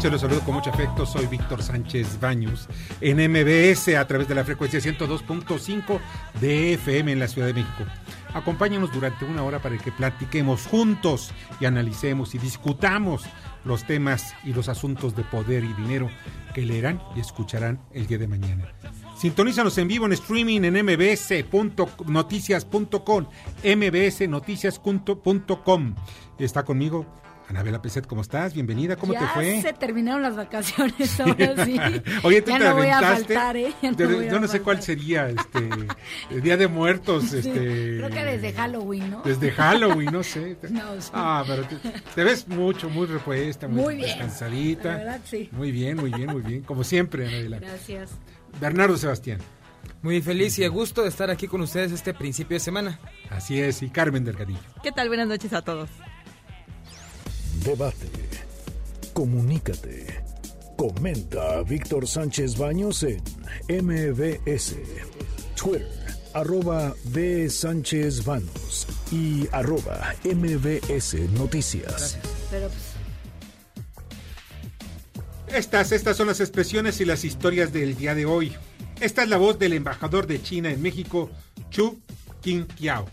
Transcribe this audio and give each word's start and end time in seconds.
Noches. 0.00 0.12
Los 0.12 0.20
saludo 0.22 0.40
con 0.40 0.54
mucho 0.54 0.70
afecto. 0.70 1.04
Soy 1.04 1.26
Víctor 1.26 1.62
Sánchez 1.62 2.18
Baños 2.20 2.70
en 3.02 3.18
MBS 3.18 3.88
a 3.96 4.06
través 4.06 4.26
de 4.28 4.34
la 4.34 4.44
frecuencia 4.44 4.80
102.5 4.80 6.00
de 6.40 6.72
FM 6.74 7.12
en 7.12 7.18
la 7.18 7.28
Ciudad 7.28 7.48
de 7.48 7.52
México. 7.52 7.84
Acompáñanos 8.32 8.90
durante 8.92 9.26
una 9.26 9.42
hora 9.42 9.60
para 9.60 9.76
que 9.76 9.92
platiquemos 9.92 10.66
juntos 10.66 11.32
y 11.60 11.66
analicemos 11.66 12.34
y 12.34 12.38
discutamos 12.38 13.24
los 13.64 13.84
temas 13.84 14.34
y 14.42 14.54
los 14.54 14.70
asuntos 14.70 15.14
de 15.14 15.22
poder 15.24 15.64
y 15.64 15.74
dinero 15.74 16.08
que 16.54 16.62
leerán 16.62 17.02
y 17.14 17.20
escucharán 17.20 17.78
el 17.92 18.06
día 18.06 18.16
de 18.16 18.26
mañana. 18.26 18.72
Sintonízanos 19.18 19.76
en 19.76 19.88
vivo 19.88 20.06
en 20.06 20.12
streaming 20.12 20.62
en 20.62 20.82
mbsnoticias.com, 20.82 23.26
mbsnoticias.com. 23.64 25.94
Está 26.38 26.64
conmigo 26.64 27.20
Anabela 27.50 27.82
Peset, 27.82 28.06
¿cómo 28.06 28.22
estás? 28.22 28.54
Bienvenida, 28.54 28.94
¿cómo 28.94 29.12
ya 29.12 29.20
te 29.20 29.26
fue? 29.26 29.60
se 29.60 29.72
terminaron 29.72 30.22
las 30.22 30.36
vacaciones 30.36 31.18
ahora 31.18 31.64
sí. 31.64 31.76
Oye, 32.22 32.42
tú 32.42 32.52
ya 32.52 32.58
te 32.58 32.64
no 32.64 32.74
voy 32.76 32.86
a 32.86 32.98
aventaste. 32.98 33.34
faltar, 33.34 33.56
¿eh? 33.56 33.72
Ya 33.82 33.90
no 33.90 33.96
Yo- 33.98 34.08
voy 34.08 34.26
a 34.28 34.30
yo 34.30 34.38
no 34.40 34.46
sé 34.46 34.60
cuál 34.62 34.80
sería, 34.80 35.28
este, 35.28 35.68
el 36.30 36.42
Día 36.42 36.56
de 36.56 36.68
Muertos, 36.68 37.24
Sí, 37.24 37.38
este. 37.38 37.50
Creo 37.98 38.08
que 38.08 38.24
desde 38.24 38.52
Halloween, 38.52 39.10
¿no? 39.10 39.22
Desde 39.24 39.50
Halloween, 39.50 40.12
no 40.12 40.22
sé. 40.22 40.56
No, 40.70 41.00
sí. 41.00 41.10
Ah, 41.12 41.42
pero 41.44 41.64
te, 41.64 41.76
te 42.14 42.22
ves 42.24 42.46
mucho, 42.46 42.88
muy 42.88 43.06
repuesta, 43.08 43.66
muy, 43.66 43.82
Muy 43.82 43.94
bien. 43.96 44.06
descansadita. 44.10 44.90
La 44.92 44.96
verdad, 44.98 45.20
sí. 45.24 45.48
Muy 45.50 45.72
bien, 45.72 45.96
muy 45.96 46.10
bien, 46.12 46.30
muy 46.30 46.42
bien. 46.42 46.62
Como 46.62 46.84
siempre, 46.84 47.26
Anabela. 47.26 47.58
Gracias. 47.58 48.10
Bernardo 48.60 48.96
Sebastián. 48.96 49.40
Muy 50.02 50.22
feliz 50.22 50.56
y 50.60 50.64
a 50.64 50.68
gusto 50.68 51.02
de 51.02 51.08
estar 51.08 51.30
aquí 51.30 51.48
con 51.48 51.60
ustedes 51.62 51.90
este 51.90 52.14
principio 52.14 52.54
de 52.54 52.60
semana. 52.60 53.00
Así 53.28 53.60
es, 53.60 53.82
y 53.82 53.90
Carmen 53.90 54.24
Delgadillo. 54.24 54.60
¿Qué 54.84 54.92
tal? 54.92 55.08
Buenas 55.08 55.26
noches 55.26 55.52
a 55.52 55.62
todos. 55.62 55.90
Debate. 57.64 58.08
Comunícate. 59.12 60.22
Comenta 60.76 61.58
a 61.58 61.62
Víctor 61.62 62.08
Sánchez 62.08 62.56
Baños 62.56 63.02
en 63.02 63.22
MBS. 63.68 64.76
Twitter, 65.54 65.86
arroba 66.32 66.94
B. 67.04 67.50
Sánchez 67.50 68.24
Baños 68.24 68.86
y 69.12 69.46
arroba 69.52 70.14
MBS 70.24 71.14
Noticias. 71.32 72.18
Pues, 72.48 72.62
Estas, 75.48 75.92
estas 75.92 76.16
son 76.16 76.28
las 76.28 76.40
expresiones 76.40 77.00
y 77.00 77.04
las 77.04 77.24
historias 77.24 77.72
del 77.72 77.96
día 77.96 78.14
de 78.14 78.24
hoy. 78.24 78.54
Esta 79.00 79.22
es 79.22 79.28
la 79.28 79.36
voz 79.36 79.58
del 79.58 79.74
embajador 79.74 80.26
de 80.26 80.42
China 80.42 80.70
en 80.70 80.80
México, 80.80 81.30
Chu 81.70 82.00
Qingqiao. 82.40 83.06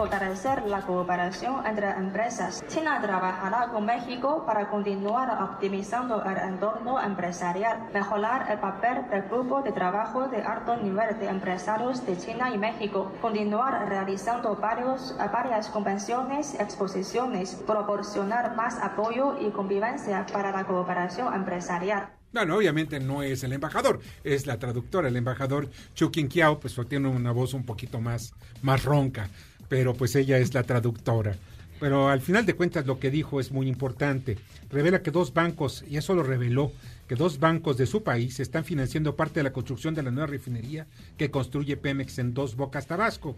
Fortalecer 0.00 0.66
la 0.66 0.80
cooperación 0.80 1.66
entre 1.66 1.90
empresas. 1.90 2.64
China 2.68 3.02
trabajará 3.02 3.68
con 3.70 3.84
México 3.84 4.44
para 4.46 4.70
continuar 4.70 5.42
optimizando 5.42 6.24
el 6.24 6.38
entorno 6.38 6.98
empresarial, 6.98 7.86
mejorar 7.92 8.50
el 8.50 8.58
papel 8.60 9.10
del 9.10 9.24
grupo 9.28 9.60
de 9.60 9.72
trabajo 9.72 10.26
de 10.28 10.40
alto 10.40 10.74
nivel 10.78 11.18
de 11.18 11.28
empresarios 11.28 12.06
de 12.06 12.16
China 12.16 12.50
y 12.50 12.56
México, 12.56 13.12
continuar 13.20 13.90
realizando 13.90 14.56
varios, 14.56 15.14
varias 15.18 15.68
convenciones, 15.68 16.54
exposiciones, 16.58 17.54
proporcionar 17.66 18.56
más 18.56 18.78
apoyo 18.82 19.36
y 19.38 19.50
convivencia 19.50 20.24
para 20.32 20.50
la 20.50 20.64
cooperación 20.64 21.34
empresarial. 21.34 22.08
Bueno, 22.32 22.56
obviamente 22.56 23.00
no 23.00 23.22
es 23.22 23.42
el 23.42 23.52
embajador, 23.52 24.00
es 24.24 24.46
la 24.46 24.56
traductora. 24.58 25.08
El 25.08 25.16
embajador 25.16 25.68
Chu 25.94 26.10
Qingqiao, 26.10 26.58
pues 26.58 26.74
tiene 26.88 27.08
una 27.08 27.32
voz 27.32 27.52
un 27.54 27.66
poquito 27.66 28.00
más, 28.00 28.32
más 28.62 28.84
ronca, 28.84 29.28
pero 29.70 29.94
pues 29.94 30.14
ella 30.16 30.36
es 30.36 30.52
la 30.52 30.64
traductora. 30.64 31.34
Pero 31.80 32.10
al 32.10 32.20
final 32.20 32.44
de 32.44 32.54
cuentas 32.54 32.84
lo 32.84 32.98
que 32.98 33.10
dijo 33.10 33.40
es 33.40 33.52
muy 33.52 33.68
importante. 33.68 34.36
Revela 34.68 35.02
que 35.02 35.10
dos 35.10 35.32
bancos, 35.32 35.82
y 35.88 35.96
eso 35.96 36.14
lo 36.14 36.22
reveló, 36.22 36.72
que 37.08 37.14
dos 37.14 37.38
bancos 37.38 37.78
de 37.78 37.86
su 37.86 38.02
país 38.02 38.38
están 38.38 38.64
financiando 38.66 39.16
parte 39.16 39.40
de 39.40 39.44
la 39.44 39.54
construcción 39.54 39.94
de 39.94 40.02
la 40.02 40.10
nueva 40.10 40.26
refinería 40.26 40.86
que 41.16 41.30
construye 41.30 41.78
Pemex 41.78 42.18
en 42.18 42.34
Dos 42.34 42.54
Bocas, 42.54 42.86
Tabasco. 42.86 43.36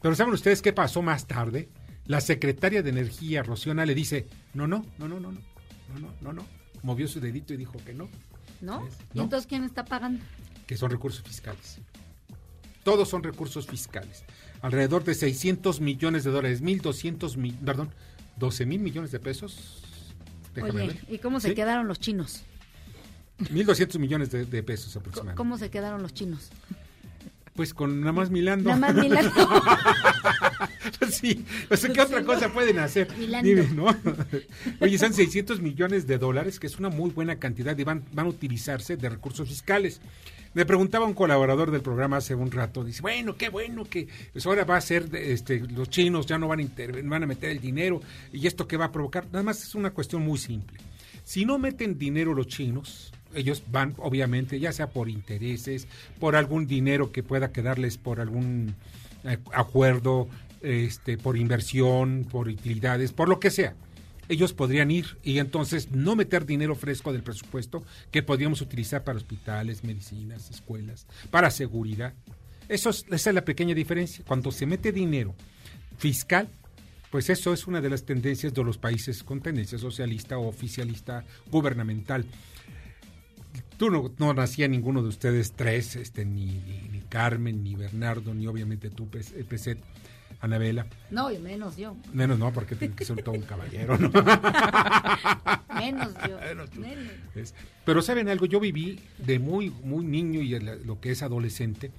Pero 0.00 0.14
¿saben 0.14 0.32
ustedes 0.32 0.62
qué 0.62 0.72
pasó 0.72 1.02
más 1.02 1.26
tarde? 1.26 1.68
La 2.06 2.22
secretaria 2.22 2.82
de 2.82 2.90
Energía, 2.90 3.42
Rociona, 3.42 3.84
le 3.84 3.94
dice, 3.94 4.26
no, 4.54 4.66
no, 4.66 4.86
no, 4.96 5.08
no, 5.08 5.20
no, 5.20 5.32
no, 5.32 5.40
no, 5.40 5.98
no, 6.00 6.14
no, 6.22 6.32
no. 6.32 6.46
Movió 6.82 7.06
su 7.06 7.20
dedito 7.20 7.52
y 7.52 7.58
dijo 7.58 7.78
que 7.84 7.92
no 7.94 8.08
¿no? 8.60 8.88
¿Y 9.12 9.20
entonces 9.20 9.46
quién 9.46 9.64
está 9.64 9.84
pagando? 9.84 10.22
que 10.66 10.76
son 10.76 10.90
recursos 10.90 11.22
fiscales. 11.22 11.78
Todos 12.84 13.08
son 13.08 13.22
recursos 13.22 13.66
fiscales. 13.66 14.24
Alrededor 14.62 15.02
de 15.04 15.14
600 15.14 15.80
millones 15.80 16.22
de 16.24 16.30
dólares, 16.30 16.62
1.200 16.62 17.36
mil, 17.36 17.54
perdón, 17.54 17.90
12 18.36 18.66
mil 18.66 18.80
millones 18.80 19.10
de 19.10 19.18
pesos. 19.20 19.82
Déjame 20.54 20.82
Oye, 20.82 20.86
ver. 20.88 21.04
¿y 21.08 21.18
cómo 21.18 21.40
se 21.40 21.48
Sí, 21.48 21.54
quedaron 21.54 21.88
los 21.88 21.98
chinos? 21.98 22.42
1.200 23.40 23.98
millones 23.98 24.30
de, 24.30 24.44
de 24.44 24.62
pesos 24.62 24.94
aproximadamente. 24.96 25.36
¿Cómo 25.36 25.58
se 25.58 25.70
quedaron 25.70 26.02
los 26.02 26.14
chinos? 26.14 26.50
Pues 27.54 27.74
con 27.74 28.00
nada 28.00 28.12
más 28.12 28.30
milando. 28.30 28.68
Nada 28.70 28.92
más 28.92 28.94
milando. 28.94 29.30
Sí, 31.10 31.44
o 31.70 31.76
sea, 31.76 31.92
¿qué 31.92 32.00
otra 32.00 32.24
cosa 32.24 32.52
pueden 32.52 32.78
hacer? 32.78 33.08
Dime, 33.42 33.68
¿no? 33.74 33.86
Oye, 34.80 34.98
son 34.98 35.12
600 35.14 35.60
millones 35.60 36.06
de 36.06 36.18
dólares, 36.18 36.58
que 36.60 36.66
es 36.66 36.78
una 36.78 36.88
muy 36.88 37.10
buena 37.10 37.36
cantidad 37.38 37.76
y 37.78 37.84
van, 37.84 38.04
van 38.12 38.26
a 38.26 38.28
utilizarse 38.28 38.96
de 38.96 39.08
recursos 39.08 39.48
fiscales. 39.48 40.00
Me 40.54 40.64
preguntaba 40.64 41.04
un 41.06 41.14
colaborador 41.14 41.70
del 41.72 41.80
programa 41.82 42.18
hace 42.18 42.34
un 42.34 42.50
rato, 42.52 42.84
dice, 42.84 43.02
bueno, 43.02 43.36
qué 43.36 43.48
bueno 43.48 43.84
que 43.84 44.06
pues 44.32 44.46
ahora 44.46 44.64
va 44.64 44.76
a 44.76 44.80
ser, 44.80 45.08
de- 45.10 45.32
este, 45.32 45.58
los 45.60 45.90
chinos 45.90 46.26
ya 46.26 46.38
no 46.38 46.46
van 46.48 46.60
a, 46.60 46.68
van 47.04 47.22
a 47.24 47.26
meter 47.26 47.50
el 47.50 47.60
dinero 47.60 48.00
y 48.32 48.46
esto 48.46 48.68
qué 48.68 48.76
va 48.76 48.86
a 48.86 48.92
provocar. 48.92 49.26
Nada 49.26 49.42
más 49.42 49.62
es 49.64 49.74
una 49.74 49.90
cuestión 49.90 50.22
muy 50.22 50.38
simple. 50.38 50.78
Si 51.24 51.44
no 51.44 51.58
meten 51.58 51.98
dinero 51.98 52.34
los 52.34 52.46
chinos, 52.46 53.12
ellos 53.34 53.64
van, 53.72 53.94
obviamente, 53.98 54.60
ya 54.60 54.72
sea 54.72 54.90
por 54.90 55.08
intereses, 55.08 55.88
por 56.20 56.36
algún 56.36 56.68
dinero 56.68 57.10
que 57.10 57.24
pueda 57.24 57.50
quedarles 57.50 57.98
por 57.98 58.20
algún 58.20 58.76
eh, 59.24 59.38
acuerdo, 59.52 60.28
este, 60.64 61.16
por 61.18 61.36
inversión, 61.36 62.26
por 62.30 62.48
utilidades, 62.48 63.12
por 63.12 63.28
lo 63.28 63.38
que 63.38 63.50
sea. 63.50 63.74
Ellos 64.28 64.54
podrían 64.54 64.90
ir 64.90 65.18
y 65.22 65.38
entonces 65.38 65.90
no 65.90 66.16
meter 66.16 66.46
dinero 66.46 66.74
fresco 66.74 67.12
del 67.12 67.22
presupuesto 67.22 67.84
que 68.10 68.22
podríamos 68.22 68.62
utilizar 68.62 69.04
para 69.04 69.18
hospitales, 69.18 69.84
medicinas, 69.84 70.50
escuelas, 70.50 71.06
para 71.30 71.50
seguridad. 71.50 72.14
Eso 72.68 72.88
es, 72.88 73.04
esa 73.10 73.30
es 73.30 73.34
la 73.34 73.44
pequeña 73.44 73.74
diferencia. 73.74 74.24
Cuando 74.26 74.50
se 74.50 74.64
mete 74.64 74.92
dinero 74.92 75.34
fiscal, 75.98 76.48
pues 77.10 77.28
eso 77.28 77.52
es 77.52 77.66
una 77.66 77.82
de 77.82 77.90
las 77.90 78.04
tendencias 78.04 78.54
de 78.54 78.64
los 78.64 78.78
países 78.78 79.22
con 79.22 79.42
tendencia 79.42 79.78
socialista 79.78 80.38
o 80.38 80.48
oficialista 80.48 81.22
gubernamental. 81.50 82.24
Tú 83.76 83.90
no, 83.90 84.10
no 84.18 84.32
nacía 84.32 84.68
ninguno 84.68 85.02
de 85.02 85.08
ustedes 85.08 85.52
tres, 85.52 85.96
este, 85.96 86.24
ni, 86.24 86.46
ni, 86.46 86.88
ni 86.90 87.00
Carmen, 87.08 87.62
ni 87.62 87.74
Bernardo, 87.74 88.32
ni 88.32 88.46
obviamente 88.46 88.88
tú, 88.88 89.08
Pes- 89.10 89.34
Peset, 89.48 89.78
Anabela. 90.44 90.86
No, 91.10 91.30
y 91.30 91.38
menos 91.38 91.76
yo. 91.76 91.96
Menos 92.12 92.38
no, 92.38 92.52
porque 92.52 92.76
tiene 92.76 92.94
que 92.94 93.04
ser 93.04 93.22
todo 93.22 93.34
un 93.34 93.42
caballero, 93.42 93.96
¿no? 93.98 94.10
Menos 95.74 96.12
yo. 96.28 96.38
Menos. 96.38 96.74
Menos. 96.76 97.54
Pero 97.84 98.02
saben 98.02 98.28
algo, 98.28 98.46
yo 98.46 98.60
viví 98.60 99.00
de 99.18 99.38
muy, 99.38 99.70
muy 99.70 100.04
niño 100.04 100.40
y 100.40 100.58
lo 100.58 101.00
que 101.00 101.10
es 101.10 101.22
adolescente, 101.22 101.90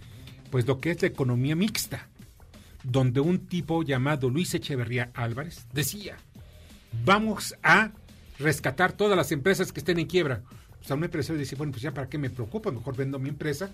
pues 0.52 0.68
lo 0.68 0.80
que 0.80 0.92
es 0.92 1.02
la 1.02 1.08
economía 1.08 1.56
mixta, 1.56 2.08
donde 2.84 3.20
un 3.20 3.48
tipo 3.48 3.84
llamado 3.84 4.30
Luis 4.30 4.54
Echeverría 4.54 5.12
Álvarez 5.16 5.66
decía, 5.74 6.18
vamos 7.04 7.56
a 7.64 7.92
rescatar 8.40 8.94
todas 8.94 9.18
las 9.18 9.32
empresas 9.32 9.72
que 9.72 9.80
estén 9.80 10.00
en 10.00 10.08
quiebra. 10.08 10.44
O 10.86 10.88
sea, 10.88 10.96
un 10.96 11.04
empresario 11.04 11.40
dice, 11.40 11.56
bueno, 11.56 11.72
pues 11.72 11.82
ya 11.82 11.92
para 11.92 12.08
qué 12.08 12.20
me 12.20 12.30
preocupo, 12.30 12.72
mejor 12.72 12.96
vendo 12.96 13.18
mi 13.18 13.30
empresa, 13.30 13.72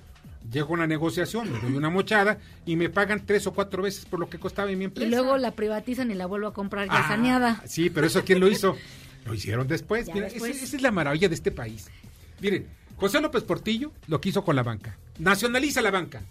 llego 0.50 0.70
a 0.70 0.72
una 0.72 0.88
negociación, 0.88 1.52
me 1.52 1.60
doy 1.60 1.74
una 1.74 1.90
mochada 1.90 2.38
y 2.66 2.78
me 2.78 2.90
pagan 2.90 3.26
tres 3.26 3.46
o 3.48 3.54
cuatro 3.54 3.84
veces 3.84 4.06
por 4.06 4.18
lo 4.18 4.30
que 4.30 4.40
costaba 4.40 4.72
mi 4.72 4.80
Y 4.80 4.84
empresa. 4.86 5.10
luego 5.10 5.38
la 5.38 5.52
privatizan 5.52 6.10
y 6.10 6.14
la 6.14 6.26
vuelvo 6.26 6.48
a 6.48 6.54
comprar 6.54 6.88
ya 6.88 7.00
Ah, 7.00 7.08
saneada. 7.10 7.62
Sí, 7.68 7.90
pero 7.90 8.08
eso 8.08 8.24
¿quién 8.24 8.40
lo 8.40 8.48
hizo? 8.48 8.78
Lo 9.26 9.34
hicieron 9.36 9.68
después. 9.68 10.08
Mira, 10.14 10.30
después. 10.30 10.64
esa 10.64 10.76
es 10.78 10.82
la 10.82 10.90
maravilla 10.92 11.28
de 11.30 11.36
este 11.36 11.52
país. 11.52 11.92
Miren, 12.40 12.66
José 12.96 13.20
López 13.22 13.44
Portillo 13.44 13.92
lo 14.08 14.20
quiso 14.22 14.44
con 14.46 14.56
la 14.56 14.64
banca. 14.64 14.98
Nacionaliza 15.20 15.80
la 15.82 15.92
banca. 15.92 16.22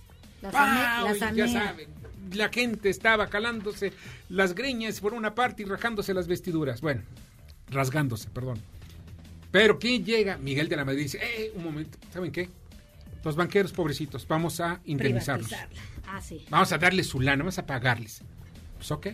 La, 0.43 0.50
sane- 0.50 0.81
¡Pau! 0.81 1.15
la 1.21 1.33
Y 1.33 1.37
ya 1.37 1.47
saben, 1.49 1.88
la 2.33 2.49
gente 2.49 2.88
estaba 2.91 3.29
calándose 3.29 3.93
las 4.31 4.55
greñas 4.56 4.99
por 5.00 5.12
una 5.15 5.35
parte 5.37 5.62
y 5.62 5.67
rajándose 5.67 6.15
las 6.15 6.26
vestiduras. 6.26 6.81
Bueno, 6.81 7.03
rasgándose, 7.71 8.29
perdón. 8.31 8.59
Pero 9.50 9.79
¿quién 9.79 10.05
llega? 10.05 10.37
Miguel 10.38 10.69
de 10.69 10.76
la 10.76 10.85
Madrid 10.85 11.02
dice, 11.02 11.19
eh, 11.23 11.52
un 11.55 11.64
momento, 11.64 11.99
¿saben 12.12 12.31
qué? 12.31 12.49
Los 13.25 13.37
banqueros 13.37 13.73
pobrecitos, 13.73 14.26
vamos 14.26 14.61
a 14.61 14.81
indemnizarlos. 14.85 15.52
Ah, 16.06 16.20
sí. 16.20 16.44
Vamos 16.49 16.73
a 16.73 16.79
darles 16.79 17.06
su 17.06 17.20
lana, 17.20 17.43
vamos 17.43 17.58
a 17.58 17.67
pagarles. 17.67 18.23
Pues 18.76 18.91
ok. 18.91 19.08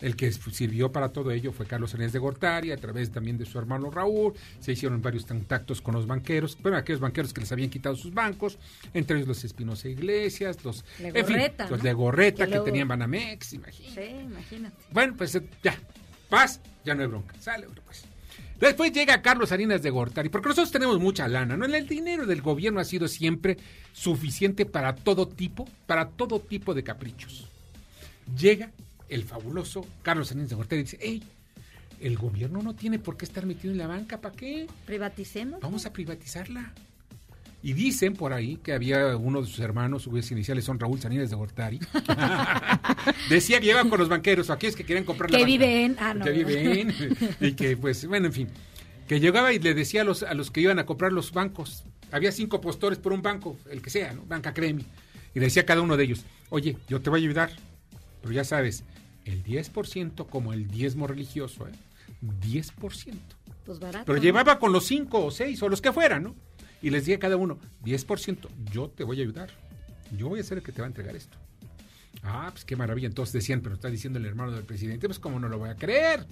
El 0.00 0.14
que 0.14 0.30
sirvió 0.30 0.92
para 0.92 1.10
todo 1.10 1.30
ello 1.30 1.52
fue 1.52 1.66
Carlos 1.66 1.92
Salinas 1.92 2.12
de 2.12 2.18
Gortari, 2.18 2.70
a 2.70 2.76
través 2.76 3.10
también 3.10 3.38
de 3.38 3.46
su 3.46 3.58
hermano 3.58 3.90
Raúl. 3.90 4.34
Se 4.60 4.72
hicieron 4.72 5.00
varios 5.00 5.24
contactos 5.24 5.80
con 5.80 5.94
los 5.94 6.06
banqueros, 6.06 6.58
bueno, 6.60 6.76
aquellos 6.76 7.00
banqueros 7.00 7.32
que 7.32 7.40
les 7.40 7.50
habían 7.50 7.70
quitado 7.70 7.96
sus 7.96 8.12
bancos, 8.12 8.58
entre 8.92 9.16
ellos 9.16 9.28
los 9.28 9.42
Espinosa 9.44 9.88
Iglesias, 9.88 10.62
los 10.64 10.84
Legorreta, 11.00 11.64
en 11.64 11.68
fin, 11.68 11.70
los 11.70 11.82
de 11.82 11.92
Gorreta 11.94 12.46
Que 12.46 12.60
tenían 12.60 12.88
Banamex, 12.88 13.54
imagínate. 13.54 14.06
Sí, 14.06 14.16
imagínate. 14.16 14.76
Bueno, 14.92 15.14
pues 15.16 15.34
eh, 15.34 15.42
ya, 15.62 15.78
paz, 16.28 16.60
ya 16.84 16.94
no 16.94 17.00
hay 17.00 17.08
bronca. 17.08 17.34
Sale, 17.40 17.66
pues. 17.86 18.04
Después 18.60 18.92
llega 18.92 19.20
Carlos 19.20 19.50
Salinas 19.50 19.82
de 19.82 19.90
Gortari, 19.90 20.28
porque 20.30 20.48
nosotros 20.48 20.72
tenemos 20.72 20.98
mucha 20.98 21.28
lana, 21.28 21.56
¿no? 21.56 21.66
El 21.66 21.86
dinero 21.86 22.24
del 22.26 22.40
gobierno 22.40 22.80
ha 22.80 22.84
sido 22.84 23.06
siempre 23.06 23.58
suficiente 23.92 24.64
para 24.64 24.94
todo 24.94 25.28
tipo, 25.28 25.68
para 25.86 26.08
todo 26.08 26.40
tipo 26.40 26.72
de 26.72 26.82
caprichos. 26.82 27.48
Llega 28.38 28.70
el 29.08 29.24
fabuloso 29.24 29.86
Carlos 30.02 30.28
Salinas 30.28 30.48
de 30.48 30.56
Gortari 30.56 30.80
y 30.80 30.84
dice, 30.84 30.98
hey, 31.00 31.22
el 32.00 32.16
gobierno 32.16 32.62
no 32.62 32.74
tiene 32.74 32.98
por 32.98 33.16
qué 33.16 33.24
estar 33.24 33.44
metido 33.46 33.72
en 33.72 33.78
la 33.78 33.86
banca, 33.86 34.20
¿para 34.20 34.34
qué? 34.34 34.66
Privaticemos. 34.86 35.60
Vamos 35.60 35.86
a 35.86 35.92
privatizarla. 35.92 36.72
Y 37.66 37.72
dicen 37.72 38.12
por 38.14 38.32
ahí 38.32 38.58
que 38.58 38.72
había 38.72 39.16
uno 39.16 39.40
de 39.42 39.48
sus 39.48 39.58
hermanos, 39.58 40.02
sus 40.04 40.30
iniciales 40.30 40.64
son 40.64 40.78
Raúl 40.78 41.00
Salinas 41.00 41.30
de 41.30 41.34
Gortari. 41.34 41.80
Decía 43.28 43.58
que 43.58 43.66
lleva 43.66 43.82
con 43.88 43.98
los 43.98 44.08
banqueros, 44.08 44.48
o 44.50 44.52
aquellos 44.52 44.76
que 44.76 44.84
querían 44.84 45.02
comprar 45.04 45.30
la 45.32 45.36
Que 45.36 45.42
banca. 45.42 45.52
vive 45.52 45.84
en- 45.84 45.96
ah, 45.98 46.14
no. 46.14 46.24
Que 46.24 46.30
vive 46.30 46.80
en. 46.80 46.94
Y 47.40 47.54
que, 47.54 47.76
pues, 47.76 48.06
bueno, 48.06 48.26
en 48.26 48.32
fin. 48.32 48.48
Que 49.08 49.18
llegaba 49.18 49.52
y 49.52 49.58
le 49.58 49.74
decía 49.74 50.02
a 50.02 50.04
los, 50.04 50.22
a 50.22 50.32
los 50.34 50.52
que 50.52 50.60
iban 50.60 50.78
a 50.78 50.86
comprar 50.86 51.12
los 51.12 51.32
bancos. 51.32 51.82
Había 52.12 52.30
cinco 52.30 52.60
postores 52.60 52.98
por 53.00 53.12
un 53.12 53.22
banco, 53.22 53.58
el 53.68 53.82
que 53.82 53.90
sea, 53.90 54.12
¿no? 54.12 54.22
Banca 54.26 54.54
Cremi. 54.54 54.84
Y 55.34 55.40
le 55.40 55.46
decía 55.46 55.62
a 55.62 55.66
cada 55.66 55.82
uno 55.82 55.96
de 55.96 56.04
ellos, 56.04 56.24
oye, 56.50 56.76
yo 56.88 57.00
te 57.00 57.10
voy 57.10 57.18
a 57.20 57.22
ayudar. 57.24 57.50
Pero 58.22 58.32
ya 58.32 58.44
sabes, 58.44 58.84
el 59.24 59.42
10% 59.42 60.28
como 60.28 60.52
el 60.52 60.68
diezmo 60.68 61.08
religioso, 61.08 61.66
¿eh? 61.66 61.72
10%. 62.22 63.14
Pues 63.64 63.80
barato. 63.80 64.04
Pero 64.06 64.22
llevaba 64.22 64.60
con 64.60 64.70
los 64.72 64.86
cinco 64.86 65.24
o 65.24 65.32
seis 65.32 65.60
o 65.64 65.68
los 65.68 65.80
que 65.80 65.92
fueran, 65.92 66.22
¿no? 66.22 66.36
Y 66.82 66.90
les 66.90 67.02
decía 67.02 67.16
a 67.16 67.20
cada 67.20 67.36
uno, 67.36 67.58
10%, 67.84 68.48
yo 68.72 68.88
te 68.88 69.04
voy 69.04 69.20
a 69.20 69.22
ayudar. 69.22 69.50
Yo 70.16 70.28
voy 70.28 70.40
a 70.40 70.44
ser 70.44 70.58
el 70.58 70.64
que 70.64 70.72
te 70.72 70.80
va 70.80 70.86
a 70.86 70.88
entregar 70.88 71.16
esto. 71.16 71.36
Ah, 72.22 72.48
pues 72.52 72.64
qué 72.64 72.76
maravilla. 72.76 73.08
Entonces 73.08 73.32
decían, 73.32 73.60
pero 73.60 73.74
está 73.74 73.88
diciendo 73.88 74.18
el 74.18 74.26
hermano 74.26 74.52
del 74.52 74.64
presidente, 74.64 75.06
pues 75.06 75.18
cómo 75.18 75.40
no 75.40 75.48
lo 75.48 75.58
voy 75.58 75.70
a 75.70 75.76
creer. 75.76 76.26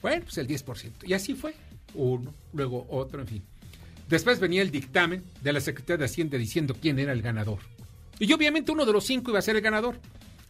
Bueno, 0.00 0.24
pues 0.24 0.38
el 0.38 0.48
10%. 0.48 1.06
Y 1.06 1.12
así 1.12 1.34
fue. 1.34 1.54
Uno, 1.94 2.34
luego 2.52 2.86
otro, 2.88 3.20
en 3.20 3.26
fin. 3.26 3.42
Después 4.08 4.40
venía 4.40 4.62
el 4.62 4.70
dictamen 4.70 5.24
de 5.42 5.52
la 5.52 5.60
Secretaría 5.60 5.98
de 5.98 6.04
Hacienda 6.06 6.38
diciendo 6.38 6.76
quién 6.80 6.98
era 6.98 7.12
el 7.12 7.22
ganador. 7.22 7.60
Y 8.18 8.32
obviamente 8.32 8.72
uno 8.72 8.84
de 8.84 8.92
los 8.92 9.04
cinco 9.04 9.30
iba 9.30 9.38
a 9.38 9.42
ser 9.42 9.56
el 9.56 9.62
ganador. 9.62 9.98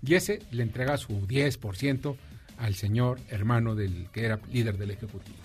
Y 0.04 0.14
ese 0.14 0.40
le 0.50 0.62
entrega 0.62 0.96
su 0.98 1.26
10% 1.26 2.16
al 2.58 2.74
señor 2.74 3.20
hermano 3.28 3.74
del 3.74 4.08
que 4.12 4.24
era 4.24 4.40
líder 4.52 4.78
del 4.78 4.90
Ejecutivo. 4.90 5.38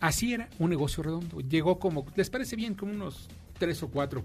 Así 0.00 0.32
era 0.32 0.48
un 0.58 0.70
negocio 0.70 1.02
redondo. 1.02 1.40
Llegó 1.40 1.78
como, 1.78 2.06
¿les 2.16 2.30
parece 2.30 2.56
bien? 2.56 2.74
Como 2.74 2.92
unos 2.92 3.28
tres 3.58 3.82
o 3.82 3.88
cuatro 3.88 4.24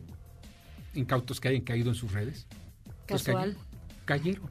incautos 0.93 1.39
que 1.41 1.49
hayan 1.49 1.61
caído 1.61 1.89
en 1.89 1.95
sus 1.95 2.11
redes. 2.13 2.47
Pues 3.07 3.23
Casual. 3.23 3.57
cayeron, 4.05 4.45
cayeron 4.45 4.49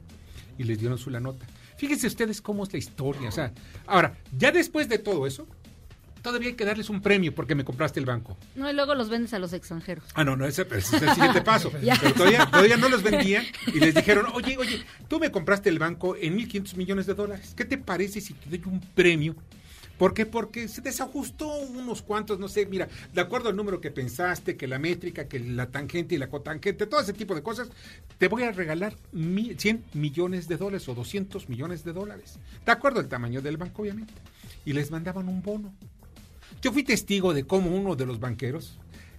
y 0.57 0.63
les 0.63 0.79
dieron 0.79 0.97
su 0.97 1.09
la 1.09 1.19
nota. 1.19 1.45
Fíjense 1.77 2.07
ustedes 2.07 2.41
cómo 2.41 2.63
es 2.63 2.71
la 2.71 2.79
historia. 2.79 3.27
O 3.27 3.31
sea, 3.31 3.51
ahora, 3.85 4.17
ya 4.37 4.51
después 4.51 4.87
de 4.87 4.97
todo 4.97 5.27
eso, 5.27 5.47
todavía 6.21 6.49
hay 6.49 6.55
que 6.55 6.63
darles 6.63 6.89
un 6.89 7.01
premio 7.01 7.35
porque 7.35 7.53
me 7.53 7.65
compraste 7.65 7.99
el 7.99 8.05
banco. 8.05 8.37
No, 8.55 8.69
y 8.69 8.73
luego 8.73 8.95
los 8.95 9.09
vendes 9.09 9.33
a 9.33 9.39
los 9.39 9.51
extranjeros. 9.51 10.05
Ah, 10.13 10.23
no, 10.23 10.37
no, 10.37 10.45
ese, 10.45 10.61
ese 10.61 10.95
es 10.95 11.01
el 11.01 11.09
siguiente 11.09 11.41
paso. 11.41 11.71
Pero 12.01 12.13
todavía, 12.13 12.45
todavía 12.45 12.77
no 12.77 12.87
los 12.87 13.03
vendían 13.03 13.43
y 13.67 13.79
les 13.79 13.93
dijeron, 13.93 14.27
oye, 14.33 14.57
oye, 14.57 14.83
tú 15.09 15.19
me 15.19 15.31
compraste 15.31 15.69
el 15.69 15.79
banco 15.79 16.15
en 16.15 16.37
1.500 16.37 16.75
millones 16.77 17.05
de 17.07 17.13
dólares. 17.13 17.53
¿Qué 17.57 17.65
te 17.65 17.77
parece 17.77 18.21
si 18.21 18.33
te 18.33 18.49
doy 18.49 18.61
un 18.65 18.79
premio? 18.79 19.35
¿Por 19.97 20.13
qué? 20.13 20.25
Porque 20.25 20.67
se 20.67 20.81
desajustó 20.81 21.47
unos 21.47 22.01
cuantos, 22.01 22.37
no 22.37 22.49
sé, 22.49 22.65
mira, 22.65 22.89
de 23.13 23.21
acuerdo 23.21 23.49
al 23.49 23.55
número 23.55 23.79
que 23.79 23.91
pensaste, 23.91 24.57
que 24.57 24.67
la 24.67 24.77
métrica, 24.77 25.27
que 25.27 25.39
la 25.39 25.67
tangente 25.71 26.15
y 26.15 26.17
la 26.17 26.27
cotangente, 26.29 26.85
todo 26.85 26.99
ese 26.99 27.13
tipo 27.13 27.33
de 27.33 27.41
cosas, 27.41 27.69
te 28.17 28.27
voy 28.27 28.43
a 28.43 28.51
regalar 28.51 28.95
mil- 29.13 29.57
100 29.57 29.83
millones 29.93 30.47
de 30.49 30.57
dólares 30.57 30.89
o 30.89 30.95
200 30.95 31.47
millones 31.47 31.83
de 31.85 31.93
dólares. 31.93 32.39
De 32.65 32.71
acuerdo 32.71 32.99
al 32.99 33.07
tamaño 33.07 33.41
del 33.41 33.57
banco, 33.57 33.83
obviamente. 33.83 34.13
Y 34.65 34.73
les 34.73 34.91
mandaban 34.91 35.29
un 35.29 35.41
bono. 35.41 35.73
Yo 36.61 36.71
fui 36.73 36.83
testigo 36.83 37.33
de 37.33 37.45
cómo 37.45 37.73
uno 37.75 37.95
de 37.95 38.05
los 38.05 38.19
banqueros, 38.19 38.77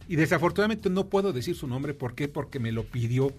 y 0.08 0.16
desafortunadamente 0.16 0.90
no 0.90 1.08
puedo 1.08 1.32
decir 1.32 1.56
su 1.56 1.66
nombre, 1.66 1.94
¿por 1.94 2.14
qué? 2.14 2.28
Porque 2.28 2.58
me 2.60 2.70
lo 2.70 2.84
pidió 2.84 3.32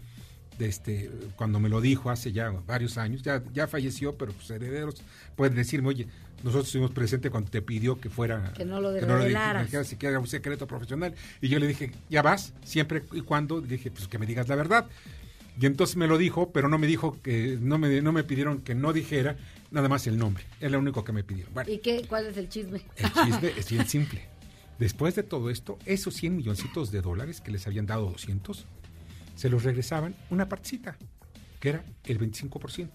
este, 0.60 1.12
cuando 1.36 1.60
me 1.60 1.70
lo 1.70 1.82
dijo 1.82 2.10
hace 2.10 2.32
ya 2.32 2.50
varios 2.66 2.98
años, 2.98 3.22
ya, 3.22 3.44
ya 3.54 3.68
falleció, 3.68 4.18
pero 4.18 4.32
sus 4.34 4.50
herederos 4.50 4.96
pueden 5.36 5.56
decirme, 5.56 5.90
oye, 5.90 6.08
nosotros 6.44 6.68
estuvimos 6.68 6.92
presentes 6.92 7.32
cuando 7.32 7.50
te 7.50 7.62
pidió 7.62 8.00
que 8.00 8.10
fuera... 8.10 8.54
Que 8.54 8.66
no 8.66 8.80
lo 8.80 8.94
que 8.94 9.02
revelaras. 9.02 9.66
dijeras, 9.66 9.96
que 9.96 10.08
era 10.08 10.20
un 10.20 10.28
secreto 10.28 10.68
profesional. 10.68 11.14
Y 11.42 11.50
yo 11.50 11.60
le 11.60 11.68
dije, 11.68 11.92
ya 12.10 12.22
vas, 12.22 12.54
siempre 12.64 13.04
y 13.12 13.22
cuando, 13.22 13.62
dije, 13.62 13.92
pues 13.92 14.08
que 14.08 14.20
me 14.20 14.26
digas 14.26 14.48
la 14.48 14.56
verdad. 14.56 14.88
Y 15.60 15.66
entonces 15.66 15.96
me 15.98 16.08
lo 16.08 16.18
dijo, 16.18 16.52
pero 16.52 16.70
no 16.70 16.78
me 16.78 16.86
dijo 16.86 17.20
que, 17.22 17.58
no 17.60 17.80
me, 17.80 18.02
no 18.02 18.12
me 18.12 18.24
pidieron 18.24 18.62
que 18.62 18.76
no 18.76 18.94
dijera 18.94 19.38
nada 19.72 19.90
más 19.90 20.06
el 20.06 20.18
nombre. 20.18 20.44
Es 20.62 20.72
lo 20.72 20.80
único 20.80 21.04
que 21.04 21.12
me 21.12 21.24
pidieron. 21.24 21.54
Bueno, 21.54 21.72
¿Y 21.72 21.80
qué? 21.80 22.06
¿Cuál 22.08 22.28
es 22.28 22.38
el 22.38 22.50
chisme? 22.50 22.82
el 22.96 23.12
chisme 23.12 23.54
es 23.58 23.70
bien 23.70 23.88
simple. 23.88 24.22
Después 24.78 25.16
de 25.16 25.24
todo 25.24 25.50
esto, 25.50 25.80
esos 25.86 26.14
100 26.14 26.38
milloncitos 26.38 26.92
de 26.92 27.02
dólares 27.02 27.42
que 27.42 27.52
les 27.52 27.66
habían 27.66 27.88
dado 27.88 28.12
200, 28.12 28.66
se 29.36 29.50
los 29.50 29.64
regresaban 29.64 30.16
una 30.30 30.48
partecita, 30.48 30.98
que 31.60 31.70
era 31.70 31.84
el 32.06 32.20
25%, 32.20 32.90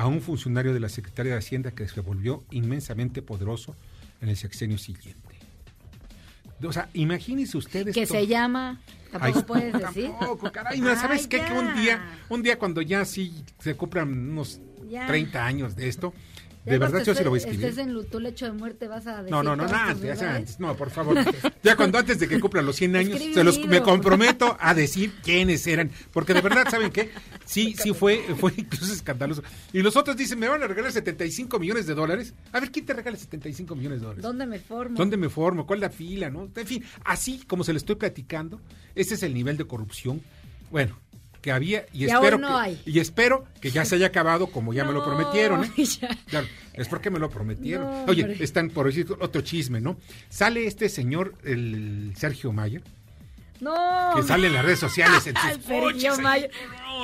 a 0.00 0.06
un 0.06 0.22
funcionario 0.22 0.72
de 0.72 0.80
la 0.80 0.88
Secretaría 0.88 1.32
de 1.32 1.38
Hacienda 1.38 1.72
que 1.72 1.86
se 1.86 2.00
volvió 2.00 2.42
inmensamente 2.50 3.20
poderoso 3.20 3.76
en 4.22 4.30
el 4.30 4.36
sexenio 4.38 4.78
siguiente. 4.78 5.36
O 6.64 6.72
sea, 6.72 6.88
imagínense 6.94 7.58
ustedes... 7.58 7.94
Que 7.94 8.06
se 8.06 8.26
llama. 8.26 8.80
Tampoco 9.12 9.38
Ay, 9.38 9.44
puedes 9.46 9.72
decir. 9.74 10.10
Tampoco, 10.18 10.50
caray. 10.52 10.80
No, 10.80 10.94
¿Sabes 10.96 11.24
Ay, 11.24 11.28
qué? 11.28 11.44
Que 11.44 11.52
un 11.52 11.74
día, 11.74 12.02
un 12.30 12.42
día 12.42 12.58
cuando 12.58 12.80
ya 12.80 13.04
sí 13.04 13.44
se 13.58 13.74
cumplan 13.74 14.08
unos 14.10 14.62
Ya. 14.88 15.06
30 15.06 15.44
años 15.44 15.76
de 15.76 15.88
esto, 15.88 16.14
de 16.64 16.78
verdad 16.78 17.02
yo 17.04 17.14
sí 17.14 17.24
lo 17.24 17.30
voy 17.30 17.38
a 17.38 17.42
escribir. 17.42 17.66
Estés 17.66 17.86
en 17.86 18.06
tu 18.06 18.20
lecho 18.20 18.46
de 18.46 18.52
muerte, 18.52 18.88
vas 18.88 19.06
a 19.06 19.18
decir. 19.18 19.30
No, 19.30 19.42
no, 19.42 19.56
no, 19.56 19.64
tus 19.64 19.72
antes, 19.72 20.20
ya 20.20 20.36
antes. 20.36 20.60
No, 20.60 20.76
por 20.76 20.90
favor. 20.90 21.16
Ya 21.62 21.76
cuando 21.76 21.98
antes 21.98 22.18
de 22.18 22.26
que 22.26 22.40
cumplan 22.40 22.64
los 22.64 22.76
100 22.76 22.96
años, 22.96 23.18
se 23.18 23.44
los, 23.44 23.56
libro. 23.56 23.70
me 23.70 23.82
comprometo 23.82 24.56
a 24.58 24.72
decir 24.72 25.12
quiénes 25.22 25.66
eran. 25.66 25.90
Porque 26.10 26.32
de 26.32 26.40
verdad, 26.40 26.66
¿saben 26.70 26.90
qué? 26.90 27.10
Sí, 27.44 27.74
sí 27.78 27.92
fue, 27.92 28.24
fue 28.38 28.52
incluso 28.56 28.92
escandaloso. 28.92 29.42
Y 29.72 29.82
los 29.82 29.94
otros 29.94 30.16
dicen, 30.16 30.38
me 30.38 30.48
van 30.48 30.62
a 30.62 30.66
regalar 30.66 30.90
75 30.90 31.58
millones 31.58 31.86
de 31.86 31.94
dólares. 31.94 32.32
A 32.52 32.60
ver, 32.60 32.70
¿quién 32.70 32.86
te 32.86 32.94
regala 32.94 33.18
75 33.18 33.74
millones 33.76 34.00
de 34.00 34.06
dólares? 34.06 34.22
¿Dónde 34.22 34.46
me 34.46 34.58
formo? 34.58 34.96
¿Dónde 34.96 35.18
me 35.18 35.28
formo? 35.28 35.66
¿Cuál 35.66 35.80
es 35.80 35.82
la 35.82 35.90
fila? 35.90 36.30
¿no? 36.30 36.48
En 36.54 36.66
fin, 36.66 36.82
así 37.04 37.42
como 37.46 37.62
se 37.62 37.72
le 37.72 37.78
estoy 37.78 37.96
platicando, 37.96 38.60
ese 38.94 39.14
es 39.14 39.22
el 39.22 39.34
nivel 39.34 39.58
de 39.58 39.66
corrupción. 39.66 40.22
Bueno, 40.70 40.98
que 41.40 41.52
había 41.52 41.86
y, 41.92 42.04
Y 42.04 42.06
espero 42.06 42.38
no 42.38 42.48
que, 42.48 42.54
hay. 42.54 42.82
y 42.86 42.98
espero 43.00 43.44
que 43.60 43.70
ya 43.70 43.84
se 43.84 43.94
haya 43.96 44.06
acabado 44.06 44.48
como 44.48 44.72
ya 44.74 44.84
me 44.84 44.92
lo 44.92 45.04
prometieron. 45.04 45.64
¿eh? 45.64 45.70
Claro, 46.26 46.46
es 46.74 46.88
porque 46.88 47.10
me 47.10 47.18
lo 47.18 47.30
prometieron. 47.30 47.86
No, 47.86 48.04
Oye, 48.06 48.24
hombre. 48.24 48.42
están 48.44 48.70
por 48.70 48.86
decir 48.86 49.06
otro 49.20 49.40
chisme, 49.42 49.80
¿no? 49.80 49.96
Sale 50.28 50.66
este 50.66 50.88
señor, 50.88 51.34
el 51.44 52.12
Sergio 52.16 52.52
Mayer, 52.52 52.82
No. 53.60 54.12
que 54.16 54.22
sale 54.22 54.46
en 54.48 54.54
las 54.54 54.64
redes 54.64 54.78
sociales 54.78 55.26
en 55.26 55.34
sus 55.36 55.44
ahí. 56.18 56.22
Mayo. 56.22 56.46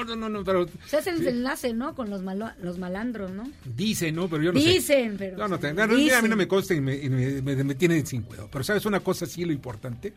No, 0.06 0.14
no, 0.16 0.28
no, 0.28 0.44
pero 0.44 0.66
Se 0.86 0.98
hace 0.98 1.10
el 1.10 1.26
enlace, 1.26 1.72
¿no? 1.72 1.94
Con 1.94 2.10
los, 2.10 2.22
malo- 2.22 2.50
los 2.60 2.76
malandros, 2.78 3.30
¿no? 3.30 3.50
dice, 3.64 4.12
¿no? 4.12 4.28
Pero 4.28 4.42
yo 4.42 4.52
no 4.52 4.60
sé. 4.60 4.66
Dicen, 4.68 5.16
pero. 5.18 5.36
No, 5.38 5.48
no, 5.48 5.58
no, 5.58 5.82
a 5.82 5.86
mí 5.86 5.96
dicen. 5.96 6.28
no 6.28 6.36
me 6.36 6.46
consta 6.46 6.74
y 6.74 6.80
me, 6.80 6.96
y 6.96 7.08
me- 7.08 7.40
me- 7.42 7.64
me 7.64 7.74
tiene 7.74 8.04
sin 8.04 8.22
cuidado. 8.22 8.48
Pero 8.52 8.62
sabes 8.64 8.84
una 8.84 9.00
cosa, 9.00 9.24
sí, 9.26 9.44
lo 9.44 9.52
importante, 9.52 10.12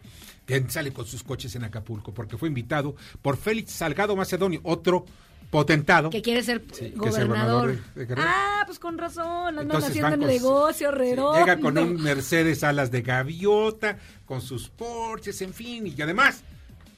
que 0.45 0.65
sale 0.69 0.91
con 0.91 1.05
sus 1.05 1.23
coches 1.23 1.55
en 1.55 1.63
Acapulco, 1.63 2.13
porque 2.13 2.37
fue 2.37 2.49
invitado 2.49 2.95
por 3.21 3.37
Félix 3.37 3.71
Salgado 3.71 4.15
Macedonio, 4.15 4.59
otro 4.63 5.05
potentado. 5.49 6.09
Que 6.09 6.21
quiere 6.21 6.43
ser 6.43 6.63
Sí, 6.71 6.93
gobernador. 6.95 7.77
de- 7.95 8.07
ah, 8.17 8.63
pues 8.65 8.77
con 8.79 8.97
razón. 8.97 9.47
Andan 9.49 9.65
Entonces 9.65 9.89
haciendo 9.91 10.17
con- 10.17 10.27
negocio, 10.27 10.89
sí, 10.91 10.95
redondo. 10.95 11.39
Llega 11.39 11.59
con 11.59 11.77
un 11.77 12.01
Mercedes 12.01 12.63
alas 12.63 12.91
de 12.91 13.01
gaviota, 13.01 13.97
con 14.25 14.41
sus 14.41 14.69
porches, 14.69 15.41
en 15.41 15.53
fin, 15.53 15.87
y 15.87 16.01
además, 16.01 16.43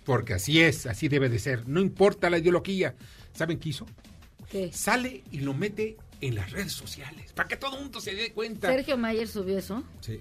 porque 0.04 0.34
así 0.34 0.62
es, 0.62 0.86
así 0.86 1.08
debe 1.08 1.30
de 1.30 1.40
ser, 1.40 1.68
no 1.68 1.80
importa 1.80 2.30
la 2.30 2.38
ideología. 2.40 2.96
¿Saben 3.34 3.58
qué 3.60 3.70
hizo? 3.70 3.86
¿Qué? 4.52 4.70
Sale 4.74 5.24
y 5.32 5.40
lo 5.40 5.54
mete 5.54 5.96
en 6.20 6.36
las 6.36 6.52
redes 6.52 6.74
sociales, 6.74 7.32
para 7.34 7.48
que 7.48 7.56
todo 7.56 7.78
el 7.78 7.84
mundo 7.84 8.02
se 8.02 8.14
dé 8.14 8.32
cuenta. 8.34 8.68
Sergio 8.68 8.98
Mayer 8.98 9.28
subió 9.28 9.58
eso. 9.58 9.84
Sí, 10.02 10.20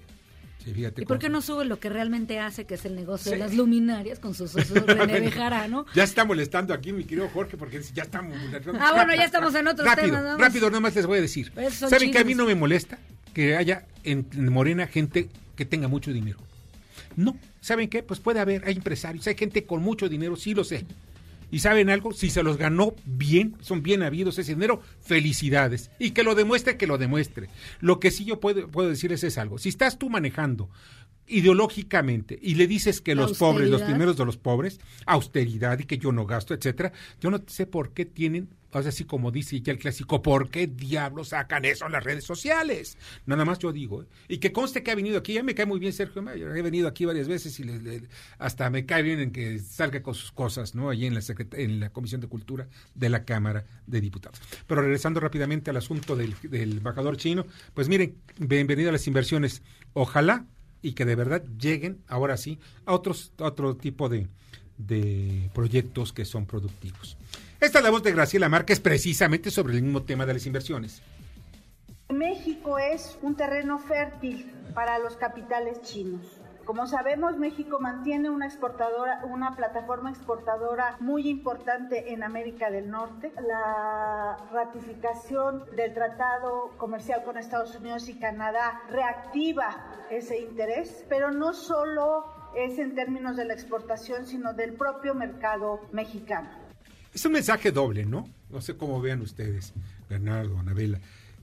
sí, 0.63 0.73
fíjate. 0.73 1.01
¿Y 1.01 1.05
por 1.05 1.19
qué 1.19 1.29
no 1.29 1.41
sube 1.41 1.65
lo 1.65 1.79
que 1.79 1.89
realmente 1.89 2.39
hace, 2.39 2.65
que 2.65 2.75
es 2.75 2.85
el 2.85 2.95
negocio 2.95 3.31
Sí. 3.31 3.37
de 3.37 3.43
las 3.43 3.53
luminarias 3.53 4.19
con 4.19 4.33
sus 4.33 4.51
socios 4.51 4.85
René 4.85 5.19
Bejarano? 5.19 5.85
Ya 5.95 6.03
está 6.03 6.25
molestando 6.25 6.73
aquí 6.73 6.91
mi 6.93 7.03
querido 7.03 7.29
Jorge 7.29 7.57
porque 7.57 7.81
ya 7.93 8.03
estamos 8.03 8.35
molestando. 8.37 8.79
Ah, 8.81 8.93
bueno, 8.93 9.15
ya 9.15 9.23
estamos 9.25 9.53
en 9.55 9.67
otros 9.67 9.87
rápido, 9.87 10.17
temas. 10.17 10.39
Rápido, 10.39 10.67
nada 10.69 10.79
más 10.79 10.95
les 10.95 11.05
voy 11.05 11.17
a 11.19 11.21
decir. 11.21 11.51
¿Saben 11.71 12.11
que 12.11 12.19
a 12.19 12.23
mí 12.23 12.35
no 12.35 12.45
me 12.45 12.55
molesta 12.55 12.97
que 13.33 13.55
haya 13.55 13.85
en 14.03 14.25
Morena 14.51 14.87
gente 14.87 15.29
que 15.55 15.65
tenga 15.65 15.87
mucho 15.87 16.11
dinero? 16.13 16.37
No, 17.15 17.37
¿saben 17.59 17.89
qué? 17.89 18.03
Pues 18.03 18.19
puede 18.19 18.39
haber, 18.39 18.63
hay 18.65 18.75
empresarios, 18.75 19.27
hay 19.27 19.35
gente 19.35 19.65
con 19.65 19.81
mucho 19.81 20.07
dinero, 20.09 20.35
sí 20.35 20.53
lo 20.53 20.63
sé. 20.63 20.85
¿Y 21.51 21.59
saben 21.59 21.89
algo? 21.89 22.13
Si 22.13 22.29
se 22.29 22.43
los 22.43 22.57
ganó 22.57 22.95
bien, 23.05 23.55
son 23.59 23.83
bien 23.83 24.01
habidos 24.01 24.39
ese 24.39 24.55
dinero, 24.55 24.81
felicidades. 25.01 25.91
Y 25.99 26.11
que 26.11 26.23
lo 26.23 26.33
demuestre, 26.33 26.77
que 26.77 26.87
lo 26.87 26.97
demuestre. 26.97 27.49
Lo 27.81 27.99
que 27.99 28.09
sí 28.09 28.23
yo 28.23 28.39
puedo, 28.39 28.69
puedo 28.69 28.89
decirles 28.89 29.23
es 29.23 29.37
algo. 29.37 29.57
Si 29.57 29.69
estás 29.69 29.99
tú 29.99 30.09
manejando 30.09 30.69
ideológicamente 31.31 32.37
y 32.41 32.55
le 32.55 32.67
dices 32.67 33.01
que 33.01 33.15
los 33.15 33.37
pobres, 33.37 33.69
los 33.69 33.81
primeros 33.83 34.17
de 34.17 34.25
los 34.25 34.37
pobres, 34.37 34.79
austeridad 35.05 35.79
y 35.79 35.85
que 35.85 35.97
yo 35.97 36.11
no 36.11 36.25
gasto, 36.25 36.53
etcétera, 36.53 36.91
yo 37.19 37.31
no 37.31 37.41
sé 37.47 37.65
por 37.65 37.93
qué 37.93 38.05
tienen, 38.05 38.49
o 38.73 38.81
sea, 38.81 38.89
así 38.89 39.03
como 39.03 39.31
dice 39.31 39.59
ya 39.61 39.73
el 39.73 39.79
clásico, 39.79 40.21
¿por 40.21 40.49
qué 40.49 40.65
diablos 40.67 41.29
sacan 41.29 41.65
eso 41.65 41.85
en 41.85 41.91
las 41.91 42.03
redes 42.03 42.23
sociales? 42.23 42.97
Nada 43.25 43.43
más 43.45 43.59
yo 43.59 43.73
digo, 43.73 44.03
¿eh? 44.03 44.05
y 44.29 44.37
que 44.37 44.51
conste 44.53 44.81
que 44.83 44.91
ha 44.91 44.95
venido 44.95 45.17
aquí, 45.17 45.33
ya 45.33 45.43
me 45.43 45.53
cae 45.55 45.65
muy 45.65 45.79
bien 45.79 45.91
Sergio 45.91 46.21
Mayer, 46.21 46.55
he 46.55 46.61
venido 46.61 46.87
aquí 46.87 47.03
varias 47.05 47.27
veces 47.27 47.59
y 47.59 47.63
le- 47.65 47.81
le- 47.81 48.07
hasta 48.39 48.69
me 48.69 48.85
cae 48.85 49.03
bien 49.03 49.19
en 49.19 49.31
que 49.31 49.59
salga 49.59 50.01
con 50.01 50.13
sus 50.15 50.31
cosas, 50.31 50.73
¿no? 50.73 50.89
Allí 50.89 51.05
en 51.05 51.13
la, 51.15 51.21
en 51.53 51.79
la 51.81 51.89
Comisión 51.91 52.21
de 52.21 52.27
Cultura 52.27 52.67
de 52.95 53.09
la 53.09 53.25
Cámara 53.25 53.65
de 53.87 53.99
Diputados. 54.01 54.39
Pero 54.67 54.81
regresando 54.81 55.19
rápidamente 55.19 55.69
al 55.69 55.77
asunto 55.77 56.15
del, 56.15 56.33
del 56.43 56.77
embajador 56.77 57.17
chino, 57.17 57.45
pues 57.73 57.89
miren, 57.89 58.15
bienvenido 58.39 58.89
a 58.89 58.93
las 58.93 59.05
inversiones. 59.07 59.61
Ojalá 59.93 60.45
y 60.81 60.93
que 60.93 61.05
de 61.05 61.15
verdad 61.15 61.43
lleguen, 61.59 62.01
ahora 62.07 62.37
sí, 62.37 62.59
a 62.85 62.93
otros, 62.93 63.31
otro 63.37 63.75
tipo 63.75 64.09
de, 64.09 64.27
de 64.77 65.49
proyectos 65.53 66.13
que 66.13 66.25
son 66.25 66.45
productivos. 66.45 67.17
Esta 67.59 67.77
es 67.77 67.83
la 67.83 67.91
voz 67.91 68.03
de 68.03 68.11
Graciela 68.11 68.49
Márquez 68.49 68.79
precisamente 68.79 69.51
sobre 69.51 69.75
el 69.75 69.83
mismo 69.83 70.03
tema 70.03 70.25
de 70.25 70.33
las 70.33 70.45
inversiones. 70.45 71.01
México 72.09 72.77
es 72.77 73.17
un 73.21 73.35
terreno 73.35 73.79
fértil 73.79 74.51
para 74.73 74.99
los 74.99 75.15
capitales 75.15 75.81
chinos. 75.81 76.40
Como 76.65 76.85
sabemos, 76.85 77.37
México 77.37 77.79
mantiene 77.79 78.29
una 78.29 78.45
exportadora, 78.45 79.21
una 79.25 79.55
plataforma 79.55 80.11
exportadora 80.11 80.95
muy 80.99 81.27
importante 81.27 82.13
en 82.13 82.23
América 82.23 82.69
del 82.69 82.89
Norte. 82.89 83.31
La 83.47 84.37
ratificación 84.51 85.63
del 85.75 85.93
tratado 85.93 86.71
comercial 86.77 87.23
con 87.23 87.37
Estados 87.37 87.75
Unidos 87.75 88.07
y 88.09 88.19
Canadá 88.19 88.81
reactiva 88.89 90.05
ese 90.11 90.39
interés, 90.39 91.03
pero 91.09 91.31
no 91.31 91.53
solo 91.53 92.25
es 92.55 92.77
en 92.77 92.93
términos 92.93 93.37
de 93.37 93.45
la 93.45 93.53
exportación, 93.53 94.27
sino 94.27 94.53
del 94.53 94.73
propio 94.73 95.15
mercado 95.15 95.81
mexicano. 95.91 96.49
Es 97.13 97.25
un 97.25 97.33
mensaje 97.33 97.71
doble, 97.71 98.05
¿no? 98.05 98.27
No 98.49 98.61
sé 98.61 98.77
cómo 98.77 99.01
vean 99.01 99.21
ustedes, 99.21 99.73
Bernardo, 100.09 100.59
Anabela. 100.59 100.99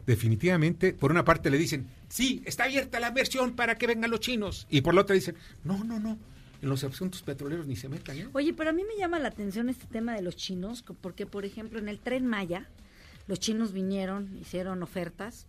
Definitivamente, 0.07 0.95
por 0.95 1.11
una 1.11 1.25
parte 1.25 1.51
le 1.51 1.59
dicen, 1.59 1.89
sí, 2.09 2.43
está 2.45 2.65
abierta 2.65 3.00
la 3.00 3.09
inversión 3.09 3.55
para 3.55 3.77
que 3.77 3.87
vengan 3.87 4.11
los 4.11 4.21
chinos. 4.21 4.67
Y 4.71 4.81
por 4.81 4.95
la 4.95 5.03
otra 5.03 5.15
dicen, 5.15 5.37
no, 5.65 5.83
no, 5.85 5.99
no, 6.00 6.19
en 6.61 6.69
los 6.69 6.83
asuntos 6.85 7.23
petroleros 7.23 7.67
ni 7.67 7.77
se 7.77 7.88
metan, 7.88 8.19
¿eh? 8.19 8.29
Oye, 8.33 8.53
pero 8.55 8.71
a 8.71 8.73
mí 8.73 8.83
me 8.85 8.97
llama 8.99 9.19
la 9.19 9.29
atención 9.29 9.69
este 9.69 9.87
tema 9.87 10.15
de 10.15 10.23
los 10.23 10.37
chinos, 10.37 10.85
porque, 11.00 11.27
por 11.27 11.45
ejemplo, 11.45 11.79
en 11.79 11.88
el 11.88 11.99
tren 12.00 12.27
Maya, 12.27 12.69
los 13.27 13.38
chinos 13.41 13.73
vinieron, 13.73 14.37
hicieron 14.41 14.83
ofertas 14.83 15.47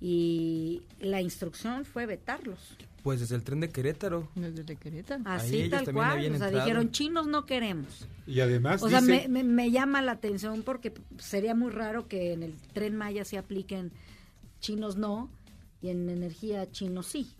y 0.00 0.82
la 1.00 1.20
instrucción 1.22 1.84
fue 1.84 2.06
vetarlos. 2.06 2.58
Pues 3.02 3.20
desde 3.20 3.36
el 3.36 3.42
tren 3.42 3.60
de 3.60 3.68
Querétaro. 3.68 4.28
Desde 4.34 4.76
Querétaro. 4.76 5.22
Así 5.26 5.68
tal 5.68 5.84
cual. 5.92 6.18
O 6.18 6.20
sea, 6.22 6.26
entrado. 6.26 6.58
dijeron, 6.58 6.90
chinos 6.90 7.26
no 7.26 7.44
queremos. 7.44 8.06
Y 8.26 8.40
además 8.40 8.82
O 8.82 8.88
sea, 8.88 9.00
me- 9.02 9.28
me 9.28 9.70
llama 9.70 10.00
la 10.02 10.12
atención 10.12 10.62
porque 10.62 10.92
sería 11.18 11.54
muy 11.54 11.70
raro 11.70 12.08
que 12.08 12.32
en 12.32 12.42
el 12.42 12.54
tren 12.72 12.96
Maya 12.96 13.24
se 13.24 13.36
apliquen 13.36 13.92
chinos 14.60 14.96
no 14.96 15.28
y 15.84 15.90
en 15.90 16.08
energía 16.08 16.70
chinos 16.72 17.06
sí. 17.06 17.30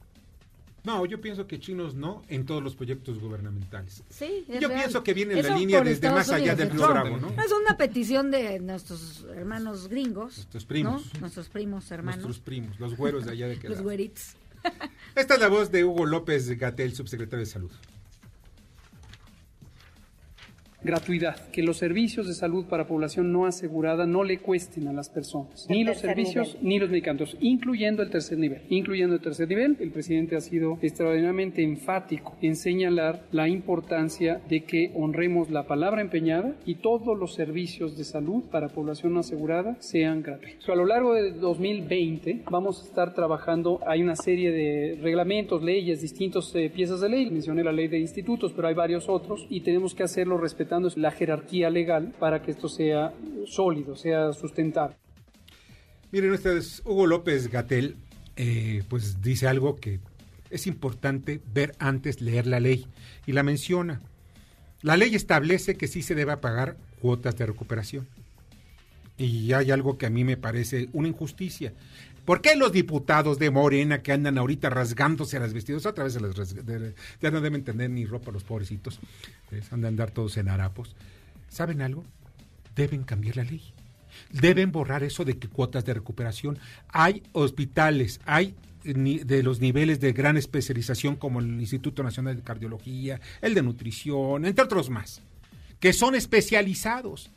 No, 0.85 1.07
yo 1.07 1.19
pienso 1.19 1.47
que 1.47 1.59
chinos 1.59 1.95
no 1.95 2.23
en 2.29 2.45
todos 2.45 2.63
los 2.63 2.75
proyectos 2.77 3.19
gubernamentales. 3.19 4.03
Sí, 4.11 4.45
es 4.47 4.61
Yo 4.61 4.69
real. 4.69 4.81
pienso 4.83 5.03
que 5.03 5.15
viene 5.15 5.39
en 5.41 5.47
la 5.49 5.57
línea 5.57 5.79
desde 5.79 5.93
Estados 5.95 6.17
más 6.19 6.29
allá 6.31 6.55
del 6.55 6.69
de 6.69 6.75
Río. 6.75 6.89
Bravo, 6.89 7.17
¿no? 7.17 7.29
Es 7.43 7.53
una 7.53 7.79
petición 7.79 8.31
de 8.31 8.61
nuestros 8.61 9.25
hermanos 9.35 9.89
gringos. 9.89 10.37
Nuestros 10.37 10.67
primos. 10.67 11.15
¿no? 11.15 11.21
Nuestros 11.21 11.49
primos 11.49 11.91
hermanos. 11.91 12.23
Nuestros 12.25 12.45
primos, 12.45 12.79
los 12.79 12.97
güeros 12.99 13.25
de 13.25 13.33
allá 13.33 13.47
de 13.49 13.55
los 13.55 13.63
Querétaro. 13.63 13.83
güeritos. 13.85 14.25
Esta 15.15 15.35
es 15.35 15.41
la 15.41 15.49
voz 15.49 15.71
de 15.73 15.85
Hugo 15.87 16.05
López 16.05 16.51
Gatel, 16.59 16.95
subsecretario 16.95 17.47
de 17.47 17.51
Salud. 17.51 17.71
Gratuidad, 20.85 21.49
que 21.51 21.63
los 21.63 21.79
servicios 21.79 22.27
de 22.27 22.35
salud 22.35 22.67
para 22.67 22.87
población 22.87 23.33
no 23.33 23.47
asegurada 23.47 24.07
no 24.07 24.23
le 24.23 24.39
cuesten 24.39 24.87
a 24.89 24.93
las 24.93 25.09
personas, 25.09 25.67
ni 25.71 25.83
los 25.83 25.99
servicios 25.99 26.55
nivel. 26.55 26.69
ni 26.69 26.79
los 26.79 26.91
medicamentos, 26.91 27.37
incluyendo 27.41 28.03
el 28.03 28.11
tercer 28.11 28.39
nivel. 28.39 28.63
Incluyendo 28.69 29.15
el 29.15 29.21
tercer 29.21 29.49
nivel, 29.49 29.77
el 29.81 29.91
presidente 29.91 30.37
ha 30.37 30.41
sido 30.41 30.79
extraordinariamente 30.83 31.63
enfático 31.63 32.37
en 32.43 32.57
señalar 32.57 33.25
la 33.33 33.49
importancia 33.49 34.43
de 34.49 34.65
que 34.65 34.93
honremos 34.95 35.51
la 35.51 35.67
palabra 35.67 36.03
empeñada 36.03 36.55
y 36.67 36.77
todos 36.77 37.19
los 37.19 37.35
servicios 37.35 37.97
de 37.97 38.05
salud 38.05 38.45
para 38.51 38.69
población 38.69 39.15
no 39.15 39.21
asegurada 39.21 39.77
sean 39.81 40.23
gratuitos. 40.23 40.69
A 40.69 40.75
lo 40.75 40.85
largo 40.85 41.15
de 41.15 41.33
2020 41.33 42.43
vamos 42.51 42.83
a 42.83 42.85
estar 42.85 43.15
trabajando, 43.15 43.81
hay 43.87 44.03
una 44.03 44.17
serie 44.17 44.53
de 44.53 44.99
reglamentos, 45.01 45.63
leyes, 45.63 46.03
distintas 46.03 46.55
eh, 46.55 46.71
piezas 46.75 47.01
de 47.01 47.09
ley, 47.09 47.31
mencioné 47.31 47.65
la 47.65 47.73
ley 47.73 47.89
de 47.89 47.99
institutos, 47.99 48.53
pero 48.53 48.69
hay 48.69 48.75
varios 48.75 49.09
otros 49.09 49.47
y 49.49 49.61
tenemos 49.61 49.95
que 49.95 50.03
hacerlo 50.03 50.37
respetando 50.37 50.74
la 50.97 51.11
jerarquía 51.11 51.71
legal 51.71 52.13
para 52.19 52.43
que 52.43 52.51
esto 52.51 52.69
sea 52.69 53.13
sólido, 53.47 53.97
sea 53.97 54.33
sustentable. 54.33 54.97
Miren 56.11 56.33
ustedes, 56.33 56.83
Hugo 56.85 57.07
López 57.07 57.51
Gatel, 57.51 57.97
eh, 58.37 58.83
pues 58.89 59.21
dice 59.21 59.49
algo 59.49 59.77
que 59.77 60.01
es 60.51 60.67
importante 60.67 61.41
ver 61.53 61.75
antes 61.79 62.21
leer 62.21 62.47
la 62.47 62.61
ley 62.61 62.87
y 63.27 63.33
la 63.33 63.43
menciona. 63.43 64.01
La 64.83 64.97
ley 64.97 65.15
establece 65.15 65.77
que 65.77 65.89
sí 65.89 66.03
se 66.03 66.15
debe 66.15 66.37
pagar 66.37 66.77
cuotas 67.01 67.37
de 67.37 67.47
recuperación. 67.47 68.07
Y 69.17 69.53
hay 69.53 69.71
algo 69.71 69.99
que 69.99 70.07
a 70.07 70.11
mí 70.11 70.25
me 70.25 70.37
parece 70.37 70.89
una 70.93 71.09
injusticia. 71.09 71.73
¿Por 72.25 72.41
qué 72.41 72.57
los 72.57 72.73
diputados 72.73 73.39
de 73.39 73.51
Morena 73.51 74.03
que 74.03 74.13
andan 74.13 74.39
ahorita 74.39 74.71
rasgándose 74.71 75.39
las 75.39 75.53
vestidos, 75.53 75.85
otra 75.87 76.05
vez 76.05 76.15
se 76.15 76.21
las 76.21 76.35
ya 77.21 77.31
no 77.31 77.41
deben 77.41 77.65
tener 77.65 77.91
ni 77.91 78.07
ropa 78.07 78.31
los 78.33 78.45
pobrecitos, 78.45 78.99
eh, 79.51 79.61
han 79.71 79.83
de 79.83 79.89
andar 79.89 80.11
todos 80.11 80.37
en 80.39 80.49
harapos? 80.49 80.97
¿Saben 81.49 81.83
algo? 81.83 82.05
Deben 82.75 83.05
cambiar 83.05 83.37
la 83.37 83.45
ley. 83.45 83.63
Deben 84.31 84.73
borrar 84.73 85.03
eso 85.03 85.25
de 85.25 85.39
que 85.39 85.49
cuotas 85.49 85.85
de 85.85 85.95
recuperación. 85.95 86.59
Hay 86.89 87.23
hospitales, 87.33 88.21
hay 88.25 88.55
ni- 88.85 89.19
de 89.19 89.43
los 89.43 89.61
niveles 89.61 90.01
de 90.01 90.13
gran 90.13 90.37
especialización 90.37 91.17
como 91.17 91.41
el 91.41 91.61
Instituto 91.61 92.03
Nacional 92.03 92.37
de 92.37 92.43
Cardiología, 92.43 93.21
el 93.43 93.55
de 93.55 93.63
Nutrición, 93.63 94.45
entre 94.47 94.65
otros 94.65 94.89
más, 94.89 95.21
que 95.81 95.93
son 95.93 96.15
especializados. 96.15 97.31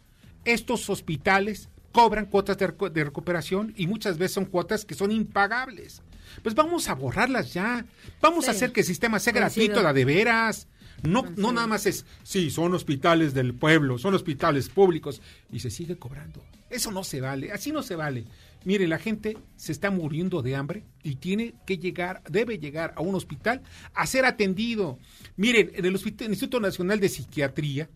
Estos 0.46 0.90
hospitales 0.90 1.68
cobran 1.92 2.26
cuotas 2.26 2.58
de, 2.58 2.68
recu- 2.70 2.92
de 2.92 3.04
recuperación 3.04 3.74
y 3.76 3.88
muchas 3.88 4.18
veces 4.18 4.34
son 4.36 4.46
cuotas 4.46 4.86
que 4.86 4.96
son 4.96 5.12
impagables. 5.12 6.02
Pues 6.44 6.54
vamos 6.56 6.88
a 6.90 6.94
borrarlas 6.96 7.54
ya. 7.54 7.86
Vamos 8.22 8.48
a 8.48 8.52
hacer 8.52 8.72
que 8.72 8.82
el 8.82 8.86
sistema 8.86 9.20
sea 9.20 9.34
Coincido. 9.34 9.66
gratuito, 9.66 9.84
la 9.84 9.94
de 9.94 10.06
veras. 10.06 10.68
No, 11.04 11.24
no 11.36 11.52
nada 11.52 11.68
más 11.68 11.86
es, 11.86 12.06
sí, 12.24 12.50
son 12.50 12.74
hospitales 12.74 13.36
del 13.36 13.54
pueblo, 13.54 14.00
son 14.00 14.16
hospitales 14.16 14.68
públicos 14.68 15.22
y 15.52 15.60
se 15.60 15.70
sigue 15.70 15.98
cobrando. 15.98 16.44
Eso 16.72 16.92
no 16.92 17.04
se 17.04 17.22
vale, 17.22 17.52
así 17.52 17.72
no 17.72 17.84
se 17.84 17.96
vale. 17.96 18.26
Mire, 18.66 18.88
la 18.88 18.98
gente 18.98 19.38
se 19.56 19.72
está 19.72 19.92
muriendo 19.92 20.42
de 20.42 20.56
hambre 20.56 20.84
y 21.04 21.16
tiene 21.16 21.54
que 21.68 21.78
llegar, 21.78 22.24
debe 22.28 22.58
llegar 22.58 22.94
a 22.98 23.02
un 23.02 23.14
hospital 23.14 23.62
a 23.94 24.08
ser 24.08 24.26
atendido. 24.26 24.98
Miren, 25.38 25.72
en 25.76 25.86
el, 25.86 25.96
hospital, 25.96 26.26
el 26.26 26.34
Instituto 26.34 26.60
Nacional 26.60 27.00
de 27.00 27.10
Psiquiatría, 27.10 27.90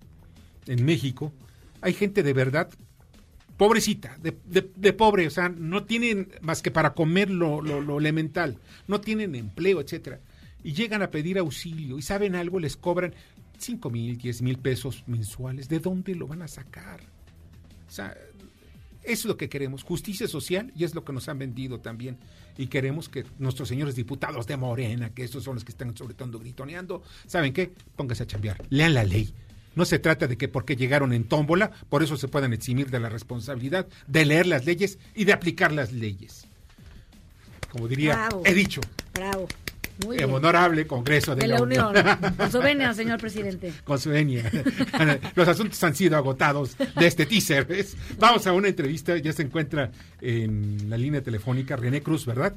en 0.67 0.86
México, 0.86 1.33
hay 1.81 1.93
gente 1.93 2.21
de 2.21 2.33
verdad 2.33 2.69
pobrecita, 3.58 4.17
de, 4.22 4.36
de- 4.46 4.93
pobre, 4.93 5.27
o 5.27 5.29
sea, 5.29 5.50
no 5.50 5.84
tienen 5.84 6.29
más 6.41 6.62
que 6.62 6.72
para 6.72 6.93
comer 6.93 7.29
lo, 7.29 7.62
lo- 7.62 8.00
elemental, 8.00 8.58
no 8.88 9.01
tienen 9.01 9.36
empleo, 9.36 9.81
etcétera. 9.81 10.20
Y 10.63 10.74
llegan 10.74 11.01
a 11.01 11.10
pedir 11.12 11.38
auxilio 11.38 11.98
y 11.98 12.01
saben 12.01 12.36
algo, 12.36 12.60
les 12.60 12.77
cobran 12.77 13.13
5 13.58 13.89
mil, 13.89 14.17
10 14.17 14.41
mil 14.41 14.58
pesos 14.58 15.03
mensuales. 15.08 15.70
¿De 15.70 15.79
dónde 15.79 16.15
lo 16.15 16.27
van 16.27 16.41
a 16.41 16.48
sacar? 16.48 17.01
O 17.88 17.91
sea, 17.91 18.15
eso 19.03 19.12
es 19.22 19.25
lo 19.25 19.38
que 19.38 19.50
queremos, 19.50 19.84
justicia 19.84 20.27
social, 20.27 20.72
y 20.75 20.84
es 20.84 20.93
lo 20.93 21.03
que 21.03 21.13
nos 21.13 21.27
han 21.29 21.39
vendido 21.39 21.79
también. 21.79 22.17
Y 22.58 22.67
queremos 22.67 23.10
que 23.10 23.25
nuestros 23.39 23.67
señores 23.70 23.96
diputados 23.96 24.46
de 24.46 24.58
Morena, 24.58 25.12
que 25.12 25.24
estos 25.24 25.43
son 25.43 25.55
los 25.55 25.63
que 25.63 25.72
están 25.72 25.96
sobre 25.98 26.13
todo 26.13 26.38
gritoneando, 26.39 27.01
¿saben 27.25 27.53
qué? 27.53 27.72
Pónganse 27.96 28.24
a 28.24 28.27
chambear, 28.27 28.63
lean 28.70 28.93
la 28.93 29.03
ley. 29.03 29.34
No 29.75 29.85
se 29.85 29.99
trata 29.99 30.27
de 30.27 30.37
que 30.37 30.47
porque 30.47 30.75
llegaron 30.75 31.13
en 31.13 31.23
tómbola, 31.23 31.71
por 31.89 32.03
eso 32.03 32.17
se 32.17 32.27
puedan 32.27 32.53
eximir 32.53 32.89
de 32.89 32.99
la 32.99 33.09
responsabilidad 33.09 33.87
de 34.07 34.25
leer 34.25 34.47
las 34.47 34.65
leyes 34.65 34.99
y 35.15 35.23
de 35.25 35.33
aplicar 35.33 35.71
las 35.71 35.91
leyes. 35.93 36.45
Como 37.71 37.87
diría, 37.87 38.15
Bravo. 38.15 38.43
he 38.45 38.53
dicho, 38.53 38.81
Bravo. 39.13 39.47
Muy 40.05 40.17
el 40.17 40.25
bien. 40.25 40.35
honorable 40.35 40.87
Congreso 40.87 41.35
de, 41.35 41.41
De 41.43 41.47
la 41.49 41.61
Unión. 41.61 41.93
Con 42.37 42.51
su 42.51 42.59
venia, 42.59 42.93
señor 42.93 43.19
presidente. 43.19 43.71
con 43.83 43.99
su 43.99 44.09
venia. 44.09 44.49
Los 45.35 45.47
asuntos 45.47 45.81
han 45.83 45.95
sido 45.95 46.17
agotados 46.17 46.75
de 46.77 47.05
este 47.07 47.25
teaser. 47.25 47.65
¿ves? 47.65 47.95
Vamos 48.17 48.47
a 48.47 48.53
una 48.53 48.67
entrevista. 48.67 49.15
Ya 49.17 49.31
se 49.31 49.43
encuentra 49.43 49.91
en 50.19 50.89
la 50.89 50.97
línea 50.97 51.21
telefónica 51.21 51.75
René 51.75 52.01
Cruz, 52.01 52.25
¿verdad? 52.25 52.55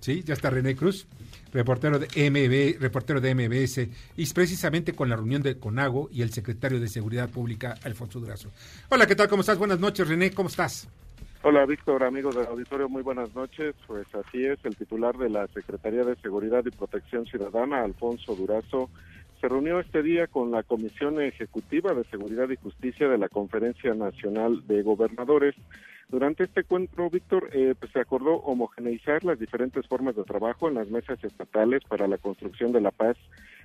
Sí, 0.00 0.22
ya 0.26 0.34
está 0.34 0.50
René 0.50 0.76
Cruz, 0.76 1.06
reportero 1.52 1.98
de 1.98 2.06
MB, 2.06 2.80
reportero 2.80 3.20
de 3.20 3.34
MBS, 3.34 3.88
y 4.16 4.26
precisamente 4.32 4.94
con 4.94 5.08
la 5.08 5.16
reunión 5.16 5.42
de 5.42 5.58
Conago 5.58 6.08
y 6.12 6.22
el 6.22 6.30
secretario 6.30 6.80
de 6.80 6.88
Seguridad 6.88 7.28
Pública, 7.28 7.74
Alfonso 7.84 8.20
Durazo. 8.20 8.50
Hola, 8.88 9.06
¿qué 9.06 9.16
tal? 9.16 9.28
¿Cómo 9.28 9.40
estás? 9.40 9.58
Buenas 9.58 9.80
noches, 9.80 10.08
René, 10.08 10.30
¿cómo 10.32 10.48
estás? 10.48 10.88
Hola 11.42 11.64
Víctor, 11.66 12.02
amigos 12.02 12.34
del 12.34 12.46
auditorio, 12.46 12.88
muy 12.88 13.02
buenas 13.02 13.32
noches. 13.34 13.76
Pues 13.86 14.06
así 14.12 14.44
es, 14.44 14.58
el 14.64 14.74
titular 14.74 15.16
de 15.16 15.30
la 15.30 15.46
Secretaría 15.48 16.02
de 16.04 16.16
Seguridad 16.16 16.64
y 16.66 16.70
Protección 16.70 17.26
Ciudadana, 17.26 17.82
Alfonso 17.82 18.34
Durazo, 18.34 18.90
se 19.40 19.48
reunió 19.48 19.78
este 19.78 20.02
día 20.02 20.26
con 20.26 20.50
la 20.50 20.64
Comisión 20.64 21.20
Ejecutiva 21.22 21.94
de 21.94 22.02
Seguridad 22.04 22.50
y 22.50 22.56
Justicia 22.56 23.08
de 23.08 23.18
la 23.18 23.28
Conferencia 23.28 23.94
Nacional 23.94 24.66
de 24.66 24.82
Gobernadores. 24.82 25.54
Durante 26.10 26.44
este 26.44 26.60
encuentro, 26.60 27.10
Víctor, 27.10 27.50
eh, 27.52 27.74
pues 27.78 27.92
se 27.92 28.00
acordó 28.00 28.36
homogeneizar 28.36 29.24
las 29.24 29.38
diferentes 29.38 29.86
formas 29.86 30.16
de 30.16 30.24
trabajo 30.24 30.66
en 30.66 30.74
las 30.74 30.88
mesas 30.88 31.22
estatales 31.22 31.82
para 31.86 32.08
la 32.08 32.16
construcción 32.16 32.72
de 32.72 32.80
la 32.80 32.90
paz 32.90 33.18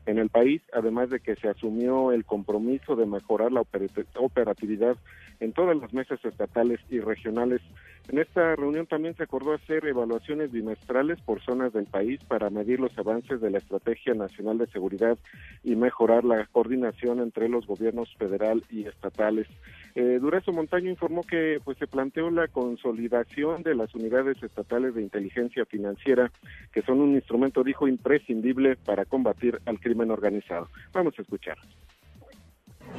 en 0.06 0.18
el 0.18 0.28
país, 0.30 0.62
además 0.74 1.10
de 1.10 1.22
que 1.22 1.38
se 1.38 1.48
asumió 1.48 2.12
el 2.12 2.26
compromiso 2.26 2.98
de 2.98 3.06
mejorar 3.06 3.54
la 3.54 3.62
operat- 3.62 4.06
operatividad 4.16 4.98
en 5.40 5.54
todas 5.54 5.78
las 5.78 5.94
mesas 5.94 6.20
estatales 6.26 6.82
y 6.90 7.00
regionales. 7.00 7.62
En 8.10 8.20
esta 8.20 8.56
reunión 8.56 8.86
también 8.86 9.16
se 9.16 9.24
acordó 9.24 9.54
hacer 9.54 9.86
evaluaciones 9.86 10.52
bimestrales 10.52 11.22
por 11.22 11.42
zonas 11.42 11.72
del 11.72 11.86
país 11.86 12.20
para 12.26 12.50
medir 12.50 12.80
los 12.80 12.96
avances 12.98 13.40
de 13.40 13.50
la 13.50 13.60
Estrategia 13.60 14.14
Nacional 14.14 14.58
de 14.58 14.68
Seguridad 14.68 15.18
y 15.64 15.76
mejorar 15.76 16.26
la 16.26 16.46
coordinación 16.48 17.22
entre 17.22 17.48
los 17.48 17.66
gobiernos 17.66 18.14
federal 18.18 18.64
y 18.70 18.86
estatales. 18.86 19.48
Eh, 19.96 20.20
Durazo 20.20 20.52
Montaño 20.52 20.90
informó 20.90 21.24
que 21.24 21.60
pues 21.64 21.78
se 21.78 21.88
planteó 21.88 22.30
la 22.30 22.50
consolidación 22.50 23.64
de 23.64 23.76
las 23.76 23.96
unidades 23.96 24.42
estatales 24.44 24.96
de 24.96 25.02
inteligencia 25.02 25.66
financiera, 25.66 26.32
que 26.74 26.82
son 26.82 27.00
un 27.00 27.16
instrumento, 27.16 27.64
dijo, 27.64 27.88
imprescindible 27.88 28.76
para 28.76 29.06
combatir 29.06 29.60
al 29.66 29.80
crimen 29.80 30.12
organizado. 30.12 30.68
Vamos 30.92 31.14
a 31.18 31.22
escuchar. 31.22 31.58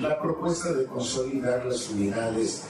La 0.00 0.20
propuesta 0.20 0.72
de 0.72 0.86
consolidar 0.86 1.64
las 1.66 1.88
unidades 1.90 2.64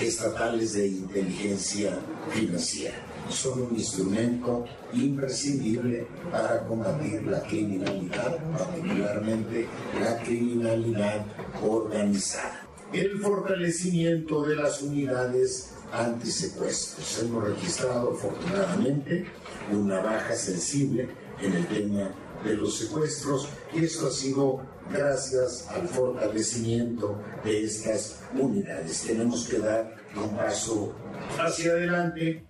estatales 0.00 0.74
de 0.74 0.86
inteligencia 0.86 1.98
financiera 2.30 2.94
son 3.28 3.62
un 3.62 3.74
instrumento 3.74 4.64
imprescindible 4.92 6.06
para 6.30 6.64
combatir 6.66 7.26
la 7.26 7.42
criminalidad, 7.42 8.38
particularmente 8.56 9.66
la 10.00 10.22
criminalidad 10.22 11.26
organizada. 11.62 12.66
El 12.92 13.18
fortalecimiento 13.20 14.44
de 14.44 14.56
las 14.56 14.80
unidades 14.80 15.72
antisecuestros. 15.92 17.22
Hemos 17.22 17.44
registrado 17.44 18.12
afortunadamente 18.12 19.26
una 19.72 20.00
baja 20.00 20.34
sensible 20.34 21.08
en 21.40 21.52
el 21.54 21.66
tema 21.66 22.10
de 22.44 22.54
los 22.54 22.78
secuestros 22.78 23.48
y 23.74 23.84
esto 23.84 24.06
ha 24.06 24.10
sido 24.10 24.60
gracias 24.92 25.68
al 25.68 25.86
fortalecimiento 25.88 27.20
de 27.44 27.64
estas 27.64 28.22
unidades. 28.34 29.04
Tenemos 29.06 29.48
que 29.48 29.58
dar 29.58 29.94
un 30.16 30.36
paso 30.36 30.94
hacia 31.38 31.72
adelante 31.72 32.48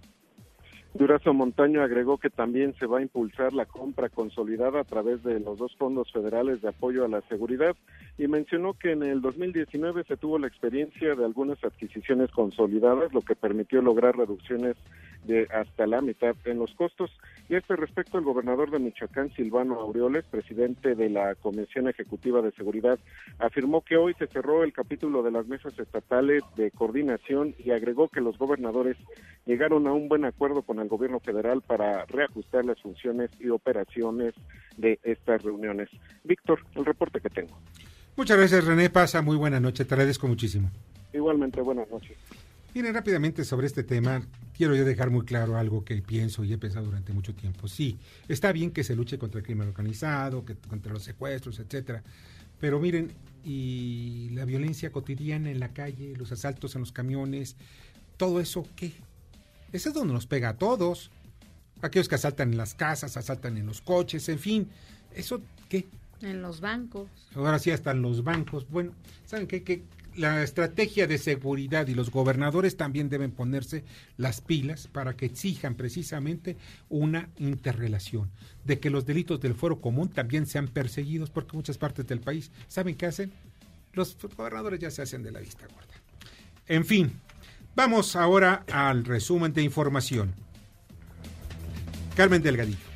Durazo 0.99 1.33
Montaño 1.33 1.83
agregó 1.83 2.19
que 2.19 2.29
también 2.29 2.75
se 2.75 2.87
va 2.87 2.99
a 2.99 3.03
impulsar 3.03 3.53
la 3.53 3.67
compra 3.67 4.09
consolidada 4.09 4.81
a 4.81 4.85
través 4.85 5.23
de 5.23 5.39
los 5.39 5.57
dos 5.57 5.77
fondos 5.77 6.11
federales 6.13 6.61
de 6.61 6.71
apoyo 6.71 7.05
a 7.05 7.09
la 7.09 7.21
seguridad 7.29 7.77
y 8.19 8.27
mencionó 8.27 8.75
que 8.75 8.93
en 8.93 9.05
el 9.05 9.21
2019 9.21 10.03
se 10.09 10.17
tuvo 10.17 10.41
la 10.41 10.49
experiencia 10.49 11.15
de 11.15 11.25
algunas 11.25 11.63
adquisiciones 11.63 12.33
consolidadas, 12.33 13.15
lo 13.15 13.21
que 13.21 13.37
permitió 13.37 13.81
lograr 13.81 14.17
reducciones 14.17 14.77
de 15.25 15.47
hasta 15.53 15.87
la 15.87 16.01
mitad 16.01 16.37
en 16.45 16.59
los 16.59 16.75
costos. 16.75 17.11
Y 17.49 17.55
a 17.55 17.59
este 17.59 17.77
respecto, 17.77 18.19
el 18.19 18.25
gobernador 18.25 18.71
de 18.71 18.79
Michoacán, 18.79 19.33
Silvano 19.35 19.81
Aureoles, 19.81 20.25
presidente 20.27 20.95
de 20.95 21.09
la 21.09 21.35
Comisión 21.35 21.89
Ejecutiva 21.89 22.43
de 22.43 22.53
Seguridad, 22.53 22.99
afirmó 23.39 23.83
que 23.83 23.97
hoy 23.97 24.15
se 24.19 24.27
cerró 24.27 24.65
el 24.65 24.73
capítulo 24.73 25.23
de 25.23 25.31
las 25.31 25.47
mesas 25.47 25.79
estatales 25.79 26.43
de 26.57 26.71
coordinación 26.71 27.55
y 27.59 27.71
agregó 27.71 28.09
que 28.09 28.21
los 28.21 28.39
gobernadores 28.39 28.97
llegaron 29.47 29.87
a 29.87 29.93
un 29.93 30.09
buen 30.09 30.25
acuerdo 30.25 30.63
con 30.63 30.79
el 30.79 30.89
gobierno 30.89 31.21
federal 31.21 31.63
para 31.63 32.05
reajustar 32.07 32.65
las 32.65 32.81
funciones 32.81 33.31
y 33.41 33.49
operaciones 33.49 34.35
de 34.77 34.99
estas 35.03 35.43
reuniones. 35.43 35.89
Víctor, 36.25 36.61
el 36.75 36.85
reporte 36.85 37.21
que 37.21 37.31
tengo. 37.31 37.59
Muchas 38.17 38.37
gracias, 38.37 38.65
René. 38.65 38.91
Pasa 38.91 39.23
muy 39.23 39.37
buena 39.37 39.61
noche. 39.61 39.85
Te 39.85 39.95
agradezco 39.95 40.27
muchísimo. 40.27 40.71
Igualmente, 41.13 41.61
buenas 41.61 41.89
noches. 41.91 42.17
Miren, 42.79 42.95
rápidamente 42.95 43.45
sobre 43.45 43.67
este 43.67 43.83
tema, 43.83 44.23
quiero 44.57 44.73
yo 44.77 44.85
dejar 44.85 45.11
muy 45.11 45.25
claro 45.25 45.59
algo 45.59 45.85
que 45.85 46.01
pienso 46.01 46.45
y 46.45 46.53
he 46.53 46.59
pensado 46.59 46.87
durante 46.87 47.13
mucho 47.13 47.35
tiempo. 47.35 47.67
Sí, 47.67 47.99
está 48.29 48.53
bien 48.53 48.71
que 48.71 48.85
se 48.85 48.95
luche 48.95 49.19
contra 49.19 49.41
el 49.41 49.45
crimen 49.45 49.67
organizado, 49.67 50.45
que, 50.45 50.55
contra 50.55 50.93
los 50.93 51.03
secuestros, 51.03 51.59
etcétera. 51.59 52.05
Pero 52.61 52.79
miren, 52.79 53.11
y 53.43 54.29
la 54.31 54.45
violencia 54.45 54.93
cotidiana 54.93 55.51
en 55.51 55.59
la 55.59 55.73
calle, 55.73 56.15
los 56.17 56.31
asaltos 56.31 56.77
en 56.77 56.83
los 56.83 56.93
camiones, 56.93 57.57
todo 58.17 58.39
eso, 58.39 58.65
¿qué? 58.77 58.93
Eso 59.73 59.89
es 59.89 59.95
donde 59.97 60.15
nos 60.15 60.29
pega 60.29 60.51
a 60.51 60.57
todos. 60.57 61.11
Aquellos 61.83 62.09
que 62.09 62.15
asaltan 62.15 62.53
en 62.53 62.59
las 62.59 62.77
casas, 62.77 63.17
asaltan 63.17 63.59
en 63.59 63.67
los 63.67 63.81
coches, 63.81 64.29
en 64.29 64.39
fin. 64.39 64.69
¿Eso 65.17 65.43
qué? 65.69 65.89
En 66.23 66.43
los 66.43 66.61
bancos. 66.61 67.09
Ahora 67.35 67.59
sí 67.59 67.73
hasta 67.73 67.91
en 67.91 68.03
los 68.03 68.23
bancos. 68.23 68.69
Bueno, 68.71 68.93
¿saben 69.27 69.49
qué? 69.49 69.65
Que 69.65 69.83
la 70.19 70.43
estrategia 70.43 71.07
de 71.07 71.17
seguridad 71.17 71.87
y 71.87 71.95
los 71.95 72.11
gobernadores 72.11 72.77
también 72.77 73.09
deben 73.09 73.31
ponerse 73.31 73.85
las 74.17 74.41
pilas 74.41 74.89
para 74.89 75.17
que 75.17 75.27
exijan 75.27 75.77
precisamente 75.77 76.57
una 76.89 77.29
interrelación, 77.37 78.31
de 78.65 78.81
que 78.81 78.91
los 78.91 79.07
delitos 79.07 79.41
del 79.41 79.55
fuero 79.55 79.81
común 79.81 80.09
también 80.09 80.47
sean 80.47 80.67
perseguidos, 80.67 81.31
porque 81.31 81.57
muchas 81.57 81.79
partes 81.79 82.07
del 82.07 82.21
país, 82.21 82.51
¿saben 82.67 82.97
qué 82.97 83.07
hacen? 83.07 83.33
Los 83.93 84.17
gobernadores 84.37 84.81
ya 84.81 84.91
se 84.91 85.03
hacen 85.03 85.23
de 85.23 85.31
la 85.31 85.41
vista 85.41 85.67
gorda. 85.67 85.95
En 86.67 86.85
fin, 86.85 87.13
vamos 87.77 88.17
ahora 88.17 88.65
al 88.71 89.05
resumen 89.05 89.53
de 89.53 89.63
información. 89.63 90.35
Carmen 92.17 92.43
Delgadillo. 92.43 92.88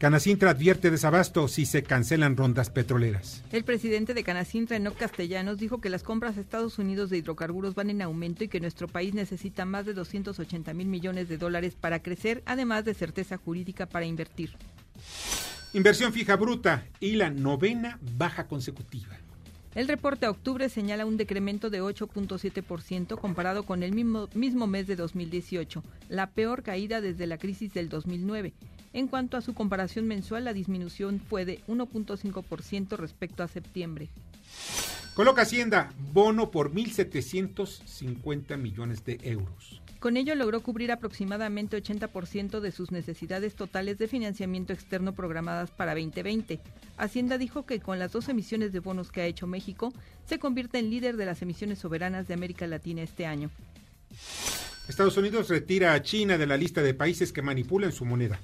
Canacintra 0.00 0.52
advierte 0.52 0.90
desabasto 0.90 1.46
si 1.46 1.66
se 1.66 1.82
cancelan 1.82 2.34
rondas 2.34 2.70
petroleras. 2.70 3.44
El 3.52 3.64
presidente 3.64 4.14
de 4.14 4.24
Canacintra, 4.24 4.78
Enoc 4.78 4.96
Castellanos, 4.96 5.58
dijo 5.58 5.82
que 5.82 5.90
las 5.90 6.02
compras 6.02 6.38
a 6.38 6.40
Estados 6.40 6.78
Unidos 6.78 7.10
de 7.10 7.18
hidrocarburos 7.18 7.74
van 7.74 7.90
en 7.90 8.00
aumento 8.00 8.42
y 8.42 8.48
que 8.48 8.60
nuestro 8.60 8.88
país 8.88 9.12
necesita 9.12 9.66
más 9.66 9.84
de 9.84 9.92
280 9.92 10.72
mil 10.72 10.86
millones 10.86 11.28
de 11.28 11.36
dólares 11.36 11.74
para 11.78 12.02
crecer, 12.02 12.42
además 12.46 12.86
de 12.86 12.94
certeza 12.94 13.36
jurídica 13.36 13.84
para 13.84 14.06
invertir. 14.06 14.56
Inversión 15.74 16.14
fija 16.14 16.34
bruta 16.34 16.86
y 16.98 17.16
la 17.16 17.28
novena 17.28 17.98
baja 18.16 18.46
consecutiva. 18.46 19.18
El 19.74 19.86
reporte 19.86 20.24
a 20.24 20.30
octubre 20.30 20.70
señala 20.70 21.04
un 21.04 21.18
decremento 21.18 21.68
de 21.68 21.82
8.7% 21.82 23.18
comparado 23.20 23.64
con 23.64 23.82
el 23.82 23.92
mismo, 23.92 24.30
mismo 24.32 24.66
mes 24.66 24.86
de 24.86 24.96
2018, 24.96 25.84
la 26.08 26.30
peor 26.30 26.62
caída 26.62 27.02
desde 27.02 27.26
la 27.26 27.36
crisis 27.36 27.74
del 27.74 27.90
2009. 27.90 28.54
En 28.92 29.06
cuanto 29.06 29.36
a 29.36 29.40
su 29.40 29.54
comparación 29.54 30.06
mensual, 30.08 30.44
la 30.44 30.52
disminución 30.52 31.20
fue 31.20 31.44
de 31.44 31.60
1.5% 31.68 32.96
respecto 32.96 33.42
a 33.42 33.48
septiembre. 33.48 34.08
Coloca 35.14 35.42
Hacienda 35.42 35.92
bono 36.12 36.50
por 36.50 36.72
1.750 36.72 38.56
millones 38.56 39.04
de 39.04 39.18
euros. 39.22 39.80
Con 40.00 40.16
ello 40.16 40.34
logró 40.34 40.62
cubrir 40.62 40.92
aproximadamente 40.92 41.76
80% 41.76 42.60
de 42.60 42.72
sus 42.72 42.90
necesidades 42.90 43.54
totales 43.54 43.98
de 43.98 44.08
financiamiento 44.08 44.72
externo 44.72 45.12
programadas 45.12 45.70
para 45.70 45.94
2020. 45.94 46.58
Hacienda 46.96 47.36
dijo 47.36 47.66
que 47.66 47.80
con 47.80 47.98
las 47.98 48.12
dos 48.12 48.30
emisiones 48.30 48.72
de 48.72 48.80
bonos 48.80 49.12
que 49.12 49.20
ha 49.20 49.26
hecho 49.26 49.46
México, 49.46 49.92
se 50.24 50.38
convierte 50.38 50.78
en 50.78 50.88
líder 50.88 51.18
de 51.18 51.26
las 51.26 51.42
emisiones 51.42 51.80
soberanas 51.80 52.26
de 52.26 52.34
América 52.34 52.66
Latina 52.66 53.02
este 53.02 53.26
año. 53.26 53.50
Estados 54.88 55.18
Unidos 55.18 55.50
retira 55.50 55.92
a 55.92 56.02
China 56.02 56.38
de 56.38 56.46
la 56.46 56.56
lista 56.56 56.82
de 56.82 56.94
países 56.94 57.30
que 57.30 57.42
manipulan 57.42 57.92
su 57.92 58.06
moneda. 58.06 58.40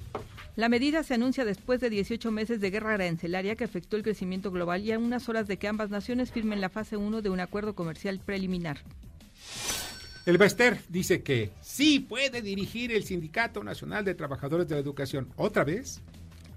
La 0.57 0.69
medida 0.69 1.03
se 1.03 1.13
anuncia 1.13 1.45
después 1.45 1.79
de 1.79 1.91
18 1.91 2.31
meses 2.31 2.59
de 2.59 2.71
guerra 2.71 2.95
arancelaria 2.95 3.55
que 3.55 3.63
afectó 3.63 3.95
el 3.95 4.01
crecimiento 4.01 4.49
global 4.49 4.83
y 4.83 4.91
a 4.91 4.97
unas 4.97 5.29
horas 5.29 5.47
de 5.47 5.57
que 5.57 5.67
ambas 5.67 5.91
naciones 5.91 6.31
firmen 6.31 6.61
la 6.61 6.69
fase 6.69 6.97
1 6.97 7.21
de 7.21 7.29
un 7.29 7.39
acuerdo 7.39 7.75
comercial 7.75 8.19
preliminar. 8.25 8.79
El 10.25 10.39
Baster 10.39 10.79
dice 10.89 11.21
que 11.21 11.51
sí 11.61 11.99
puede 11.99 12.41
dirigir 12.41 12.91
el 12.91 13.03
Sindicato 13.03 13.63
Nacional 13.63 14.03
de 14.03 14.15
Trabajadores 14.15 14.67
de 14.67 14.73
la 14.73 14.81
Educación. 14.81 15.31
¿Otra 15.35 15.63
vez? 15.63 16.01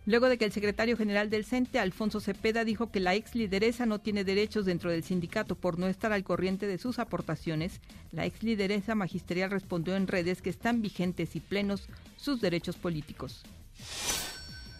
Luego 0.06 0.30
de 0.30 0.38
que 0.38 0.46
el 0.46 0.52
secretario 0.52 0.96
general 0.96 1.28
del 1.28 1.44
CENTE, 1.44 1.78
Alfonso 1.78 2.20
Cepeda, 2.20 2.64
dijo 2.64 2.90
que 2.90 3.00
la 3.00 3.14
ex 3.14 3.34
lideresa 3.34 3.84
no 3.84 3.98
tiene 3.98 4.24
derechos 4.24 4.64
dentro 4.64 4.90
del 4.90 5.04
sindicato 5.04 5.56
por 5.56 5.78
no 5.78 5.88
estar 5.88 6.10
al 6.10 6.24
corriente 6.24 6.66
de 6.66 6.78
sus 6.78 6.98
aportaciones, 6.98 7.82
la 8.12 8.24
ex 8.24 8.42
lideresa 8.42 8.94
magisterial 8.94 9.50
respondió 9.50 9.94
en 9.94 10.06
redes 10.06 10.40
que 10.40 10.48
están 10.48 10.80
vigentes 10.80 11.36
y 11.36 11.40
plenos 11.40 11.86
sus 12.16 12.40
derechos 12.40 12.76
políticos. 12.76 13.44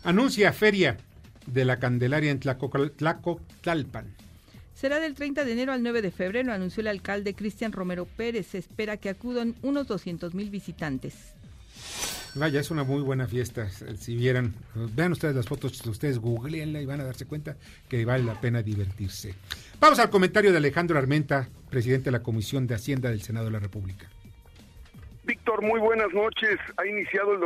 Anuncia 0.04 0.52
feria 0.52 0.96
de 1.46 1.64
la 1.64 1.78
Candelaria 1.78 2.30
en 2.30 2.40
Tlacotlalpan. 2.40 4.06
Será 4.74 4.98
del 4.98 5.14
30 5.14 5.44
de 5.44 5.52
enero 5.52 5.72
al 5.72 5.82
9 5.82 6.00
de 6.00 6.10
febrero, 6.10 6.52
anunció 6.52 6.80
el 6.80 6.86
alcalde 6.86 7.34
Cristian 7.34 7.72
Romero 7.72 8.06
Pérez. 8.06 8.46
Se 8.46 8.58
espera 8.58 8.96
que 8.96 9.10
acudan 9.10 9.54
unos 9.62 9.86
200 9.86 10.34
mil 10.34 10.48
visitantes. 10.48 11.34
Vaya, 12.34 12.60
es 12.60 12.70
una 12.70 12.84
muy 12.84 13.02
buena 13.02 13.26
fiesta. 13.26 13.68
Si 13.68 14.14
vieran, 14.14 14.54
vean 14.94 15.12
ustedes 15.12 15.34
las 15.34 15.46
fotos, 15.46 15.84
ustedes 15.84 16.18
googleenla 16.18 16.80
y 16.80 16.86
van 16.86 17.00
a 17.00 17.04
darse 17.04 17.26
cuenta 17.26 17.56
que 17.88 18.04
vale 18.04 18.24
la 18.24 18.40
pena 18.40 18.62
divertirse. 18.62 19.34
Vamos 19.80 19.98
al 19.98 20.10
comentario 20.10 20.52
de 20.52 20.58
Alejandro 20.58 20.98
Armenta, 20.98 21.48
presidente 21.68 22.06
de 22.06 22.12
la 22.12 22.22
Comisión 22.22 22.66
de 22.66 22.76
Hacienda 22.76 23.10
del 23.10 23.20
Senado 23.20 23.46
de 23.46 23.52
la 23.52 23.58
República. 23.58 24.08
Víctor, 25.24 25.62
muy 25.62 25.80
buenas 25.80 26.12
noches. 26.12 26.58
Ha 26.76 26.86
iniciado 26.86 27.34
el 27.34 27.40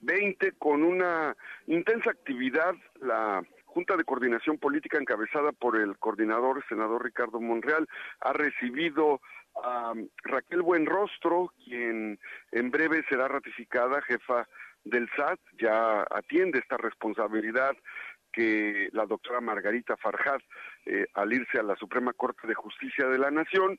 2020 0.00 0.52
con 0.58 0.82
una 0.82 1.36
intensa 1.66 2.10
actividad. 2.10 2.74
La 3.00 3.42
Junta 3.64 3.96
de 3.96 4.04
Coordinación 4.04 4.58
Política 4.58 4.98
encabezada 4.98 5.52
por 5.52 5.76
el 5.76 5.98
coordinador 5.98 6.64
senador 6.68 7.04
Ricardo 7.04 7.40
Monreal 7.40 7.86
ha 8.20 8.32
recibido 8.32 9.20
a 9.62 9.92
Raquel 10.24 10.62
Buenrostro, 10.62 11.52
quien 11.64 12.18
en 12.52 12.70
breve 12.70 13.04
será 13.08 13.28
ratificada 13.28 14.02
jefa 14.02 14.48
del 14.84 15.08
SAT, 15.16 15.40
ya 15.60 16.06
atiende 16.10 16.60
esta 16.60 16.76
responsabilidad 16.76 17.76
que 18.32 18.88
la 18.92 19.06
doctora 19.06 19.40
Margarita 19.40 19.96
Farjad, 19.96 20.40
eh, 20.86 21.06
al 21.14 21.32
irse 21.32 21.58
a 21.58 21.62
la 21.62 21.76
Suprema 21.76 22.12
Corte 22.12 22.46
de 22.46 22.54
Justicia 22.54 23.06
de 23.08 23.18
la 23.18 23.30
Nación, 23.30 23.78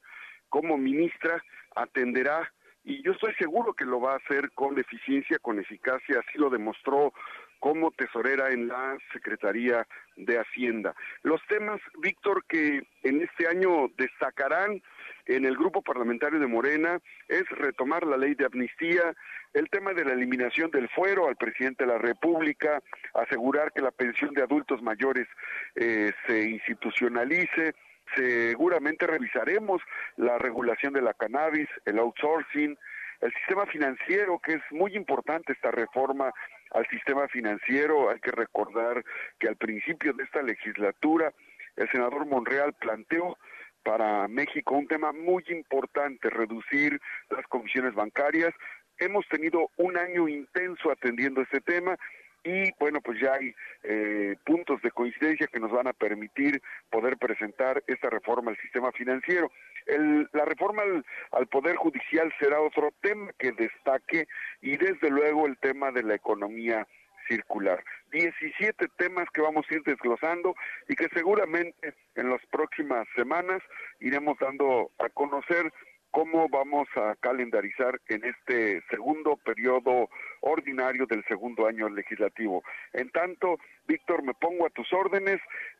como 0.49 0.77
ministra, 0.77 1.43
atenderá 1.75 2.51
y 2.89 3.03
yo 3.03 3.11
estoy 3.11 3.35
seguro 3.35 3.73
que 3.73 3.85
lo 3.85 4.01
va 4.01 4.13
a 4.13 4.17
hacer 4.17 4.49
con 4.51 4.79
eficiencia, 4.79 5.37
con 5.37 5.59
eficacia, 5.59 6.19
así 6.19 6.39
lo 6.39 6.49
demostró 6.49 7.13
como 7.59 7.91
tesorera 7.91 8.49
en 8.49 8.67
la 8.67 8.97
Secretaría 9.13 9.85
de 10.15 10.39
Hacienda. 10.39 10.95
Los 11.21 11.39
temas, 11.47 11.79
Víctor, 12.01 12.43
que 12.47 12.81
en 13.03 13.21
este 13.21 13.47
año 13.47 13.89
destacarán 13.95 14.81
en 15.27 15.45
el 15.45 15.55
grupo 15.55 15.83
parlamentario 15.83 16.39
de 16.39 16.47
Morena 16.47 16.99
es 17.27 17.47
retomar 17.49 18.07
la 18.07 18.17
ley 18.17 18.33
de 18.33 18.45
amnistía, 18.45 19.13
el 19.53 19.69
tema 19.69 19.93
de 19.93 20.05
la 20.05 20.13
eliminación 20.13 20.71
del 20.71 20.89
fuero 20.89 21.27
al 21.27 21.35
presidente 21.35 21.85
de 21.85 21.91
la 21.91 21.99
República, 21.99 22.81
asegurar 23.13 23.71
que 23.71 23.81
la 23.81 23.91
pensión 23.91 24.33
de 24.33 24.41
adultos 24.41 24.81
mayores 24.81 25.27
eh, 25.75 26.11
se 26.25 26.49
institucionalice, 26.49 27.75
seguramente 28.15 29.07
revisaremos 29.07 29.81
la 30.17 30.37
regulación 30.37 30.93
de 30.93 31.01
la 31.01 31.13
cannabis, 31.13 31.67
el 31.85 31.99
outsourcing, 31.99 32.77
el 33.21 33.33
sistema 33.33 33.65
financiero, 33.65 34.39
que 34.39 34.53
es 34.53 34.61
muy 34.71 34.95
importante 34.95 35.53
esta 35.53 35.71
reforma 35.71 36.31
al 36.71 36.87
sistema 36.87 37.27
financiero. 37.27 38.09
Hay 38.09 38.19
que 38.19 38.31
recordar 38.31 39.03
que 39.39 39.47
al 39.47 39.57
principio 39.57 40.13
de 40.13 40.23
esta 40.23 40.41
legislatura 40.41 41.33
el 41.75 41.89
senador 41.91 42.25
Monreal 42.25 42.73
planteó 42.73 43.37
para 43.83 44.27
México 44.27 44.75
un 44.75 44.87
tema 44.87 45.11
muy 45.11 45.43
importante, 45.49 46.29
reducir 46.29 46.99
las 47.29 47.45
comisiones 47.47 47.93
bancarias. 47.93 48.53
Hemos 48.97 49.27
tenido 49.29 49.69
un 49.77 49.97
año 49.97 50.27
intenso 50.27 50.91
atendiendo 50.91 51.41
este 51.41 51.61
tema 51.61 51.97
y 52.43 52.71
bueno, 52.79 53.01
pues 53.01 53.19
ya 53.19 53.33
hay 53.33 53.53
eh, 53.83 54.35
puntos 54.45 54.81
de 54.81 54.91
coincidencia 54.91 55.47
que 55.47 55.59
nos 55.59 55.71
van 55.71 55.87
a 55.87 55.93
permitir 55.93 56.61
poder 56.89 57.17
presentar 57.17 57.83
esta 57.87 58.09
reforma 58.09 58.51
al 58.51 58.57
sistema 58.57 58.91
financiero. 58.91 59.51
El, 59.85 60.29
la 60.33 60.45
reforma 60.45 60.83
al, 60.83 61.05
al, 61.31 61.47
Poder 61.47 61.75
Judicial 61.75 62.31
será 62.39 62.61
otro 62.61 62.91
tema 63.01 63.31
que 63.37 63.51
destaque 63.51 64.27
y 64.61 64.77
desde 64.77 65.09
luego 65.09 65.47
el 65.47 65.57
tema 65.57 65.91
de 65.91 66.03
la 66.03 66.15
economía 66.15 66.87
circular. 67.27 67.83
17 68.11 68.87
temas 68.97 69.27
que 69.33 69.41
vamos 69.41 69.65
a 69.69 69.75
ir 69.75 69.83
desglosando 69.83 70.55
y 70.87 70.95
que 70.95 71.07
seguramente 71.13 71.93
en 72.15 72.29
las 72.29 72.43
próximas 72.47 73.07
semanas 73.15 73.61
iremos 73.99 74.37
dando 74.39 74.91
a 74.97 75.09
conocer 75.09 75.71
cómo 76.11 76.49
vamos 76.49 76.87
a 76.95 77.15
calendarizar 77.19 77.99
en 78.07 78.23
este 78.25 78.81
segundo 78.89 79.37
periodo 79.37 80.09
ordinario 80.41 81.05
del 81.05 81.23
segundo 81.25 81.67
año 81.67 81.89
legislativo. 81.89 82.63
En 82.93 83.09
tanto, 83.11 83.57
Víctor, 83.87 84.23
me 84.23 84.33
pongo 84.33 84.65
a 84.65 84.69
tus 84.69 84.91
órdenes 84.93 85.39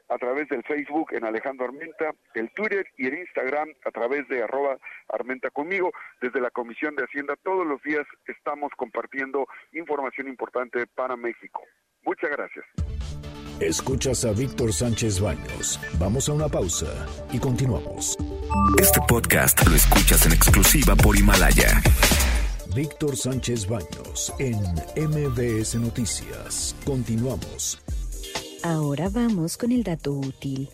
a 0.10 0.18
través 0.18 0.50
del 0.50 0.64
Facebook 0.64 1.14
en 1.14 1.24
Alejandro 1.24 1.66
Armenta, 1.66 2.12
el 2.34 2.52
Twitter 2.52 2.88
y 2.98 3.08
el 3.08 3.20
Instagram 3.20 3.70
a 3.86 3.92
través 3.92 4.28
de 4.28 4.44
arroba 4.44 4.78
Armenta 5.08 5.50
conmigo. 5.52 5.92
Desde 6.22 6.42
la 6.42 6.50
Comisión 6.50 6.96
de 6.96 7.04
Hacienda 7.04 7.36
todos 7.44 7.66
los 7.66 7.82
días 7.84 8.06
estamos 8.28 8.72
compartiendo 8.76 9.48
información 9.74 10.28
importante 10.28 10.86
para 10.88 11.16
México. 11.16 11.62
Muchas 12.04 12.32
gracias. 12.32 12.66
Escuchas 13.62 14.24
a 14.24 14.32
Víctor 14.32 14.72
Sánchez 14.72 15.20
Baños. 15.20 15.80
Vamos 16.00 16.30
a 16.30 16.34
una 16.34 16.48
pausa 16.48 16.88
y 17.30 17.40
continuamos. 17.40 18.18
Este 18.80 19.02
podcast 19.06 19.68
lo 19.68 19.76
escuchas 19.76 20.26
en 20.26 20.32
exclusiva 20.32 20.96
por 20.96 21.18
Himalaya. 21.18 21.82
Víctor 22.74 23.18
Sánchez 23.18 23.68
Baños 23.68 24.34
en 24.40 24.56
MBS 24.96 25.76
Noticias. 25.76 26.74
Continuamos. 26.86 27.80
Ahora 28.64 29.10
vamos 29.10 29.58
con 29.58 29.74
el 29.74 29.84
dato 29.84 30.14
útil. 30.14 30.70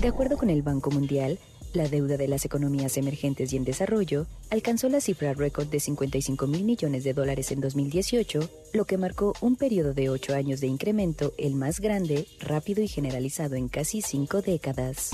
De 0.00 0.08
acuerdo 0.08 0.38
con 0.38 0.48
el 0.48 0.62
Banco 0.62 0.90
Mundial, 0.90 1.38
la 1.72 1.88
deuda 1.88 2.16
de 2.16 2.28
las 2.28 2.44
economías 2.44 2.96
emergentes 2.96 3.52
y 3.52 3.56
en 3.56 3.64
desarrollo 3.64 4.26
alcanzó 4.50 4.88
la 4.88 5.00
cifra 5.00 5.34
récord 5.34 5.68
de 5.68 5.80
55 5.80 6.46
mil 6.46 6.64
millones 6.64 7.04
de 7.04 7.14
dólares 7.14 7.50
en 7.50 7.60
2018, 7.60 8.48
lo 8.72 8.84
que 8.84 8.98
marcó 8.98 9.34
un 9.40 9.56
periodo 9.56 9.94
de 9.94 10.10
ocho 10.10 10.34
años 10.34 10.60
de 10.60 10.66
incremento, 10.66 11.32
el 11.38 11.54
más 11.54 11.80
grande, 11.80 12.26
rápido 12.40 12.82
y 12.82 12.88
generalizado 12.88 13.56
en 13.56 13.68
casi 13.68 14.02
cinco 14.02 14.42
décadas. 14.42 15.10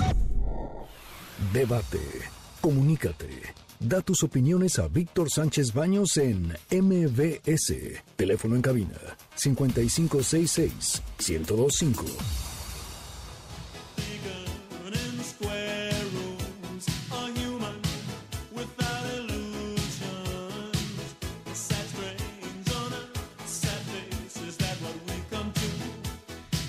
Debate. 1.53 1.99
Comunícate. 2.61 3.29
Da 3.79 4.01
tus 4.01 4.23
opiniones 4.23 4.79
a 4.79 4.87
Víctor 4.87 5.29
Sánchez 5.29 5.73
Baños 5.73 6.17
en 6.17 6.53
MBS. 6.71 7.73
Teléfono 8.15 8.55
en 8.55 8.61
cabina 8.61 8.97
5566 9.35 11.03
1025. 11.19 12.46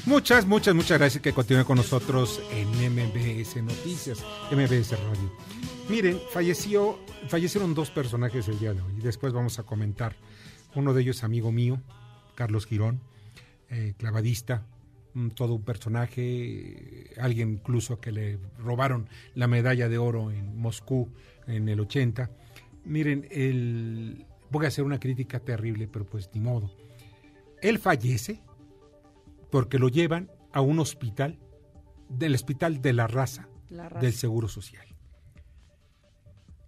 Muchas, 0.09 0.47
muchas, 0.47 0.75
muchas 0.75 0.99
gracias 0.99 1.23
que 1.23 1.35
continúen 1.35 1.67
con 1.67 1.77
nosotros 1.77 2.41
en 2.51 2.67
MBS 2.71 3.63
Noticias, 3.63 4.25
MBS 4.51 4.93
Radio. 4.93 5.31
Miren, 5.91 6.19
falleció, 6.33 6.99
fallecieron 7.29 7.75
dos 7.75 7.91
personajes 7.91 8.49
el 8.49 8.59
día 8.59 8.73
de 8.73 8.81
hoy 8.81 8.93
después 9.03 9.35
vamos 9.35 9.59
a 9.59 9.65
comentar. 9.65 10.17
Uno 10.75 10.95
de 10.95 11.03
ellos, 11.03 11.25
amigo 11.25 11.53
mío, 11.53 11.83
Carlos 12.35 12.65
Girón, 12.65 13.03
eh, 13.69 13.93
clavadista, 13.99 14.67
un, 15.15 15.31
todo 15.31 15.57
un 15.57 15.63
personaje, 15.63 17.11
alguien 17.21 17.51
incluso 17.51 18.01
que 18.01 18.11
le 18.11 18.39
robaron 18.59 19.11
la 19.35 19.47
medalla 19.47 19.91
de 19.91 19.99
oro 19.99 20.31
en 20.31 20.57
Moscú 20.57 21.11
en 21.47 21.69
el 21.69 21.81
80. 21.81 22.31
Miren, 22.87 23.29
el, 23.31 24.25
voy 24.51 24.65
a 24.65 24.69
hacer 24.69 24.85
una 24.85 24.99
crítica 24.99 25.39
terrible, 25.39 25.87
pero 25.87 26.07
pues 26.07 26.31
ni 26.33 26.41
modo. 26.41 26.75
Él 27.61 27.79
fallece 27.79 28.41
porque 29.51 29.79
lo 29.79 29.89
llevan 29.89 30.31
a 30.53 30.61
un 30.61 30.79
hospital, 30.79 31.39
del 32.09 32.35
hospital 32.35 32.81
de 32.81 32.93
la 32.93 33.07
raza, 33.07 33.49
La 33.69 33.89
raza. 33.89 34.01
del 34.01 34.13
Seguro 34.13 34.49
Social. 34.49 34.87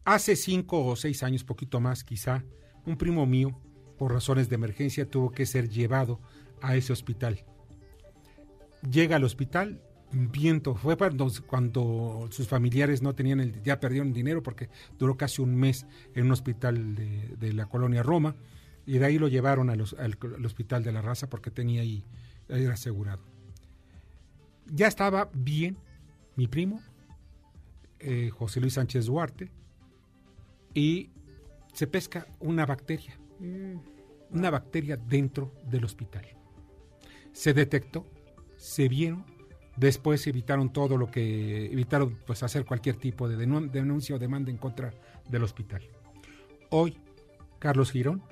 Hace 0.05 0.35
cinco 0.37 0.85
o 0.85 0.97
seis 0.97 1.23
años, 1.23 1.45
poquito 1.45 1.81
más 1.81 2.05
quizá, 2.05 2.45
un 2.87 2.97
primo 2.97 3.27
mío, 3.27 3.61
por 3.99 4.13
razones 4.13 4.49
de 4.49 4.55
emergencia, 4.55 5.09
tuvo 5.09 5.31
que 5.31 5.45
ser 5.47 5.69
llevado 5.69 6.21
a 6.63 6.75
ese 6.77 6.93
hospital. 6.93 7.45
Llega 8.91 9.17
al 9.17 9.25
hospital, 9.25 9.83
viento, 10.11 10.75
fue 10.75 10.97
cuando, 10.97 11.29
cuando 11.47 12.29
sus 12.31 12.49
familiares 12.49 13.03
no 13.03 13.15
tenían 13.15 13.41
el, 13.41 13.63
ya 13.63 13.79
perdieron 13.79 14.13
dinero 14.13 14.43
porque 14.43 14.71
duró 14.99 15.17
casi 15.17 15.43
un 15.43 15.55
mes 15.55 15.87
en 16.15 16.27
un 16.27 16.33
hospital 16.33 16.95
de, 16.95 17.37
de 17.39 17.53
la 17.53 17.67
colonia 17.67 18.03
Roma 18.03 18.37
y 18.87 18.99
de 18.99 19.05
ahí 19.05 19.19
lo 19.19 19.29
llevaron 19.29 19.69
a 19.69 19.77
los- 19.77 19.93
al, 19.99 20.17
al 20.23 20.45
hospital 20.47 20.83
de 20.83 20.93
la 20.93 21.03
raza 21.03 21.29
porque 21.29 21.51
tenía 21.51 21.83
ahí, 21.83 22.07
era 22.51 22.75
asegurado. 22.75 23.23
Ya 24.67 24.87
estaba 24.87 25.31
bien 25.33 25.77
mi 26.37 26.47
primo, 26.47 26.81
eh, 27.99 28.31
José 28.31 28.61
Luis 28.61 28.75
Sánchez 28.75 29.07
Duarte, 29.07 29.51
y 30.75 31.11
se 31.73 31.87
pesca 31.87 32.27
una 32.39 32.67
bacteria, 32.67 33.19
una 34.31 34.51
bacteria 34.51 34.97
dentro 34.97 35.53
del 35.69 35.85
hospital. 35.85 36.25
Se 37.33 37.53
detectó, 37.53 38.07
se 38.57 38.89
vieron, 38.89 39.25
después 39.77 40.27
evitaron 40.27 40.73
todo 40.73 40.97
lo 40.97 41.11
que 41.11 41.67
evitaron 41.67 42.19
pues 42.27 42.43
hacer 42.43 42.65
cualquier 42.65 42.97
tipo 42.97 43.29
de 43.29 43.37
denun- 43.37 43.71
denuncia 43.71 44.15
o 44.17 44.19
demanda 44.19 44.51
en 44.51 44.59
contra 44.59 44.93
del 45.29 45.43
hospital. 45.43 45.83
Hoy 46.71 46.97
Carlos 47.59 47.91
Girón, 47.91 48.23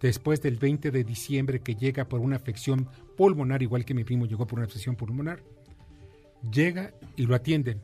después 0.00 0.42
del 0.42 0.56
20 0.56 0.90
de 0.90 1.04
diciembre 1.04 1.60
que 1.60 1.74
llega 1.74 2.08
por 2.08 2.20
una 2.20 2.36
afección 2.36 2.88
pulmonar, 3.16 3.62
igual 3.62 3.84
que 3.84 3.94
mi 3.94 4.04
primo 4.04 4.26
llegó 4.26 4.46
por 4.46 4.58
una 4.58 4.66
afección 4.66 4.96
pulmonar, 4.96 5.42
llega 6.50 6.92
y 7.16 7.26
lo 7.26 7.34
atienden, 7.34 7.82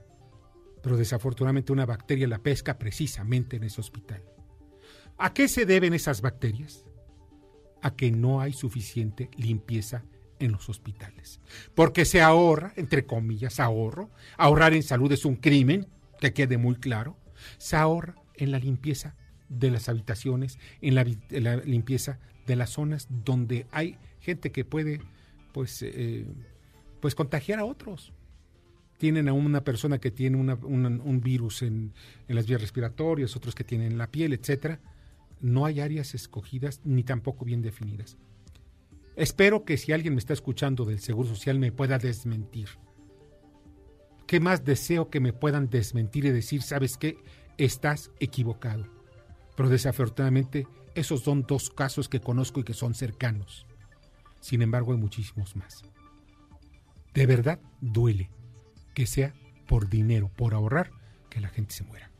pero 0.82 0.96
desafortunadamente 0.96 1.72
una 1.72 1.86
bacteria 1.86 2.28
la 2.28 2.38
pesca 2.38 2.78
precisamente 2.78 3.56
en 3.56 3.64
ese 3.64 3.80
hospital. 3.80 4.22
¿A 5.18 5.32
qué 5.32 5.48
se 5.48 5.66
deben 5.66 5.94
esas 5.94 6.20
bacterias? 6.20 6.84
A 7.80 7.94
que 7.94 8.10
no 8.10 8.40
hay 8.40 8.52
suficiente 8.52 9.30
limpieza 9.36 10.04
en 10.38 10.52
los 10.52 10.68
hospitales. 10.68 11.40
Porque 11.74 12.04
se 12.04 12.20
ahorra, 12.20 12.72
entre 12.76 13.06
comillas, 13.06 13.60
ahorro. 13.60 14.10
Ahorrar 14.36 14.74
en 14.74 14.82
salud 14.82 15.12
es 15.12 15.24
un 15.24 15.36
crimen, 15.36 15.86
que 16.20 16.32
quede 16.32 16.58
muy 16.58 16.76
claro. 16.76 17.16
Se 17.58 17.76
ahorra 17.76 18.16
en 18.34 18.50
la 18.50 18.58
limpieza 18.58 19.16
de 19.58 19.70
las 19.70 19.88
habitaciones, 19.88 20.58
en 20.80 20.94
la, 20.94 21.56
limpieza 21.64 22.18
de 22.46 22.56
las 22.56 22.70
zonas 22.70 23.08
donde 23.24 23.66
hay 23.70 23.96
gente 24.20 24.50
que 24.52 24.64
puede, 24.64 25.00
pues, 25.52 25.82
eh, 25.82 26.26
pues 27.00 27.14
contagiar 27.14 27.58
a 27.58 27.64
otros 27.64 28.12
tienen 28.98 29.28
a 29.28 29.32
una 29.32 29.64
persona 29.64 29.98
que 29.98 30.12
tiene 30.12 30.36
un 30.36 31.20
virus 31.24 31.62
en, 31.62 31.92
en 32.28 32.36
las 32.36 32.46
vías 32.46 32.60
respiratorias, 32.60 33.34
otros 33.34 33.52
que 33.52 33.64
tienen 33.64 33.90
en 33.90 33.98
la 33.98 34.06
piel, 34.06 34.32
etcétera, 34.32 34.78
no 35.40 35.66
hay 35.66 35.80
áreas 35.80 36.14
escogidas 36.14 36.80
ni 36.84 37.02
tampoco 37.02 37.44
bien 37.44 37.62
definidas. 37.62 38.16
Espero 39.16 39.64
que 39.64 39.76
si 39.76 39.92
alguien 39.92 40.14
me 40.14 40.20
está 40.20 40.32
escuchando 40.32 40.84
del 40.84 41.00
Seguro 41.00 41.28
Social 41.28 41.58
me 41.58 41.72
pueda 41.72 41.98
desmentir. 41.98 42.68
¿Qué 44.26 44.40
más 44.40 44.64
deseo 44.64 45.10
que 45.10 45.20
me 45.20 45.32
puedan 45.32 45.68
desmentir 45.68 46.24
y 46.24 46.30
decir, 46.30 46.62
sabes 46.62 46.96
qué, 46.96 47.18
estás 47.58 48.10
equivocado? 48.20 48.86
Pero 49.56 49.68
desafortunadamente 49.68 50.66
esos 50.94 51.22
son 51.22 51.42
dos 51.42 51.70
casos 51.70 52.08
que 52.08 52.20
conozco 52.20 52.60
y 52.60 52.64
que 52.64 52.74
son 52.74 52.94
cercanos. 52.94 53.66
Sin 54.40 54.62
embargo, 54.62 54.92
hay 54.92 54.98
muchísimos 54.98 55.56
más. 55.56 55.84
De 57.14 57.26
verdad 57.26 57.60
duele 57.80 58.30
que 58.94 59.06
sea 59.06 59.34
por 59.66 59.88
dinero, 59.88 60.30
por 60.34 60.54
ahorrar, 60.54 60.90
que 61.30 61.40
la 61.40 61.48
gente 61.48 61.74
se 61.74 61.84
muera. 61.84 62.10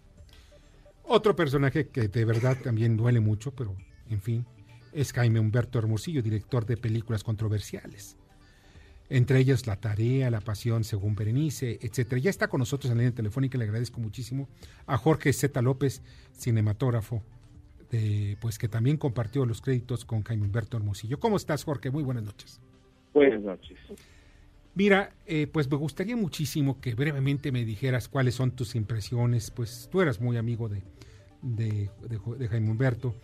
Otro 1.05 1.37
personaje 1.37 1.89
que 1.89 2.09
de 2.09 2.25
verdad 2.25 2.57
también 2.63 2.97
duele 2.97 3.21
mucho, 3.21 3.55
pero 3.55 3.77
en 4.09 4.23
fin, 4.23 4.47
es 4.93 5.13
Jaime 5.13 5.41
Humberto 5.41 5.79
Hermosillo, 5.79 6.23
director 6.23 6.65
de 6.65 6.77
películas 6.77 7.25
controversiales. 7.25 8.17
Entre 9.13 9.39
ellas 9.41 9.67
La 9.67 9.77
Tarea, 9.77 10.31
La 10.31 10.41
Pasión 10.41 10.85
según 10.85 11.15
Berenice, 11.15 11.79
etcétera. 11.83 12.19
Ya 12.19 12.31
está 12.31 12.49
con 12.49 12.61
nosotros 12.61 12.91
en 12.91 12.97
la 12.97 13.03
línea 13.03 13.15
telefónica, 13.15 13.59
le 13.59 13.65
agradezco 13.65 14.01
muchísimo 14.01 14.49
a 14.87 14.97
Jorge 14.97 15.35
Z. 15.35 15.61
López, 15.61 16.01
cinematógrafo, 16.33 17.23
de, 17.91 18.39
pues 18.41 18.59
que 18.59 18.69
también 18.69 18.97
compartió 18.97 19.45
los 19.45 19.61
créditos 19.61 20.07
con 20.07 20.23
Jaime 20.23 20.47
Humberto 20.47 20.79
Hermosillo. 20.79 21.21
¿Cómo 21.21 21.37
estás, 21.37 21.63
Jorge? 21.65 21.91
Muy 21.91 22.03
buenas 22.03 22.25
noches. 22.25 22.59
Buenas 23.13 23.43
noches. 23.43 23.79
Mira, 24.75 25.13
eh, 25.27 25.47
pues 25.47 25.71
me 25.71 25.77
gustaría 25.77 26.17
muchísimo 26.17 26.81
que 26.81 26.95
brevemente 26.95 27.53
me 27.53 27.67
dijeras 27.67 28.09
cuáles 28.09 28.35
son 28.35 28.53
tus 28.53 28.75
impresiones, 28.75 29.51
pues 29.51 29.91
tú 29.93 30.01
eras 30.01 30.23
muy 30.23 30.39
amigo 30.39 30.71
de, 30.71 30.83
de, 31.43 32.49
Jaime 32.49 32.71
Humberto 32.71 33.15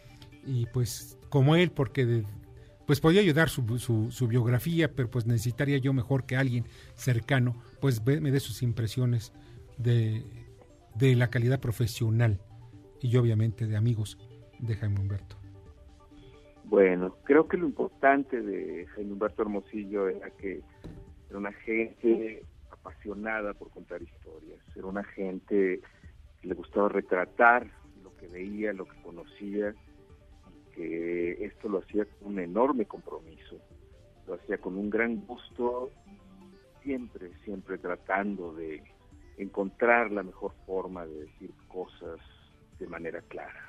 y 0.47 0.67
pues 0.67 1.17
como 1.31 1.57
él, 1.57 1.71
porque 1.71 2.05
de- 2.05 2.25
pues 2.89 3.03
podía 3.03 3.21
ayudar 3.21 3.51
su, 3.51 3.79
su, 3.79 4.29
biografía, 4.29 4.91
pero 4.91 5.11
pues 5.11 5.27
necesitaría 5.27 5.77
yo 5.77 5.93
mejor 5.93 6.25
que 6.25 6.37
alguien 6.37 6.65
cercano, 6.95 7.55
pues 7.83 8.03
me 8.07 8.31
dé 8.31 8.41
sus 8.41 8.63
impresiones 8.63 9.35
de, 9.77 10.23
de 10.95 11.15
la 11.15 11.29
calidad 11.29 11.61
profesional 11.61 12.41
y 13.03 13.15
obviamente 13.19 13.67
de 13.67 13.77
amigos 13.77 14.17
de 14.59 14.75
Jaime 14.75 15.01
Humberto. 15.01 15.37
Bueno, 16.65 17.15
creo 17.25 17.47
que 17.47 17.59
lo 17.59 17.67
importante 17.67 18.41
de 18.41 18.87
Jaime 18.87 19.13
Humberto 19.13 19.43
Hermosillo 19.43 20.09
era 20.09 20.31
que 20.31 20.63
era 21.29 21.39
una 21.39 21.53
gente 21.53 22.43
apasionada 22.71 23.53
por 23.53 23.69
contar 23.69 24.01
historias, 24.01 24.61
era 24.75 24.87
una 24.87 25.05
gente 25.05 25.83
que 26.41 26.49
le 26.49 26.55
gustaba 26.55 26.89
retratar 26.89 27.67
lo 28.03 28.17
que 28.17 28.29
veía, 28.29 28.73
lo 28.73 28.87
que 28.87 28.97
conocía, 29.03 29.75
que 30.79 31.45
esto 31.45 31.69
lo 31.69 31.79
hacía 31.79 32.05
con 32.05 32.35
un 32.35 32.39
enorme 32.39 32.85
compromiso, 32.87 33.59
lo 34.29 34.35
hacía 34.35 34.59
con 34.59 34.77
un 34.77 34.89
gran 34.89 35.17
gusto, 35.27 35.91
siempre, 36.85 37.33
siempre 37.45 37.79
tratando 37.79 38.55
de 38.55 38.81
encontrar 39.39 40.13
la 40.13 40.23
mejor 40.23 40.53
forma 40.67 41.05
de 41.05 41.25
decir 41.25 41.51
cosas 41.67 42.21
de 42.79 42.87
manera 42.87 43.21
clara. 43.23 43.65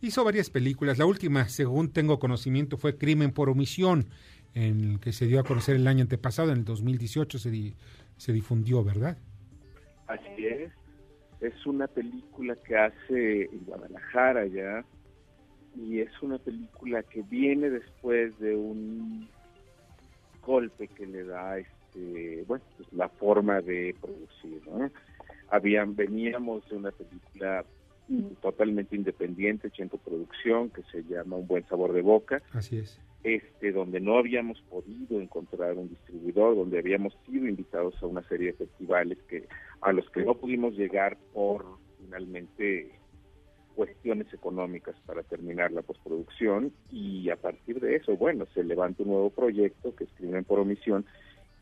Hizo 0.00 0.22
varias 0.22 0.48
películas. 0.50 0.98
La 0.98 1.06
última, 1.06 1.48
según 1.48 1.90
tengo 1.92 2.18
conocimiento, 2.20 2.76
fue 2.76 2.96
Crimen 2.96 3.32
por 3.32 3.48
Omisión, 3.48 4.06
en 4.54 4.92
el 4.92 5.00
que 5.00 5.12
se 5.12 5.26
dio 5.26 5.40
a 5.40 5.44
conocer 5.44 5.74
el 5.74 5.86
año 5.88 6.02
antepasado, 6.02 6.52
en 6.52 6.58
el 6.58 6.64
2018 6.64 7.38
se, 7.38 7.50
di- 7.50 7.74
se 8.16 8.32
difundió, 8.32 8.84
¿verdad? 8.84 9.18
Así 10.06 10.46
es. 10.46 10.70
Es 11.44 11.66
una 11.66 11.86
película 11.86 12.56
que 12.56 12.76
hace 12.76 13.42
en 13.44 13.64
Guadalajara 13.66 14.46
ya 14.46 14.84
y 15.76 16.00
es 16.00 16.10
una 16.22 16.38
película 16.38 17.02
que 17.02 17.22
viene 17.22 17.68
después 17.68 18.38
de 18.38 18.54
un 18.56 19.28
golpe 20.40 20.88
que 20.88 21.06
le 21.06 21.24
da 21.24 21.58
este 21.58 22.44
bueno 22.46 22.64
pues, 22.76 22.92
la 22.92 23.08
forma 23.08 23.60
de 23.60 23.94
producir 24.00 24.62
¿no? 24.66 24.90
habían 25.50 25.96
veníamos 25.96 26.68
de 26.68 26.76
una 26.76 26.90
película 26.92 27.64
totalmente 28.42 28.94
independiente 28.94 29.68
hecha 29.68 29.82
en 29.82 29.88
coproducción 29.88 30.70
que 30.70 30.82
se 30.92 31.02
llama 31.04 31.36
Un 31.36 31.46
buen 31.46 31.66
sabor 31.66 31.92
de 31.92 32.02
boca 32.02 32.42
Así 32.52 32.78
es. 32.78 33.00
este, 33.22 33.72
donde 33.72 34.00
no 34.00 34.18
habíamos 34.18 34.60
podido 34.62 35.20
encontrar 35.20 35.74
un 35.74 35.88
distribuidor, 35.88 36.54
donde 36.54 36.78
habíamos 36.78 37.16
sido 37.26 37.48
invitados 37.48 37.94
a 38.02 38.06
una 38.06 38.22
serie 38.28 38.52
de 38.52 38.58
festivales 38.66 39.18
que 39.28 39.48
a 39.84 39.92
los 39.92 40.08
que 40.10 40.24
no 40.24 40.34
pudimos 40.34 40.74
llegar 40.74 41.18
por 41.34 41.66
finalmente 42.00 42.90
cuestiones 43.74 44.32
económicas 44.32 44.96
para 45.04 45.22
terminar 45.22 45.72
la 45.72 45.82
postproducción 45.82 46.72
y 46.90 47.28
a 47.28 47.36
partir 47.36 47.80
de 47.80 47.96
eso, 47.96 48.16
bueno, 48.16 48.46
se 48.54 48.64
levanta 48.64 49.02
un 49.02 49.10
nuevo 49.10 49.30
proyecto 49.30 49.94
que 49.94 50.04
escriben 50.04 50.44
por 50.44 50.58
omisión 50.58 51.04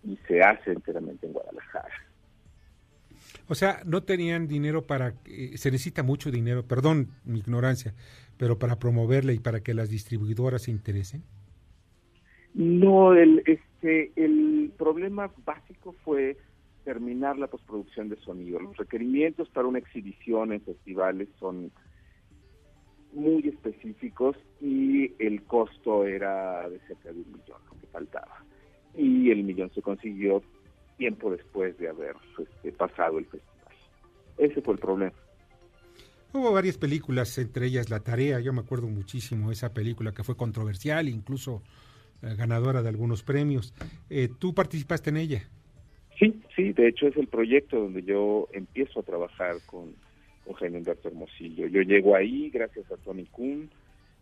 y 0.05 0.17
se 0.29 0.41
hace 0.41 0.71
enteramente 0.71 1.27
en 1.27 1.33
Guadalajara. 1.33 1.95
O 3.49 3.57
sea, 3.57 3.81
no 3.85 4.05
tenían 4.05 4.47
dinero 4.47 4.87
para... 4.87 5.15
eh, 5.25 5.57
se 5.57 5.73
necesita 5.73 6.05
mucho 6.05 6.31
dinero, 6.31 6.65
perdón 6.65 7.09
mi 7.25 7.41
ignorancia, 7.41 7.93
pero 8.37 8.57
para 8.57 8.79
promoverla 8.79 9.33
y 9.33 9.41
para 9.41 9.61
que 9.61 9.75
las 9.75 9.91
distribuidoras 9.91 10.63
se 10.63 10.71
interesen. 10.71 11.25
No, 12.55 13.15
el, 13.15 13.43
este, 13.47 14.13
el 14.15 14.73
problema 14.79 15.33
básico 15.45 15.93
fue 16.05 16.37
terminar 16.85 17.39
la 17.39 17.47
postproducción 17.47 18.09
de 18.09 18.17
sonido. 18.17 18.61
Los 18.61 18.77
requerimientos 18.77 19.49
para 19.51 19.69
una 19.69 19.79
exhibición 19.79 20.53
en 20.53 20.61
festivales 20.61 21.29
son 21.39 21.71
muy 23.13 23.47
específicos 23.49 24.37
y 24.61 25.13
el 25.19 25.43
costo 25.45 26.07
era 26.07 26.69
de 26.69 26.79
cerca 26.81 27.13
de 27.13 27.21
un 27.21 27.33
millón, 27.33 27.61
lo 27.71 27.81
que 27.81 27.87
faltaba. 27.89 28.45
Y 28.97 29.31
el 29.31 29.45
millón 29.45 29.71
se 29.75 29.83
consiguió 29.83 30.43
tiempo 30.97 31.31
después 31.31 31.77
de 31.79 31.89
haber 31.89 32.17
este, 32.39 32.73
pasado 32.73 33.19
el 33.19 33.27
festival. 33.27 33.75
Ese 34.39 34.63
fue 34.63 34.75
el 34.75 34.81
problema. 34.81 35.13
Hubo 36.33 36.51
varias 36.53 36.79
películas, 36.79 37.37
entre 37.37 37.67
ellas 37.67 37.91
La 37.91 38.01
Tarea, 38.01 38.41
yo 38.41 38.55
me 38.55 38.61
acuerdo 38.61 38.89
muchísimo 38.89 39.49
de 39.49 39.55
esa 39.55 39.75
película 39.75 40.13
que 40.13 40.25
fue 40.25 40.35
controversial, 40.35 41.09
incluso 41.09 41.63
eh, 42.23 42.35
ganadora 42.37 42.83
de 42.83 42.89
algunos 42.89 43.23
premios. 43.23 43.75
Eh, 44.09 44.31
¿Tú 44.39 44.55
participaste 44.55 45.11
en 45.11 45.19
ella? 45.19 45.49
Sí, 46.19 46.41
sí, 46.55 46.73
de 46.73 46.89
hecho 46.89 47.09
es 47.09 47.17
el 47.17 47.27
proyecto 47.27 47.79
donde 47.79 48.03
yo 48.03 48.49
empiezo 48.53 49.01
a 49.01 49.05
trabajar 49.05 49.57
con, 49.67 49.95
con 50.45 50.55
Jaime 50.55 50.79
Humberto 50.79 51.09
Hermosillo. 51.09 51.67
Yo 51.67 51.83
llego 51.83 52.15
ahí 52.15 52.51
gracias 52.51 52.91
a 52.93 52.97
Tony 52.97 53.25
Kuhn, 53.27 53.71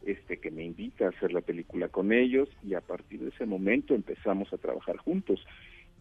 este, 0.06 0.38
que 0.38 0.50
me 0.50 0.64
invita 0.64 1.06
a 1.06 1.10
hacer 1.10 1.32
la 1.32 1.40
película 1.40 1.88
con 1.88 2.12
ellos 2.12 2.48
y 2.66 2.74
a 2.74 2.80
partir 2.80 3.20
de 3.20 3.28
ese 3.28 3.44
momento 3.44 3.94
empezamos 3.94 4.52
a 4.52 4.58
trabajar 4.58 4.96
juntos. 4.96 5.44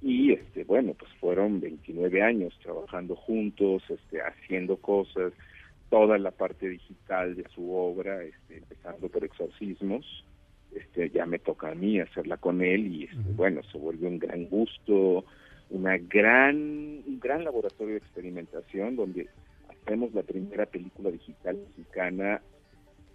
Y 0.02 0.32
este, 0.32 0.64
bueno, 0.64 0.94
pues 0.94 1.12
fueron 1.20 1.60
29 1.60 2.22
años 2.22 2.58
trabajando 2.64 3.16
juntos, 3.16 3.84
este, 3.90 4.22
haciendo 4.22 4.78
cosas, 4.78 5.34
toda 5.90 6.18
la 6.18 6.32
parte 6.32 6.70
digital 6.70 7.36
de 7.36 7.46
su 7.54 7.74
obra, 7.74 8.24
este, 8.24 8.58
empezando 8.58 9.10
por 9.10 9.26
exorcismos, 9.26 10.24
este, 10.74 11.10
ya 11.10 11.26
me 11.26 11.40
toca 11.40 11.72
a 11.72 11.76
mí 11.76 12.00
hacerla 12.00 12.38
con 12.38 12.62
él 12.62 12.88
y 12.88 13.04
este, 13.06 13.34
bueno, 13.36 13.62
se 13.72 13.78
vuelve 13.78 14.08
un 14.08 14.20
gran 14.20 14.46
gusto, 14.46 15.26
una 15.70 15.98
gran, 15.98 16.56
un 16.56 17.20
gran 17.20 17.44
laboratorio 17.44 17.94
de 17.94 18.00
experimentación 18.00 18.96
donde 18.96 19.28
hacemos 19.70 20.14
la 20.14 20.24
primera 20.24 20.66
película 20.66 21.12
digital 21.12 21.58
mexicana 21.58 22.42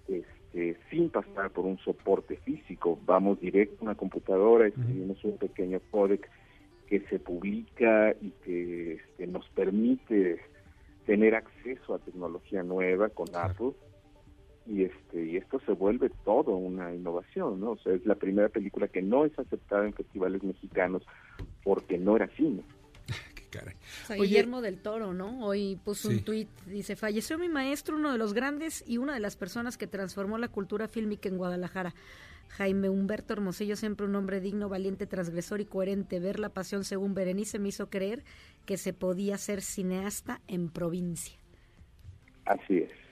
este, 0.09 0.77
sin 0.90 1.11
pasar 1.11 1.51
por 1.51 1.64
un 1.64 1.79
soporte 1.79 2.37
físico. 2.38 2.99
Vamos 3.05 3.40
directo 3.40 3.77
a 3.81 3.85
una 3.85 3.95
computadora, 3.95 4.67
escribimos 4.67 5.23
un 5.25 5.38
pequeño 5.38 5.81
códec 5.90 6.29
que 6.87 7.01
se 7.09 7.19
publica 7.19 8.14
y 8.21 8.31
que 8.45 8.93
este, 8.95 9.27
nos 9.27 9.49
permite 9.51 10.40
tener 11.07 11.35
acceso 11.35 11.95
a 11.95 11.99
tecnología 11.99 12.62
nueva 12.62 13.09
con 13.09 13.27
Apple 13.35 13.73
y 14.66 14.85
este 14.85 15.24
y 15.24 15.37
esto 15.37 15.61
se 15.66 15.72
vuelve 15.72 16.11
todo 16.24 16.57
una 16.57 16.94
innovación, 16.94 17.61
¿no? 17.61 17.72
O 17.72 17.79
sea, 17.79 17.94
es 17.94 18.05
la 18.07 18.14
primera 18.14 18.48
película 18.48 18.88
que 18.88 19.03
no 19.03 19.24
es 19.24 19.38
aceptada 19.38 19.87
en 19.87 19.92
festivales 19.92 20.42
mexicanos 20.42 21.03
porque 21.62 21.98
no 21.98 22.16
era 22.16 22.29
cine. 22.37 22.62
O 23.55 24.07
sea, 24.09 24.16
Guillermo 24.16 24.62
del 24.62 24.83
Toro, 24.83 25.14
¿no? 25.14 25.46
Hoy 25.46 25.79
puso 25.85 26.09
un 26.09 26.24
tuit, 26.24 26.48
dice, 26.66 26.96
falleció 26.96 27.38
mi 27.38 27.48
maestro, 27.48 27.94
uno 27.94 28.11
de 28.11 28.18
los 28.18 28.35
grandes 28.35 28.83
y 28.85 28.98
una 28.98 29.14
de 29.14 29.20
las 29.20 29.37
personas 29.37 29.79
que 29.79 29.87
transformó 29.87 30.38
la 30.38 30.48
cultura 30.48 30.88
fílmica 30.88 31.29
en 31.29 31.38
Guadalajara. 31.38 31.94
Jaime 32.48 32.88
Humberto 32.88 33.33
Hermosillo, 33.33 33.77
siempre 33.77 34.07
un 34.07 34.14
hombre 34.16 34.40
digno, 34.40 34.68
valiente, 34.68 35.07
transgresor 35.07 35.61
y 35.61 35.66
coherente. 35.66 36.18
Ver 36.18 36.40
la 36.40 36.48
pasión 36.48 36.83
según 36.85 37.14
Berenice 37.14 37.61
me 37.61 37.68
hizo 37.68 37.90
creer 37.90 38.24
que 38.66 38.77
se 38.77 38.92
podía 38.92 39.38
ser 39.38 39.61
cineasta 39.62 40.40
en 40.48 40.68
provincia. 40.68 41.37
Así 42.44 42.79
es. 42.79 43.04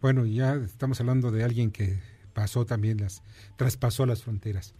Bueno, 0.00 0.26
ya 0.26 0.54
estamos 0.54 1.00
hablando 1.00 1.30
de 1.30 1.44
alguien 1.44 1.70
que 1.70 1.98
pasó 2.32 2.66
también 2.66 2.98
las, 2.98 3.22
traspasó 3.56 4.06
las 4.06 4.22
fronteras. 4.22 4.74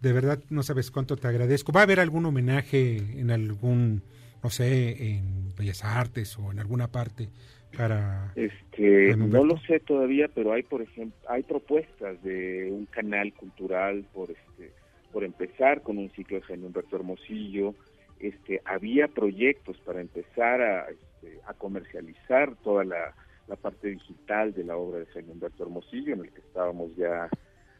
De 0.00 0.12
verdad, 0.12 0.42
no 0.50 0.62
sabes 0.62 0.90
cuánto 0.90 1.16
te 1.16 1.28
agradezco. 1.28 1.72
¿Va 1.72 1.80
a 1.80 1.82
haber 1.84 2.00
algún 2.00 2.26
homenaje 2.26 2.96
en 2.96 3.30
algún 3.30 4.02
no 4.42 4.50
sé, 4.50 5.10
en 5.10 5.54
Bellas 5.56 5.84
Artes 5.84 6.38
o 6.38 6.52
en 6.52 6.58
alguna 6.58 6.88
parte 6.88 7.28
para 7.76 8.32
este 8.34 9.14
no 9.14 9.44
lo 9.44 9.58
sé 9.58 9.78
todavía 9.80 10.26
pero 10.34 10.54
hay 10.54 10.62
por 10.62 10.80
ejemplo 10.80 11.18
hay 11.28 11.42
propuestas 11.42 12.22
de 12.22 12.70
un 12.72 12.86
canal 12.86 13.34
cultural 13.34 14.06
por 14.14 14.30
este 14.30 14.72
por 15.12 15.22
empezar 15.22 15.82
con 15.82 15.98
un 15.98 16.08
ciclo 16.10 16.38
de 16.38 16.44
Jaime 16.44 16.66
Humberto 16.66 16.96
Hermosillo 16.96 17.74
este 18.20 18.62
había 18.64 19.08
proyectos 19.08 19.76
para 19.84 20.00
empezar 20.00 20.62
a, 20.62 20.88
este, 20.88 21.40
a 21.46 21.52
comercializar 21.52 22.56
toda 22.64 22.84
la, 22.84 23.14
la 23.48 23.56
parte 23.56 23.88
digital 23.88 24.52
de 24.52 24.64
la 24.64 24.76
obra 24.76 25.00
de 25.00 25.06
Jaime 25.06 25.32
Humberto 25.32 25.64
Hermosillo 25.64 26.14
en 26.14 26.20
el 26.20 26.32
que 26.32 26.40
estábamos 26.40 26.94
ya 26.96 27.28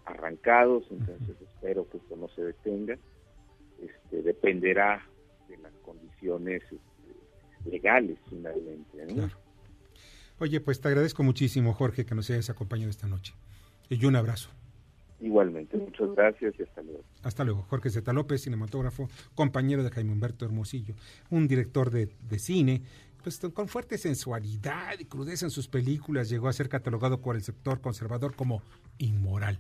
arrancados 0.05 0.85
entonces 0.91 1.37
espero 1.41 1.89
que 1.91 1.99
esto 1.99 2.17
no 2.17 2.29
se 2.29 2.43
detenga 2.43 2.99
este 3.81 4.23
dependerá 4.23 5.07
de 5.49 5.57
las 5.59 5.73
condiciones 5.85 6.63
este, 6.63 7.71
legales 7.71 8.19
finalmente. 8.29 9.07
¿no? 9.15 9.31
Oye, 10.39 10.61
pues 10.61 10.81
te 10.81 10.89
agradezco 10.89 11.23
muchísimo, 11.23 11.73
Jorge, 11.73 12.07
que 12.07 12.15
nos 12.15 12.31
hayas 12.31 12.51
acompañado 12.51 12.91
esta 12.91 13.09
noche. 13.09 13.35
Y 13.89 14.05
un 14.05 14.17
abrazo. 14.17 14.51
Igualmente, 15.21 15.77
muchas 15.77 16.15
gracias 16.15 16.55
y 16.61 16.63
hasta 16.63 16.81
luego. 16.81 17.03
Hasta 17.25 17.45
luego. 17.45 17.63
Jorge 17.63 17.91
Zeta 17.91 18.13
López, 18.13 18.43
cinematógrafo, 18.43 19.09
compañero 19.35 19.83
de 19.83 19.91
Jaime 19.91 20.13
Humberto 20.13 20.45
Hermosillo, 20.45 20.95
un 21.31 21.49
director 21.49 21.91
de, 21.91 22.09
de 22.29 22.39
cine, 22.39 22.83
pues 23.37 23.53
con 23.53 23.69
fuerte 23.69 23.99
sensualidad 23.99 24.99
y 24.99 25.05
crudeza 25.05 25.45
en 25.47 25.51
sus 25.51 25.69
películas, 25.69 26.29
llegó 26.29 26.49
a 26.49 26.53
ser 26.53 26.69
catalogado 26.69 27.21
por 27.21 27.37
el 27.37 27.43
sector 27.43 27.81
conservador 27.81 28.35
como 28.35 28.63
inmoral. 28.99 29.59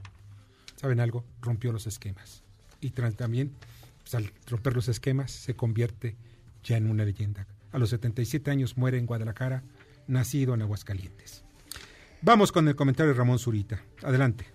¿Saben 0.76 1.00
algo? 1.00 1.24
Rompió 1.42 1.72
los 1.72 1.86
esquemas. 1.86 2.42
Y 2.80 2.90
también, 2.90 3.52
pues, 4.00 4.14
al 4.14 4.30
romper 4.46 4.74
los 4.74 4.88
esquemas, 4.88 5.32
se 5.32 5.54
convierte 5.54 6.16
ya 6.62 6.76
en 6.76 6.88
una 6.90 7.04
leyenda. 7.04 7.46
A 7.72 7.78
los 7.78 7.90
77 7.90 8.50
años 8.50 8.76
muere 8.78 8.98
en 8.98 9.06
Guadalajara, 9.06 9.62
nacido 10.06 10.54
en 10.54 10.62
Aguascalientes. 10.62 11.44
Vamos 12.22 12.52
con 12.52 12.66
el 12.68 12.76
comentario 12.76 13.12
de 13.12 13.18
Ramón 13.18 13.38
Zurita. 13.38 13.82
Adelante. 14.02 14.46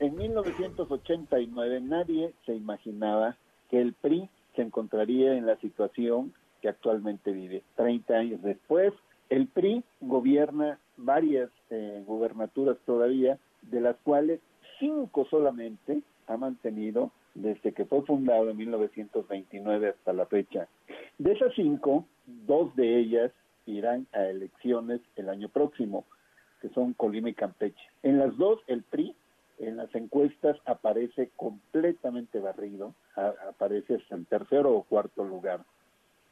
En 0.00 0.16
1989 0.16 1.80
nadie 1.82 2.34
se 2.46 2.54
imaginaba 2.54 3.36
que 3.70 3.80
el 3.80 3.92
PRI 3.94 4.28
se 4.56 4.62
encontraría 4.62 5.34
en 5.34 5.46
la 5.46 5.56
situación 5.60 6.32
que 6.64 6.70
actualmente 6.70 7.30
vive. 7.30 7.62
30 7.76 8.14
años 8.14 8.42
después, 8.42 8.94
el 9.28 9.48
PRI 9.48 9.84
gobierna 10.00 10.78
varias 10.96 11.50
eh, 11.68 12.02
gubernaturas 12.06 12.78
todavía, 12.86 13.38
de 13.60 13.82
las 13.82 13.96
cuales 13.96 14.40
cinco 14.78 15.26
solamente 15.28 16.00
ha 16.26 16.38
mantenido 16.38 17.10
desde 17.34 17.72
que 17.72 17.84
fue 17.84 18.00
fundado 18.06 18.48
en 18.48 18.56
1929 18.56 19.90
hasta 19.90 20.14
la 20.14 20.24
fecha. 20.24 20.66
De 21.18 21.32
esas 21.32 21.52
cinco, 21.54 22.06
dos 22.24 22.74
de 22.76 22.98
ellas 22.98 23.30
irán 23.66 24.06
a 24.14 24.24
elecciones 24.24 25.02
el 25.16 25.28
año 25.28 25.50
próximo, 25.50 26.06
que 26.62 26.70
son 26.70 26.94
Colima 26.94 27.28
y 27.28 27.34
Campeche. 27.34 27.90
En 28.02 28.18
las 28.18 28.34
dos, 28.38 28.58
el 28.68 28.84
PRI 28.84 29.14
en 29.58 29.76
las 29.76 29.94
encuestas 29.94 30.56
aparece 30.64 31.28
completamente 31.36 32.40
barrido, 32.40 32.94
aparece 33.50 33.96
hasta 33.96 34.14
en 34.14 34.24
tercero 34.24 34.74
o 34.74 34.84
cuarto 34.84 35.24
lugar. 35.24 35.60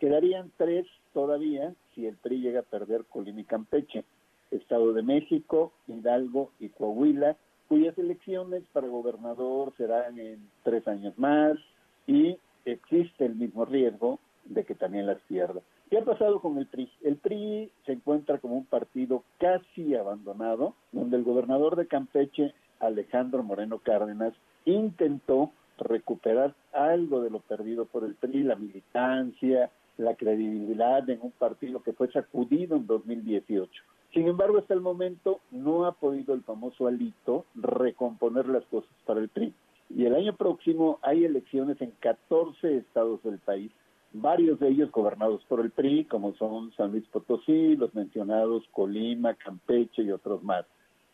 Quedarían 0.03 0.51
tres 0.57 0.85
todavía 1.15 1.75
si 1.95 2.07
el 2.07 2.17
PRI 2.17 2.41
llega 2.41 2.59
a 2.59 2.65
perder 2.65 3.05
Colima 3.05 3.43
y 3.43 3.45
Campeche, 3.45 4.03
Estado 4.51 4.93
de 4.95 5.03
México, 5.03 5.73
Hidalgo 5.87 6.51
y 6.59 6.71
Coahuila, 6.71 7.37
cuyas 7.69 7.97
elecciones 7.97 8.65
para 8.73 8.88
gobernador 8.88 9.73
serán 9.77 10.19
en 10.19 10.41
tres 10.65 10.88
años 10.88 11.17
más 11.19 11.57
y 12.09 12.37
existe 12.65 13.27
el 13.27 13.37
mismo 13.37 13.65
riesgo 13.65 14.19
de 14.45 14.65
que 14.65 14.75
también 14.75 15.07
las 15.07 15.21
pierda. 15.29 15.61
¿Qué 15.88 15.99
ha 15.99 16.05
pasado 16.05 16.41
con 16.41 16.59
el 16.59 16.67
PRI? 16.67 16.91
El 17.05 17.15
PRI 17.19 17.71
se 17.87 17.93
encuentra 17.93 18.38
como 18.38 18.57
un 18.57 18.65
partido 18.65 19.23
casi 19.38 19.95
abandonado, 19.95 20.75
donde 20.91 21.17
el 21.17 21.23
gobernador 21.23 21.77
de 21.77 21.87
Campeche, 21.87 22.55
Alejandro 22.81 23.45
Moreno 23.45 23.79
Cárdenas, 23.79 24.35
intentó 24.65 25.53
recuperar 25.79 26.57
algo 26.73 27.21
de 27.21 27.31
lo 27.31 27.38
perdido 27.38 27.85
por 27.85 28.03
el 28.03 28.17
PRI, 28.17 28.43
la 28.43 28.57
militancia, 28.57 29.71
la 30.03 30.17
credibilidad 30.17 31.09
en 31.09 31.21
un 31.23 31.31
partido 31.33 31.83
que 31.83 31.93
fue 31.93 32.11
sacudido 32.12 32.77
en 32.77 32.87
2018. 32.87 33.71
Sin 34.12 34.29
embargo, 34.29 34.59
hasta 34.59 34.75
el 34.75 34.81
momento 34.81 35.41
no 35.51 35.87
ha 35.87 35.93
podido 35.93 36.35
el 36.35 36.43
famoso 36.43 36.87
alito 36.87 37.47
recomponer 37.55 38.47
las 38.47 38.65
cosas 38.67 38.91
para 39.07 39.21
el 39.21 39.29
PRI. 39.29 39.55
Y 39.88 40.05
el 40.05 40.15
año 40.15 40.37
próximo 40.37 40.99
hay 41.03 41.25
elecciones 41.25 41.81
en 41.81 41.93
14 42.01 42.77
estados 42.77 43.23
del 43.23 43.38
país, 43.38 43.71
varios 44.12 44.61
de 44.61 44.69
ellos 44.69 44.91
gobernados 44.91 45.43
por 45.45 45.61
el 45.61 45.71
PRI, 45.71 46.05
como 46.05 46.35
son 46.35 46.73
San 46.73 46.93
Luis 46.93 47.07
Potosí, 47.09 47.77
los 47.77 47.95
mencionados 47.95 48.65
Colima, 48.73 49.35
Campeche 49.35 50.03
y 50.03 50.11
otros 50.11 50.43
más. 50.43 50.67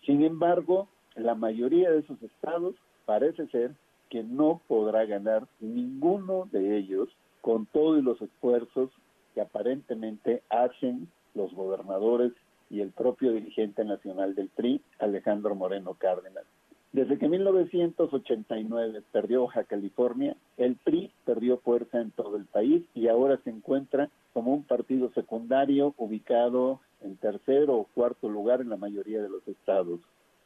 Sin 0.05 0.25
embargo, 0.25 0.89
la 1.15 1.35
mayoría 1.35 1.91
de 1.91 2.01
esos 2.01 2.21
estados 2.23 2.75
parece 3.05 3.47
ser 3.49 3.75
que 4.11 4.23
no 4.23 4.61
podrá 4.67 5.05
ganar 5.05 5.47
ninguno 5.61 6.49
de 6.51 6.79
ellos 6.79 7.09
con 7.49 7.65
todos 7.65 8.05
los 8.05 8.21
esfuerzos 8.21 8.91
que 9.35 9.41
aparentemente 9.41 10.43
hacen 10.51 11.09
los 11.35 11.51
gobernadores 11.55 12.35
y 12.69 12.83
el 12.83 12.91
propio 12.91 13.33
dirigente 13.33 13.87
nacional 13.87 14.35
del 14.35 14.51
PRI, 14.51 14.83
Alejandro 14.99 15.55
Moreno 15.55 15.95
Cárdenas. 15.95 16.45
Desde 16.93 17.17
que 17.17 17.27
1989 17.27 19.03
perdió 19.13 19.47
Baja 19.47 19.65
California, 19.65 20.37
el 20.59 20.77
PRI 20.77 21.11
perdió 21.25 21.57
fuerza 21.57 22.03
en 22.03 22.11
todo 22.11 22.37
el 22.37 22.45
país 22.45 22.85
y 22.95 23.09
ahora 23.09 23.41
se 23.45 23.49
encuentra 23.49 24.11
como 24.35 24.53
un 24.53 24.65
partido 24.65 25.11
secundario 25.15 25.95
ubicado 25.97 26.81
en 27.01 27.17
tercero 27.17 27.77
o 27.77 27.85
cuarto 27.95 28.29
lugar 28.29 28.61
en 28.61 28.69
la 28.69 28.77
mayoría 28.77 29.23
de 29.23 29.31
los 29.31 29.49
estados. 29.49 30.01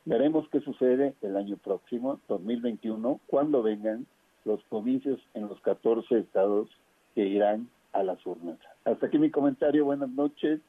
Veremos 0.04 0.48
qué 0.50 0.60
sucede 0.60 1.16
el 1.20 1.36
año 1.36 1.56
próximo, 1.56 2.20
2021, 2.28 3.18
cuando 3.26 3.60
vengan 3.60 4.06
los 4.44 4.62
comicios 4.68 5.18
en 5.34 5.48
los 5.48 5.60
14 5.62 6.18
estados 6.18 6.68
que 7.14 7.26
irán 7.26 7.68
a 7.92 8.02
las 8.02 8.24
urnas. 8.26 8.58
Hasta 8.84 9.06
aquí 9.06 9.18
mi 9.18 9.30
comentario. 9.30 9.84
Buenas 9.84 10.10
noches. 10.10 10.60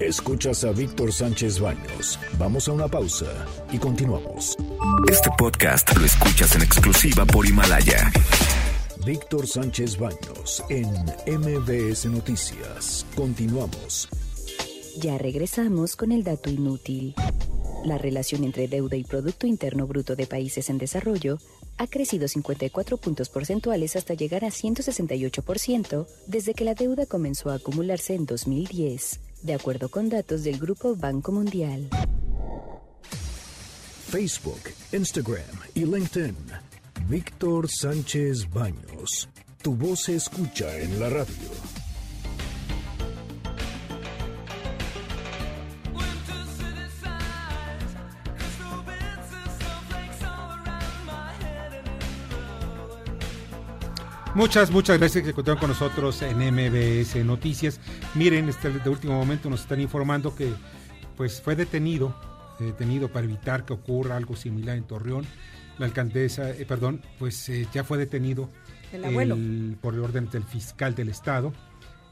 Escuchas 0.00 0.64
a 0.64 0.70
Víctor 0.70 1.12
Sánchez 1.12 1.58
Baños. 1.60 2.20
Vamos 2.38 2.68
a 2.68 2.72
una 2.72 2.86
pausa 2.86 3.26
y 3.72 3.78
continuamos. 3.78 4.56
Este 5.10 5.28
podcast 5.36 5.96
lo 5.98 6.04
escuchas 6.04 6.54
en 6.54 6.62
exclusiva 6.62 7.24
por 7.24 7.46
Himalaya. 7.46 8.12
Víctor 9.04 9.46
Sánchez 9.46 9.98
Baños 9.98 10.62
en 10.68 10.88
MBS 11.26 12.06
Noticias. 12.06 13.04
Continuamos. 13.16 14.08
Ya 15.00 15.18
regresamos 15.18 15.96
con 15.96 16.12
el 16.12 16.22
dato 16.22 16.48
inútil. 16.48 17.14
La 17.84 17.98
relación 17.98 18.44
entre 18.44 18.68
deuda 18.68 18.96
y 18.96 19.04
Producto 19.04 19.46
Interno 19.46 19.86
Bruto 19.86 20.14
de 20.14 20.26
países 20.26 20.70
en 20.70 20.78
desarrollo 20.78 21.38
ha 21.78 21.86
crecido 21.86 22.28
54 22.28 22.96
puntos 22.98 23.28
porcentuales 23.28 23.96
hasta 23.96 24.14
llegar 24.14 24.44
a 24.44 24.48
168% 24.48 26.06
desde 26.26 26.54
que 26.54 26.64
la 26.64 26.74
deuda 26.74 27.06
comenzó 27.06 27.50
a 27.50 27.54
acumularse 27.54 28.14
en 28.14 28.26
2010, 28.26 29.20
de 29.42 29.54
acuerdo 29.54 29.88
con 29.88 30.08
datos 30.08 30.44
del 30.44 30.58
Grupo 30.58 30.96
Banco 30.96 31.32
Mundial. 31.32 31.88
Facebook, 34.10 34.60
Instagram 34.92 35.44
y 35.74 35.84
LinkedIn. 35.84 36.36
Víctor 37.08 37.68
Sánchez 37.70 38.50
Baños. 38.50 39.28
Tu 39.62 39.74
voz 39.74 40.04
se 40.04 40.16
escucha 40.16 40.76
en 40.78 40.98
la 40.98 41.08
radio. 41.08 41.77
Muchas, 54.38 54.70
muchas 54.70 55.00
gracias 55.00 55.24
que 55.24 55.32
contaron 55.32 55.58
con 55.58 55.68
nosotros 55.68 56.22
en 56.22 56.38
MBS 56.38 57.16
Noticias. 57.24 57.80
Miren, 58.14 58.48
este, 58.48 58.70
de 58.70 58.88
último 58.88 59.14
momento 59.14 59.50
nos 59.50 59.62
están 59.62 59.80
informando 59.80 60.32
que 60.36 60.52
pues 61.16 61.42
fue 61.42 61.56
detenido, 61.56 62.14
detenido 62.60 63.08
para 63.08 63.24
evitar 63.24 63.64
que 63.64 63.72
ocurra 63.72 64.16
algo 64.16 64.36
similar 64.36 64.76
en 64.76 64.84
Torreón. 64.84 65.26
La 65.78 65.86
alcaldesa, 65.86 66.50
eh, 66.50 66.64
perdón, 66.66 67.02
pues 67.18 67.48
eh, 67.48 67.66
ya 67.72 67.82
fue 67.82 67.98
detenido 67.98 68.48
El 68.92 69.06
abuelo. 69.06 69.36
por 69.80 69.94
el 69.94 70.04
orden 70.04 70.30
del 70.30 70.44
fiscal 70.44 70.94
del 70.94 71.08
estado 71.08 71.52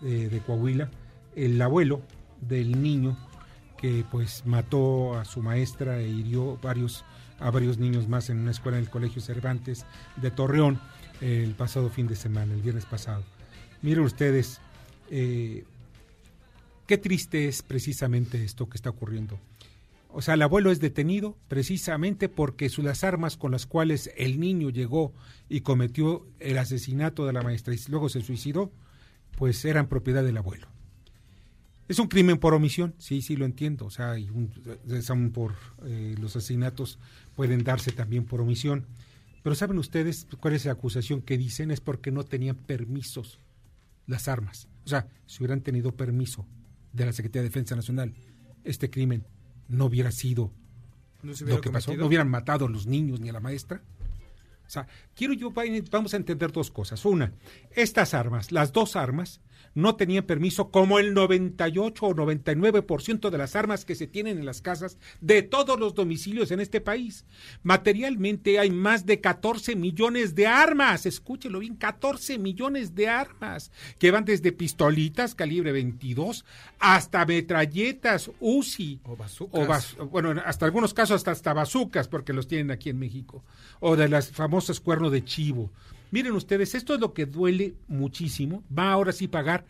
eh, 0.02 0.28
de 0.28 0.40
Coahuila, 0.40 0.90
el 1.36 1.62
abuelo 1.62 2.02
del 2.40 2.82
niño 2.82 3.16
que 3.78 4.04
pues 4.10 4.44
mató 4.46 5.16
a 5.16 5.24
su 5.24 5.42
maestra 5.42 6.00
e 6.00 6.08
hirió 6.08 6.56
varios 6.60 7.04
a 7.38 7.50
varios 7.50 7.78
niños 7.78 8.08
más 8.08 8.30
en 8.30 8.40
una 8.40 8.50
escuela 8.50 8.78
en 8.78 8.84
el 8.84 8.90
Colegio 8.90 9.22
Cervantes 9.22 9.86
de 10.16 10.30
Torreón 10.30 10.80
el 11.20 11.54
pasado 11.54 11.90
fin 11.90 12.06
de 12.06 12.16
semana, 12.16 12.54
el 12.54 12.62
viernes 12.62 12.86
pasado. 12.86 13.22
Miren 13.82 14.04
ustedes, 14.04 14.60
eh, 15.10 15.64
qué 16.86 16.98
triste 16.98 17.48
es 17.48 17.62
precisamente 17.62 18.42
esto 18.44 18.68
que 18.68 18.76
está 18.76 18.90
ocurriendo. 18.90 19.38
O 20.10 20.22
sea, 20.22 20.34
el 20.34 20.42
abuelo 20.42 20.70
es 20.70 20.80
detenido 20.80 21.36
precisamente 21.48 22.28
porque 22.30 22.68
su, 22.70 22.82
las 22.82 23.04
armas 23.04 23.36
con 23.36 23.52
las 23.52 23.66
cuales 23.66 24.10
el 24.16 24.40
niño 24.40 24.70
llegó 24.70 25.12
y 25.48 25.60
cometió 25.60 26.26
el 26.40 26.56
asesinato 26.58 27.26
de 27.26 27.34
la 27.34 27.42
maestra 27.42 27.74
y 27.74 27.78
luego 27.88 28.08
se 28.08 28.22
suicidó, 28.22 28.70
pues 29.36 29.62
eran 29.66 29.88
propiedad 29.88 30.24
del 30.24 30.38
abuelo. 30.38 30.68
Es 31.88 31.98
un 31.98 32.08
crimen 32.08 32.38
por 32.38 32.54
omisión, 32.54 32.94
sí, 32.98 33.20
sí 33.20 33.36
lo 33.36 33.44
entiendo. 33.44 33.84
O 33.86 33.90
sea, 33.90 34.12
hay 34.12 34.30
un- 34.30 34.50
por 35.32 35.52
eh, 35.84 36.14
los 36.18 36.34
asesinatos 36.34 36.98
pueden 37.36 37.62
darse 37.62 37.92
también 37.92 38.24
por 38.24 38.40
omisión. 38.40 38.86
Pero 39.46 39.54
¿saben 39.54 39.78
ustedes 39.78 40.26
cuál 40.40 40.54
es 40.54 40.64
la 40.64 40.72
acusación 40.72 41.22
que 41.22 41.38
dicen? 41.38 41.70
Es 41.70 41.80
porque 41.80 42.10
no 42.10 42.24
tenían 42.24 42.56
permisos 42.56 43.38
las 44.08 44.26
armas. 44.26 44.66
O 44.84 44.88
sea, 44.88 45.06
si 45.24 45.38
hubieran 45.38 45.60
tenido 45.60 45.94
permiso 45.94 46.48
de 46.92 47.06
la 47.06 47.12
Secretaría 47.12 47.42
de 47.42 47.50
Defensa 47.50 47.76
Nacional, 47.76 48.12
este 48.64 48.90
crimen 48.90 49.24
no 49.68 49.84
hubiera 49.84 50.10
sido 50.10 50.50
No 51.22 51.30
lo 51.46 51.60
que 51.60 51.70
pasó, 51.70 51.86
cometido. 51.86 52.02
no 52.02 52.06
hubieran 52.08 52.28
matado 52.28 52.66
a 52.66 52.68
los 52.68 52.88
niños 52.88 53.20
ni 53.20 53.28
a 53.28 53.34
la 53.34 53.38
maestra. 53.38 53.82
O 54.66 54.68
sea, 54.68 54.88
quiero 55.14 55.32
yo, 55.32 55.52
vamos 55.92 56.12
a 56.12 56.16
entender 56.16 56.50
dos 56.50 56.72
cosas. 56.72 57.04
Una, 57.04 57.32
estas 57.70 58.14
armas, 58.14 58.50
las 58.50 58.72
dos 58.72 58.96
armas, 58.96 59.40
no 59.76 59.94
tenían 59.94 60.24
permiso 60.24 60.70
como 60.70 60.98
el 60.98 61.12
98 61.12 62.06
o 62.06 62.14
99% 62.14 63.28
de 63.28 63.38
las 63.38 63.54
armas 63.54 63.84
que 63.84 63.94
se 63.94 64.06
tienen 64.06 64.38
en 64.38 64.46
las 64.46 64.62
casas 64.62 64.96
de 65.20 65.42
todos 65.42 65.78
los 65.78 65.94
domicilios 65.94 66.50
en 66.50 66.60
este 66.60 66.80
país. 66.80 67.26
Materialmente 67.62 68.58
hay 68.58 68.70
más 68.70 69.04
de 69.04 69.20
14 69.20 69.76
millones 69.76 70.34
de 70.34 70.46
armas, 70.46 71.04
escúchelo 71.04 71.58
bien, 71.58 71.76
14 71.76 72.38
millones 72.38 72.94
de 72.94 73.08
armas 73.08 73.70
que 73.98 74.10
van 74.10 74.24
desde 74.24 74.50
pistolitas 74.50 75.34
calibre 75.34 75.72
22 75.72 76.46
hasta 76.78 77.26
metralletas 77.26 78.30
UCI 78.40 79.00
O 79.04 79.14
bazucas. 79.14 79.96
o 79.98 80.06
bueno, 80.06 80.34
hasta 80.46 80.64
algunos 80.64 80.94
casos 80.94 81.16
hasta, 81.16 81.32
hasta 81.32 81.52
bazucas, 81.52 82.08
porque 82.08 82.32
los 82.32 82.48
tienen 82.48 82.70
aquí 82.70 82.88
en 82.88 82.98
México, 82.98 83.44
o 83.80 83.94
de 83.94 84.08
las 84.08 84.30
famosas 84.30 84.80
cuernos 84.80 85.12
de 85.12 85.22
chivo. 85.22 85.70
Miren 86.16 86.32
ustedes, 86.32 86.74
esto 86.74 86.94
es 86.94 87.00
lo 87.00 87.12
que 87.12 87.26
duele 87.26 87.74
muchísimo. 87.88 88.64
Va 88.72 88.90
ahora 88.90 89.12
sí 89.12 89.28
pagar 89.28 89.66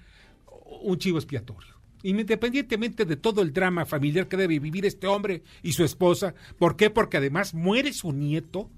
un 0.80 0.96
chivo 0.96 1.18
expiatorio. 1.18 1.74
Independientemente 2.04 3.04
de 3.04 3.16
todo 3.16 3.42
el 3.42 3.52
drama 3.52 3.84
familiar 3.84 4.28
que 4.28 4.36
debe 4.36 4.60
vivir 4.60 4.86
este 4.86 5.08
hombre 5.08 5.42
y 5.64 5.72
su 5.72 5.82
esposa. 5.82 6.36
¿Por 6.56 6.76
qué? 6.76 6.88
Porque 6.88 7.16
además 7.16 7.52
muere 7.52 7.92
su 7.92 8.12
nieto. 8.12 8.70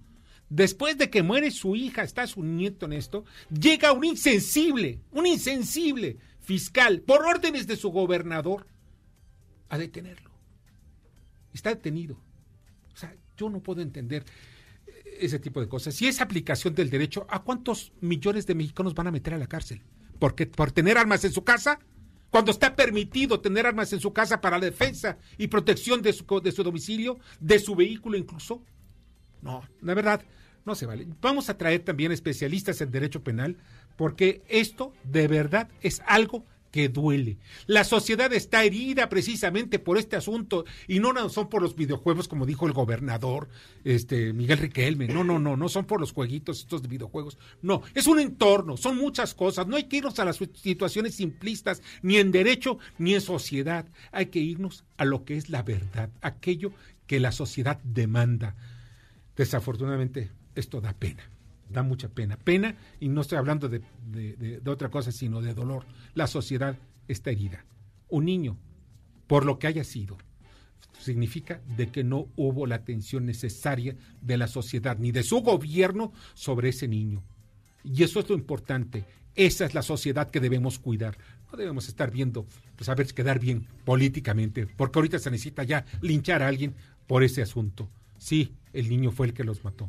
Después 0.49 0.97
de 0.97 1.11
que 1.11 1.23
muere 1.23 1.51
su 1.51 1.77
hija, 1.77 2.05
está 2.05 2.27
su 2.27 2.43
nieto 2.43 2.87
en 2.87 2.95
esto, 2.95 3.27
llega 3.51 3.93
un 3.93 4.07
insensible, 4.07 5.01
un 5.11 5.27
insensible 5.27 6.17
fiscal, 6.41 7.03
por 7.03 7.27
órdenes 7.27 7.67
de 7.67 7.77
su 7.77 7.91
gobernador, 7.91 8.67
a 9.69 9.77
detenerlo. 9.77 10.31
Está 11.53 11.69
detenido. 11.69 12.19
O 12.95 12.97
sea, 12.97 13.15
yo 13.37 13.51
no 13.51 13.61
puedo 13.61 13.83
entender 13.83 14.25
ese 15.21 15.39
tipo 15.39 15.61
de 15.61 15.69
cosas. 15.69 15.95
Si 15.95 16.07
es 16.07 16.21
aplicación 16.21 16.75
del 16.75 16.91
derecho, 16.91 17.27
¿a 17.29 17.43
cuántos 17.43 17.93
millones 18.01 18.47
de 18.47 18.55
mexicanos 18.55 18.95
van 18.95 19.07
a 19.09 19.11
meter 19.13 19.35
a 19.35 19.39
la 19.39 19.47
cárcel? 19.47 19.83
¿Por 20.19 20.35
qué? 20.35 20.47
¿Por 20.47 20.73
tener 20.73 20.99
armas 20.99 21.25
en 21.25 21.33
su 21.33 21.45
casa? 21.45 21.79
Cuando 22.31 22.51
está 22.51 22.77
permitido 22.77 23.41
tener 23.41 23.67
armas 23.67 23.93
en 23.93 24.01
su 24.01 24.13
casa 24.13 24.41
para 24.41 24.59
la 24.59 24.67
defensa 24.67 25.19
y 25.39 25.47
protección 25.47 26.03
de 26.03 26.13
su, 26.13 26.41
de 26.43 26.53
su 26.53 26.63
domicilio, 26.63 27.19
de 27.41 27.59
su 27.59 27.75
vehículo 27.75 28.19
incluso. 28.19 28.63
No, 29.41 29.63
la 29.81 29.95
verdad, 29.95 30.23
no 30.67 30.75
se 30.75 30.87
vale. 30.87 31.07
Vamos 31.21 31.49
a 31.49 31.57
traer 31.57 31.85
también 31.85 32.13
especialistas 32.13 32.81
en 32.81 32.91
derecho 32.91 33.23
penal 33.23 33.57
porque 33.97 34.43
esto 34.49 34.93
de 35.05 35.27
verdad 35.27 35.69
es 35.81 36.03
algo 36.07 36.45
que 36.71 36.89
duele. 36.89 37.39
La 37.67 37.85
sociedad 37.85 38.33
está 38.33 38.65
herida 38.65 39.09
precisamente 39.09 39.79
por 39.79 39.99
este 39.99 40.17
asunto 40.17 40.65
y 40.87 41.01
no 41.01 41.13
son 41.29 41.49
por 41.49 41.63
los 41.63 41.77
videojuegos 41.77 42.29
como 42.29 42.47
dijo 42.47 42.67
el 42.67 42.73
gobernador 42.73 43.49
este 43.85 44.33
Miguel 44.33 44.59
Riquelme. 44.59 45.09
No, 45.09 45.25
no, 45.25 45.39
no, 45.39 45.57
no 45.57 45.69
son 45.69 45.87
por 45.87 46.01
los 46.01 46.13
jueguitos 46.13 46.61
estos 46.61 46.83
de 46.83 46.89
videojuegos. 46.89 47.39
No, 47.63 47.83
es 47.95 48.07
un 48.07 48.21
entorno, 48.21 48.77
son 48.77 48.97
muchas 48.97 49.35
cosas. 49.35 49.67
No 49.67 49.77
hay 49.77 49.85
que 49.85 49.99
irnos 49.99 50.19
a 50.19 50.25
las 50.25 50.39
situaciones 50.55 51.15
simplistas 51.15 51.83
ni 52.03 52.17
en 52.17 52.33
derecho 52.33 52.79
ni 52.99 53.15
en 53.15 53.21
sociedad. 53.21 53.87
Hay 54.13 54.27
que 54.27 54.41
irnos 54.41 54.85
a 54.97 55.05
lo 55.05 55.25
que 55.25 55.37
es 55.37 55.51
la 55.51 55.63
verdad, 55.63 56.11
aquello 56.21 56.73
que 57.07 57.21
la 57.21 57.33
sociedad 57.33 57.81
demanda. 57.83 58.55
Desafortunadamente, 59.37 60.31
esto 60.55 60.81
da 60.81 60.93
pena, 60.93 61.31
da 61.71 61.83
mucha 61.83 62.09
pena. 62.09 62.37
Pena, 62.37 62.77
y 63.01 63.09
no 63.09 63.21
estoy 63.21 63.39
hablando 63.39 63.69
de, 63.69 63.83
de- 64.07 64.61
otra 64.71 64.91
cosa, 64.91 65.13
sino 65.13 65.41
de 65.41 65.55
dolor. 65.55 65.85
La 66.15 66.27
sociedad 66.27 66.77
está 67.09 67.31
herida. 67.31 67.65
Un 68.09 68.25
niño, 68.25 68.57
por 69.27 69.45
lo 69.45 69.59
que 69.59 69.67
haya 69.67 69.85
sido, 69.85 70.17
significa 70.99 71.61
de 71.77 71.89
que 71.89 72.05
no 72.05 72.29
hubo 72.37 72.67
la 72.67 72.77
atención 72.77 73.27
necesaria 73.27 73.97
de 74.21 74.37
la 74.37 74.49
sociedad 74.49 74.99
ni 74.99 75.13
de 75.13 75.23
su 75.23 75.41
gobierno 75.41 76.13
sobre 76.35 76.71
ese 76.71 76.89
niño. 76.89 77.23
Y 77.85 78.03
eso 78.03 78.21
es 78.21 78.29
lo 78.29 78.35
importante. 78.35 79.05
Esa 79.35 79.65
es 79.65 79.75
la 79.75 79.83
sociedad 79.83 80.31
que 80.31 80.41
debemos 80.41 80.79
cuidar. 80.79 81.17
No 81.51 81.57
debemos 81.57 81.89
estar 81.89 82.11
viendo, 82.11 82.47
pues 82.77 82.89
a 82.89 82.95
ver, 82.95 83.07
quedar 83.15 83.39
bien 83.39 83.67
políticamente, 83.85 84.67
porque 84.67 84.99
ahorita 84.99 85.19
se 85.19 85.31
necesita 85.31 85.63
ya 85.63 85.85
linchar 86.03 86.43
a 86.43 86.49
alguien 86.49 86.75
por 87.07 87.23
ese 87.23 87.41
asunto. 87.43 87.89
Sí, 88.19 88.53
el 88.73 88.89
niño 88.89 89.13
fue 89.13 89.29
el 89.29 89.33
que 89.35 89.45
los 89.45 89.63
mató. 89.65 89.89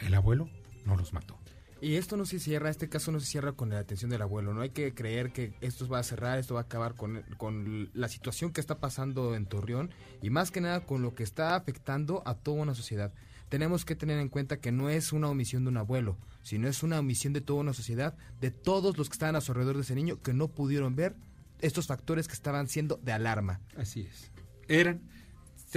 El 0.00 0.14
abuelo 0.14 0.48
no 0.84 0.96
los 0.96 1.12
mató. 1.12 1.38
Y 1.80 1.96
esto 1.96 2.16
no 2.16 2.24
se 2.24 2.38
cierra, 2.38 2.70
este 2.70 2.88
caso 2.88 3.12
no 3.12 3.20
se 3.20 3.26
cierra 3.26 3.52
con 3.52 3.68
la 3.68 3.78
atención 3.78 4.10
del 4.10 4.22
abuelo. 4.22 4.54
No 4.54 4.62
hay 4.62 4.70
que 4.70 4.94
creer 4.94 5.32
que 5.32 5.52
esto 5.60 5.86
va 5.86 5.98
a 5.98 6.02
cerrar, 6.02 6.38
esto 6.38 6.54
va 6.54 6.60
a 6.60 6.64
acabar 6.64 6.94
con, 6.94 7.22
con 7.36 7.90
la 7.92 8.08
situación 8.08 8.52
que 8.52 8.60
está 8.62 8.78
pasando 8.78 9.34
en 9.34 9.44
Torreón 9.44 9.90
y 10.22 10.30
más 10.30 10.50
que 10.50 10.62
nada 10.62 10.86
con 10.86 11.02
lo 11.02 11.14
que 11.14 11.24
está 11.24 11.56
afectando 11.56 12.22
a 12.24 12.36
toda 12.36 12.62
una 12.62 12.74
sociedad. 12.74 13.12
Tenemos 13.50 13.84
que 13.84 13.96
tener 13.96 14.18
en 14.18 14.30
cuenta 14.30 14.60
que 14.60 14.72
no 14.72 14.88
es 14.88 15.12
una 15.12 15.28
omisión 15.28 15.64
de 15.64 15.70
un 15.70 15.76
abuelo, 15.76 16.16
sino 16.42 16.68
es 16.68 16.82
una 16.82 17.00
omisión 17.00 17.34
de 17.34 17.42
toda 17.42 17.60
una 17.60 17.74
sociedad, 17.74 18.16
de 18.40 18.50
todos 18.50 18.96
los 18.96 19.08
que 19.08 19.14
estaban 19.14 19.36
a 19.36 19.42
su 19.42 19.52
alrededor 19.52 19.76
de 19.76 19.82
ese 19.82 19.94
niño 19.94 20.22
que 20.22 20.32
no 20.32 20.48
pudieron 20.48 20.96
ver 20.96 21.14
estos 21.60 21.86
factores 21.86 22.28
que 22.28 22.34
estaban 22.34 22.68
siendo 22.68 22.98
de 23.02 23.12
alarma. 23.12 23.60
Así 23.76 24.08
es. 24.10 24.30
Eran, 24.68 25.02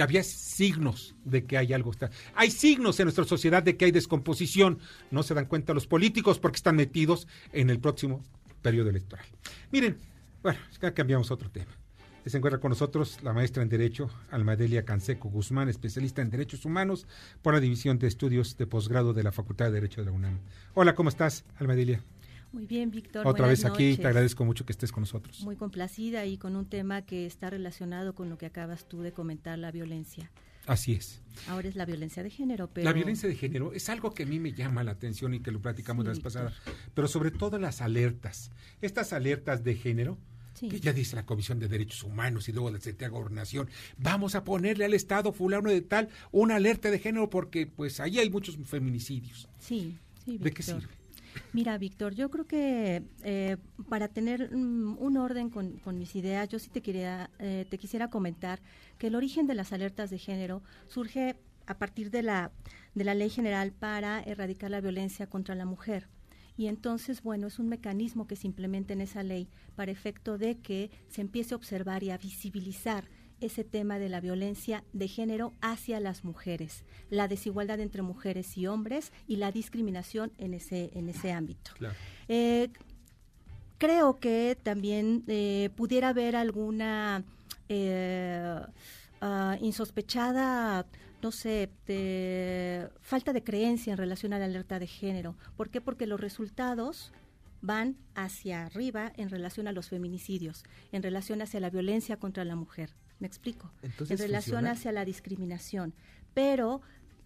había 0.02 0.22
signos 0.22 1.14
de 1.24 1.44
que 1.44 1.58
hay 1.58 1.72
algo. 1.72 1.92
Hay 2.34 2.50
signos 2.50 2.98
en 3.00 3.06
nuestra 3.06 3.24
sociedad 3.24 3.62
de 3.62 3.76
que 3.76 3.86
hay 3.86 3.90
descomposición. 3.90 4.78
No 5.10 5.22
se 5.22 5.34
dan 5.34 5.46
cuenta 5.46 5.74
los 5.74 5.86
políticos 5.86 6.38
porque 6.38 6.56
están 6.56 6.76
metidos 6.76 7.26
en 7.52 7.70
el 7.70 7.80
próximo 7.80 8.22
periodo 8.62 8.90
electoral. 8.90 9.24
Miren, 9.70 9.98
bueno, 10.42 10.58
ya 10.80 10.92
cambiamos 10.92 11.30
a 11.30 11.34
otro 11.34 11.50
tema. 11.50 11.72
Se 12.26 12.36
encuentra 12.36 12.60
con 12.60 12.68
nosotros 12.70 13.18
la 13.22 13.32
maestra 13.32 13.62
en 13.62 13.70
Derecho, 13.70 14.10
Almadelia 14.30 14.84
Canseco 14.84 15.30
Guzmán, 15.30 15.70
especialista 15.70 16.20
en 16.20 16.28
Derechos 16.28 16.66
Humanos 16.66 17.06
por 17.40 17.54
la 17.54 17.60
División 17.60 17.98
de 17.98 18.06
Estudios 18.06 18.58
de 18.58 18.66
Posgrado 18.66 19.14
de 19.14 19.22
la 19.22 19.32
Facultad 19.32 19.66
de 19.66 19.72
Derecho 19.72 20.02
de 20.02 20.06
la 20.06 20.12
UNAM. 20.12 20.38
Hola, 20.74 20.94
¿cómo 20.94 21.08
estás, 21.08 21.46
Almadelia? 21.56 22.02
Muy 22.52 22.66
bien, 22.66 22.90
Víctor. 22.90 23.26
Otra 23.26 23.46
vez 23.46 23.64
aquí, 23.64 23.90
noches. 23.90 24.00
te 24.00 24.06
agradezco 24.06 24.44
mucho 24.44 24.64
que 24.64 24.72
estés 24.72 24.90
con 24.90 25.02
nosotros. 25.02 25.42
Muy 25.42 25.56
complacida 25.56 26.24
y 26.26 26.38
con 26.38 26.56
un 26.56 26.66
tema 26.66 27.02
que 27.02 27.26
está 27.26 27.50
relacionado 27.50 28.14
con 28.14 28.30
lo 28.30 28.38
que 28.38 28.46
acabas 28.46 28.88
tú 28.88 29.02
de 29.02 29.12
comentar, 29.12 29.58
la 29.58 29.70
violencia. 29.70 30.30
Así 30.66 30.92
es. 30.92 31.22
Ahora 31.48 31.68
es 31.68 31.76
la 31.76 31.86
violencia 31.86 32.22
de 32.22 32.30
género, 32.30 32.68
pero... 32.72 32.84
La 32.84 32.92
violencia 32.92 33.28
de 33.28 33.34
género 33.34 33.72
es 33.72 33.88
algo 33.88 34.12
que 34.12 34.24
a 34.24 34.26
mí 34.26 34.38
me 34.38 34.52
llama 34.52 34.84
la 34.84 34.92
atención 34.92 35.32
y 35.34 35.40
que 35.40 35.50
lo 35.50 35.60
platicamos 35.60 36.04
la 36.04 36.10
vez 36.10 36.20
pasada, 36.20 36.52
pero 36.94 37.08
sobre 37.08 37.30
todo 37.30 37.58
las 37.58 37.80
alertas. 37.80 38.50
Estas 38.82 39.12
alertas 39.14 39.64
de 39.64 39.74
género, 39.74 40.18
Sí. 40.54 40.68
que 40.68 40.80
ya 40.80 40.92
dice 40.92 41.14
la 41.16 41.24
Comisión 41.24 41.58
de 41.60 41.68
Derechos 41.68 42.02
Humanos 42.02 42.48
y 42.48 42.52
luego 42.52 42.70
la 42.70 42.78
Secretaría 42.78 43.08
de 43.08 43.14
Gobernación, 43.18 43.70
vamos 43.96 44.34
a 44.34 44.42
ponerle 44.44 44.84
al 44.84 44.92
Estado 44.92 45.32
fulano 45.32 45.70
de 45.70 45.80
tal 45.82 46.08
una 46.32 46.56
alerta 46.56 46.90
de 46.90 46.98
género 46.98 47.30
porque 47.30 47.66
pues 47.66 48.00
ahí 48.00 48.18
hay 48.18 48.28
muchos 48.28 48.58
feminicidios. 48.64 49.48
Sí, 49.60 49.96
sí, 50.24 50.36
¿De 50.36 50.50
qué 50.50 50.62
sirve? 50.62 50.97
Mira, 51.52 51.78
Víctor, 51.78 52.14
yo 52.14 52.30
creo 52.30 52.46
que 52.46 53.02
eh, 53.22 53.56
para 53.88 54.08
tener 54.08 54.54
mm, 54.54 54.96
un 54.98 55.16
orden 55.16 55.50
con, 55.50 55.78
con 55.78 55.98
mis 55.98 56.14
ideas, 56.16 56.48
yo 56.48 56.58
sí 56.58 56.70
te 56.70 56.82
quería, 56.82 57.30
eh, 57.38 57.66
te 57.68 57.78
quisiera 57.78 58.08
comentar 58.08 58.60
que 58.98 59.08
el 59.08 59.14
origen 59.14 59.46
de 59.46 59.54
las 59.54 59.72
alertas 59.72 60.10
de 60.10 60.18
género 60.18 60.62
surge 60.88 61.36
a 61.66 61.78
partir 61.78 62.10
de 62.10 62.22
la, 62.22 62.50
de 62.94 63.04
la 63.04 63.14
Ley 63.14 63.30
General 63.30 63.72
para 63.72 64.20
erradicar 64.22 64.70
la 64.70 64.80
violencia 64.80 65.26
contra 65.26 65.54
la 65.54 65.64
mujer. 65.64 66.08
Y 66.56 66.66
entonces, 66.66 67.22
bueno, 67.22 67.46
es 67.46 67.58
un 67.60 67.68
mecanismo 67.68 68.26
que 68.26 68.34
se 68.34 68.48
implementa 68.48 68.92
en 68.92 69.00
esa 69.00 69.22
ley 69.22 69.48
para 69.76 69.92
efecto 69.92 70.38
de 70.38 70.56
que 70.58 70.90
se 71.08 71.20
empiece 71.20 71.54
a 71.54 71.56
observar 71.56 72.02
y 72.02 72.10
a 72.10 72.18
visibilizar 72.18 73.04
ese 73.40 73.64
tema 73.64 73.98
de 73.98 74.08
la 74.08 74.20
violencia 74.20 74.84
de 74.92 75.08
género 75.08 75.52
hacia 75.60 76.00
las 76.00 76.24
mujeres, 76.24 76.84
la 77.10 77.28
desigualdad 77.28 77.80
entre 77.80 78.02
mujeres 78.02 78.56
y 78.56 78.66
hombres 78.66 79.12
y 79.26 79.36
la 79.36 79.52
discriminación 79.52 80.32
en 80.38 80.54
ese, 80.54 80.90
en 80.94 81.08
ese 81.08 81.32
ámbito. 81.32 81.72
Eh, 82.28 82.70
creo 83.78 84.18
que 84.18 84.58
también 84.62 85.24
eh, 85.28 85.70
pudiera 85.76 86.10
haber 86.10 86.36
alguna 86.36 87.24
eh, 87.68 88.60
ah, 89.20 89.56
insospechada, 89.60 90.86
no 91.22 91.32
sé, 91.32 91.70
de 91.86 92.88
falta 93.00 93.32
de 93.32 93.42
creencia 93.42 93.92
en 93.92 93.98
relación 93.98 94.32
a 94.32 94.38
la 94.38 94.44
alerta 94.44 94.78
de 94.78 94.86
género. 94.86 95.36
¿Por 95.56 95.70
qué? 95.70 95.80
Porque 95.80 96.06
los 96.06 96.20
resultados 96.20 97.12
van 97.60 97.96
hacia 98.14 98.66
arriba 98.66 99.12
en 99.16 99.30
relación 99.30 99.66
a 99.66 99.72
los 99.72 99.88
feminicidios, 99.88 100.64
en 100.92 101.02
relación 101.02 101.42
hacia 101.42 101.60
la 101.60 101.70
violencia 101.70 102.18
contra 102.18 102.44
la 102.44 102.56
mujer. 102.56 102.94
¿Me 103.18 103.26
explico? 103.26 103.72
Entonces, 103.82 104.20
en 104.20 104.26
relación 104.26 104.56
¿funciona? 104.56 104.72
hacia 104.72 104.92
la 104.92 105.04
discriminación. 105.04 105.94
Pero, 106.34 106.80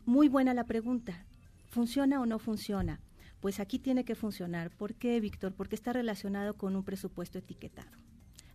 muy 0.07 0.28
buena 0.28 0.55
la 0.55 0.64
pregunta. 0.64 1.26
¿Funciona 1.66 2.20
o 2.20 2.26
no 2.26 2.38
funciona? 2.38 3.01
Pues 3.40 3.61
aquí 3.61 3.78
tiene 3.78 4.05
que 4.05 4.14
funcionar. 4.14 4.70
¿Por 4.70 4.95
qué, 4.95 5.20
Víctor? 5.20 5.55
Porque 5.55 5.74
está 5.74 5.93
relacionado 5.93 6.55
con 6.55 6.76
un 6.76 6.84
presupuesto 6.84 7.38
etiquetado. 7.38 7.90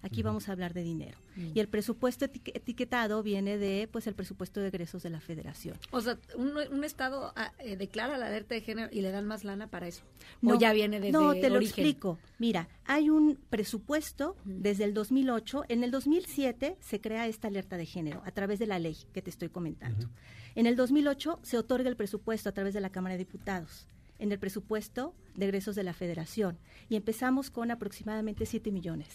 Aquí 0.03 0.21
vamos 0.23 0.47
a 0.47 0.51
hablar 0.51 0.73
de 0.73 0.83
dinero. 0.83 1.17
Mm. 1.35 1.51
Y 1.55 1.59
el 1.59 1.67
presupuesto 1.67 2.25
eti- 2.25 2.51
etiquetado 2.53 3.23
viene 3.23 3.57
de, 3.57 3.89
pues, 3.91 4.05
el 4.07 4.13
presupuesto 4.13 4.59
de 4.61 4.67
egresos 4.67 5.01
de 5.03 5.09
la 5.09 5.19
federación. 5.19 5.77
O 5.91 5.99
sea, 6.01 6.17
un, 6.35 6.53
un 6.55 6.83
estado 6.83 7.33
ah, 7.35 7.51
eh, 7.59 7.75
declara 7.77 8.17
la 8.17 8.27
alerta 8.27 8.53
de 8.55 8.61
género 8.61 8.89
y 8.91 9.01
le 9.01 9.11
dan 9.11 9.25
más 9.25 9.43
lana 9.43 9.67
para 9.67 9.87
eso. 9.87 10.03
No, 10.41 10.53
o 10.55 10.59
ya 10.59 10.71
viene 10.71 10.99
desde 10.99 11.11
No, 11.11 11.33
te 11.33 11.49
lo 11.49 11.55
origen. 11.57 11.83
explico. 11.85 12.19
Mira, 12.37 12.69
hay 12.85 13.09
un 13.09 13.39
presupuesto 13.49 14.35
desde 14.45 14.83
el 14.83 14.93
2008. 14.93 15.65
En 15.67 15.83
el 15.83 15.91
2007 15.91 16.77
se 16.79 17.01
crea 17.01 17.27
esta 17.27 17.47
alerta 17.47 17.75
de 17.75 17.85
género 17.85 18.21
a 18.25 18.31
través 18.31 18.59
de 18.59 18.67
la 18.67 18.79
ley 18.79 18.97
que 19.13 19.21
te 19.21 19.29
estoy 19.29 19.49
comentando. 19.49 20.09
En 20.55 20.67
el 20.67 20.75
2008 20.75 21.39
se 21.43 21.57
otorga 21.57 21.89
el 21.89 21.95
presupuesto 21.97 22.49
a 22.49 22.51
través 22.51 22.73
de 22.73 22.81
la 22.81 22.91
Cámara 22.91 23.13
de 23.13 23.19
Diputados. 23.19 23.87
En 24.19 24.31
el 24.31 24.39
presupuesto 24.39 25.13
de 25.35 25.45
egresos 25.45 25.75
de 25.75 25.83
la 25.83 25.93
Federación. 25.93 26.57
Y 26.89 26.95
empezamos 26.95 27.51
con 27.51 27.69
aproximadamente 27.71 28.45
7 28.45 28.71
millones. 28.71 29.09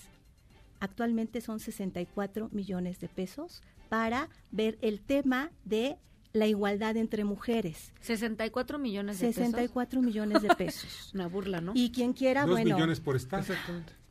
Actualmente 0.83 1.41
son 1.41 1.61
64 1.61 2.49
millones 2.51 2.99
de 2.99 3.07
pesos 3.07 3.62
para 3.89 4.28
ver 4.51 4.78
el 4.83 5.01
tema 5.01 5.53
de 5.64 5.97
la 6.33 6.49
igualdad 6.49 6.97
entre 6.97 7.22
mujeres. 7.22 7.93
64 8.01 8.80
millones 8.80 9.20
de 9.20 9.33
64 9.33 10.03
millones 10.03 10.43
de 10.43 10.49
pesos. 10.57 11.12
Una 11.14 11.28
burla, 11.28 11.61
¿no? 11.61 11.70
Y 11.76 11.93
quien 11.93 12.12
quiera, 12.14 12.47
Dos 12.47 12.57
bueno. 12.57 12.74
millones 12.74 12.99
por 12.99 13.14
estado. 13.14 13.55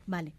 Vale. 0.06 0.32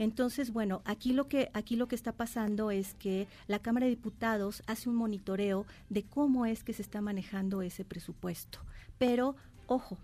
Entonces, 0.00 0.52
bueno, 0.52 0.82
aquí 0.84 1.12
lo 1.12 1.28
que 1.28 1.50
aquí 1.54 1.76
lo 1.76 1.86
que 1.86 1.94
está 1.94 2.10
pasando 2.10 2.72
es 2.72 2.94
que 2.94 3.28
la 3.46 3.60
Cámara 3.60 3.86
de 3.86 3.90
Diputados 3.90 4.64
hace 4.66 4.88
un 4.88 4.96
monitoreo 4.96 5.66
de 5.88 6.02
cómo 6.02 6.46
es 6.46 6.64
que 6.64 6.72
se 6.72 6.82
está 6.82 7.00
manejando 7.00 7.62
ese 7.62 7.84
presupuesto. 7.84 8.58
Pero, 8.98 9.36
ojo, 9.68 9.98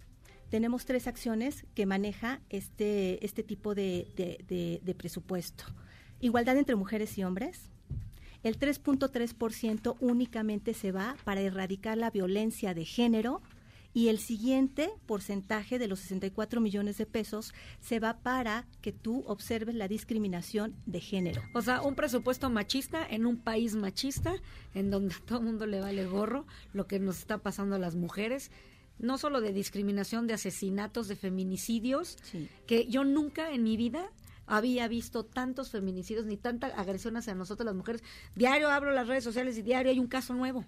tenemos 0.52 0.84
tres 0.84 1.06
acciones 1.06 1.64
que 1.74 1.86
maneja 1.86 2.40
este 2.50 3.24
este 3.24 3.42
tipo 3.42 3.74
de, 3.74 4.06
de- 4.84 4.94
presupuesto: 4.94 5.64
igualdad 6.20 6.58
entre 6.58 6.76
mujeres 6.76 7.16
y 7.16 7.24
hombres. 7.24 7.70
El 8.42 8.58
3.3% 8.58 9.96
únicamente 10.00 10.74
se 10.74 10.92
va 10.92 11.16
para 11.24 11.40
erradicar 11.40 11.96
la 11.96 12.10
violencia 12.10 12.74
de 12.74 12.84
género 12.84 13.40
y 13.94 14.08
el 14.08 14.18
siguiente 14.18 14.90
porcentaje 15.06 15.78
de 15.78 15.86
los 15.86 16.00
64 16.00 16.60
millones 16.60 16.98
de 16.98 17.06
pesos 17.06 17.54
se 17.80 17.98
va 18.00 18.18
para 18.18 18.66
que 18.82 18.92
tú 18.92 19.22
observes 19.26 19.74
la 19.74 19.86
discriminación 19.88 20.74
de 20.86 21.00
género. 21.00 21.40
O 21.54 21.62
sea, 21.62 21.80
un 21.82 21.94
presupuesto 21.94 22.50
machista 22.50 23.06
en 23.08 23.24
un 23.26 23.36
país 23.38 23.74
machista, 23.74 24.34
en 24.74 24.90
donde 24.90 25.14
a 25.14 25.20
todo 25.24 25.38
el 25.38 25.44
mundo 25.44 25.64
le 25.66 25.80
vale 25.80 26.04
gorro 26.06 26.44
lo 26.74 26.86
que 26.86 26.98
nos 26.98 27.18
está 27.20 27.38
pasando 27.38 27.76
a 27.76 27.78
las 27.78 27.94
mujeres, 27.94 28.50
no 29.02 29.18
solo 29.18 29.40
de 29.42 29.52
discriminación, 29.52 30.26
de 30.26 30.34
asesinatos, 30.34 31.08
de 31.08 31.16
feminicidios, 31.16 32.16
que 32.66 32.86
yo 32.86 33.04
nunca 33.04 33.52
en 33.52 33.62
mi 33.62 33.76
vida 33.76 34.10
había 34.46 34.88
visto 34.88 35.24
tantos 35.24 35.70
feminicidios 35.70 36.24
ni 36.26 36.36
tanta 36.36 36.68
agresión 36.68 37.16
hacia 37.16 37.34
nosotros 37.34 37.64
las 37.66 37.74
mujeres. 37.74 38.02
Diario 38.34 38.70
abro 38.70 38.90
las 38.92 39.06
redes 39.08 39.24
sociales 39.24 39.58
y 39.58 39.62
diario 39.62 39.92
hay 39.92 39.98
un 39.98 40.08
caso 40.08 40.34
nuevo. 40.34 40.64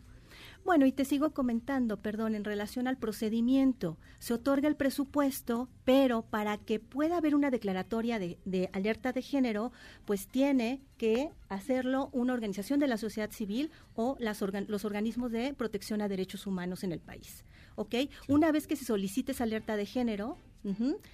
Bueno, 0.64 0.86
y 0.86 0.92
te 0.92 1.04
sigo 1.04 1.30
comentando, 1.32 1.98
perdón, 1.98 2.34
en 2.34 2.42
relación 2.42 2.88
al 2.88 2.96
procedimiento. 2.96 3.98
Se 4.18 4.32
otorga 4.32 4.66
el 4.66 4.76
presupuesto, 4.76 5.68
pero 5.84 6.22
para 6.22 6.56
que 6.56 6.80
pueda 6.80 7.18
haber 7.18 7.34
una 7.34 7.50
declaratoria 7.50 8.18
de, 8.18 8.38
de 8.46 8.70
alerta 8.72 9.12
de 9.12 9.20
género, 9.20 9.72
pues 10.06 10.26
tiene 10.26 10.80
que 10.96 11.30
hacerlo 11.50 12.08
una 12.12 12.32
organización 12.32 12.80
de 12.80 12.86
la 12.88 12.96
sociedad 12.96 13.30
civil 13.30 13.70
o 13.94 14.16
las 14.18 14.40
organ- 14.40 14.66
los 14.68 14.84
organismos 14.86 15.30
de 15.32 15.52
protección 15.52 16.00
a 16.00 16.08
derechos 16.08 16.46
humanos 16.46 16.82
en 16.82 16.92
el 16.92 17.00
país. 17.00 17.44
¿Ok? 17.76 17.94
Una 18.28 18.52
vez 18.52 18.66
que 18.66 18.76
se 18.76 18.84
solicite 18.84 19.32
esa 19.32 19.44
alerta 19.44 19.76
de 19.76 19.86
género, 19.86 20.38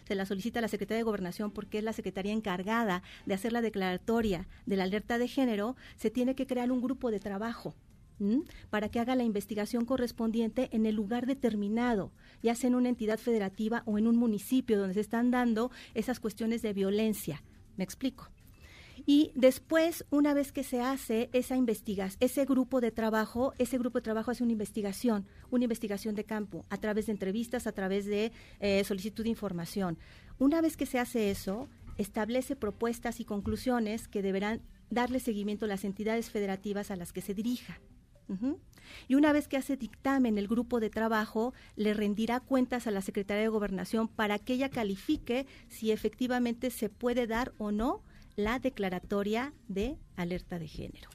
se 0.07 0.15
la 0.15 0.27
solicita 0.27 0.61
a 0.61 0.63
la 0.63 0.69
Secretaría 0.69 0.99
de 0.99 1.05
Gobernación 1.05 1.51
porque 1.51 1.79
es 1.79 1.85
la 1.85 1.93
Secretaría 1.93 2.33
encargada 2.33 3.03
de 3.27 3.35
hacer 3.35 3.53
la 3.53 3.61
declaratoria 3.61 4.47
de 4.65 4.77
la 4.77 4.85
alerta 4.85 5.19
de 5.19 5.27
género, 5.27 5.77
se 5.97 6.11
tiene 6.11 6.37
que 6.37 6.47
crear 6.47 6.71
un 6.71 6.81
grupo 6.81 7.11
de 7.11 7.19
trabajo. 7.19 7.75
¿m? 8.21 8.43
para 8.69 8.91
que 8.91 9.01
haga 9.01 9.17
la 9.17 9.25
investigación 9.25 9.87
correspondiente 9.87 10.69
en 10.73 10.87
el 10.87 10.95
lugar 10.95 11.27
determinado, 11.27 12.13
ya 12.43 12.55
sea 12.55 12.69
en 12.69 12.75
una 12.75 12.91
entidad 12.91 13.19
federativa 13.19 13.83
o 13.87 13.99
en 13.99 14.07
un 14.07 14.17
municipio 14.17 14.79
donde 14.79 14.95
se 14.95 15.01
están 15.01 15.31
dando 15.31 15.71
esas 15.95 16.21
cuestiones 16.21 16.63
de 16.63 16.73
violencia. 16.73 17.43
¿Me 17.77 17.85
explico? 17.85 18.31
Y 19.13 19.33
después, 19.35 20.05
una 20.11 20.35
vez 20.35 20.53
que 20.53 20.63
se 20.63 20.81
hace 20.81 21.31
esa 21.33 21.57
investigación, 21.57 22.17
ese 22.21 22.45
grupo 22.45 22.81
de 22.81 22.93
trabajo, 22.93 23.55
ese 23.59 23.77
grupo 23.77 23.99
de 23.99 24.05
trabajo 24.05 24.31
hace 24.31 24.45
una 24.45 24.53
investigación, 24.53 25.27
una 25.51 25.65
investigación 25.65 26.15
de 26.15 26.23
campo, 26.23 26.65
a 26.71 26.77
través 26.77 27.07
de 27.07 27.13
entrevistas, 27.13 27.67
a 27.67 27.73
través 27.73 28.07
de 28.07 28.31
eh, 28.61 28.85
solicitud 28.85 29.25
de 29.25 29.31
información. 29.31 29.99
Una 30.39 30.61
vez 30.61 30.77
que 30.77 30.87
se 30.87 31.01
hace 31.01 31.33
eso, 31.33 31.69
establece 31.99 32.55
propuestas 32.55 33.19
y 33.19 33.25
conclusiones 33.25 34.07
que 34.07 34.23
deberán 34.23 34.63
darle 34.91 35.19
seguimiento 35.19 35.65
a 35.65 35.69
las 35.69 35.83
entidades 35.83 36.31
federativas 36.31 36.93
a 36.93 36.97
las 36.97 37.13
que 37.13 37.21
se 37.21 37.35
dirija. 37.35 37.81
Y 39.09 39.17
una 39.17 39.33
vez 39.33 39.49
que 39.49 39.57
hace 39.57 39.77
dictamen 39.77 40.39
el 40.39 40.47
grupo 40.47 40.79
de 40.79 40.89
trabajo, 40.89 41.53
le 41.75 41.95
rendirá 41.95 42.39
cuentas 42.39 42.87
a 42.87 42.93
la 42.93 43.03
Secretaría 43.03 43.43
de 43.43 43.49
Gobernación 43.49 44.07
para 44.07 44.39
que 44.39 44.53
ella 44.53 44.69
califique 44.69 45.49
si 45.67 45.91
efectivamente 45.91 46.71
se 46.71 46.89
puede 46.89 47.27
dar 47.27 47.53
o 47.59 47.73
no 47.73 48.05
la 48.37 48.59
declaratoria 48.59 49.53
de 49.69 49.97
alerta 50.17 50.59
de 50.59 50.69
género. 50.69 51.09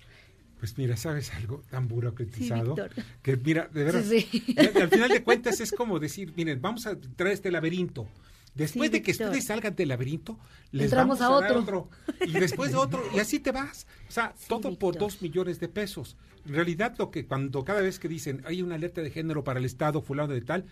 Pues 0.60 0.78
mira, 0.78 0.96
¿sabes 0.98 1.34
algo 1.34 1.62
tan 1.70 1.88
burocratizado? 1.88 2.76
Sí, 2.76 3.02
que 3.22 3.38
mira, 3.38 3.68
de 3.74 3.84
verdad, 3.84 4.04
Sí, 4.04 4.22
sí. 4.22 4.54
ya- 4.56 4.84
al 4.84 4.90
final 4.90 5.10
de 5.10 5.24
cuentas 5.24 5.60
es 5.60 5.72
como 5.72 6.00
decir, 6.00 6.34
miren, 6.36 6.62
vamos 6.62 6.88
a 6.88 6.96
traer 6.98 7.34
este 7.34 7.52
laberinto. 7.52 8.08
Después 8.56 8.88
Sí, 8.90 8.94
de 8.94 9.02
que 9.02 9.12
Víctor. 9.12 9.28
ustedes 9.28 9.46
salgan 9.48 9.76
del 9.76 9.90
laberinto, 9.90 10.40
les 10.72 10.86
Entramos 10.86 11.20
vamos 11.20 11.42
a 11.42 11.46
a, 11.46 11.50
dar 11.50 11.58
otro. 11.58 11.90
otro. 12.16 12.26
Y 12.26 12.32
después 12.40 12.72
de 12.72 12.78
otro, 12.78 13.04
y 13.14 13.20
así 13.20 13.40
te 13.40 13.52
vas. 13.52 13.86
O 14.08 14.12
sea, 14.12 14.34
todo 14.48 14.80
por 14.80 14.98
dos 14.98 15.22
millones 15.22 15.60
de 15.60 15.68
pesos. 15.68 16.16
En 16.48 16.54
realidad, 16.54 16.96
lo 16.98 17.12
que 17.12 17.26
cuando 17.26 17.66
cada 17.66 17.82
vez 17.82 18.00
que 18.00 18.08
dicen 18.08 18.42
hay 18.46 18.62
una 18.62 18.76
alerta 18.76 19.02
de 19.02 19.12
género 19.12 19.44
para 19.44 19.60
el 19.60 19.66
Estado 19.66 20.02
fulano 20.02 20.34
de 20.34 20.40
tal, 20.42 20.66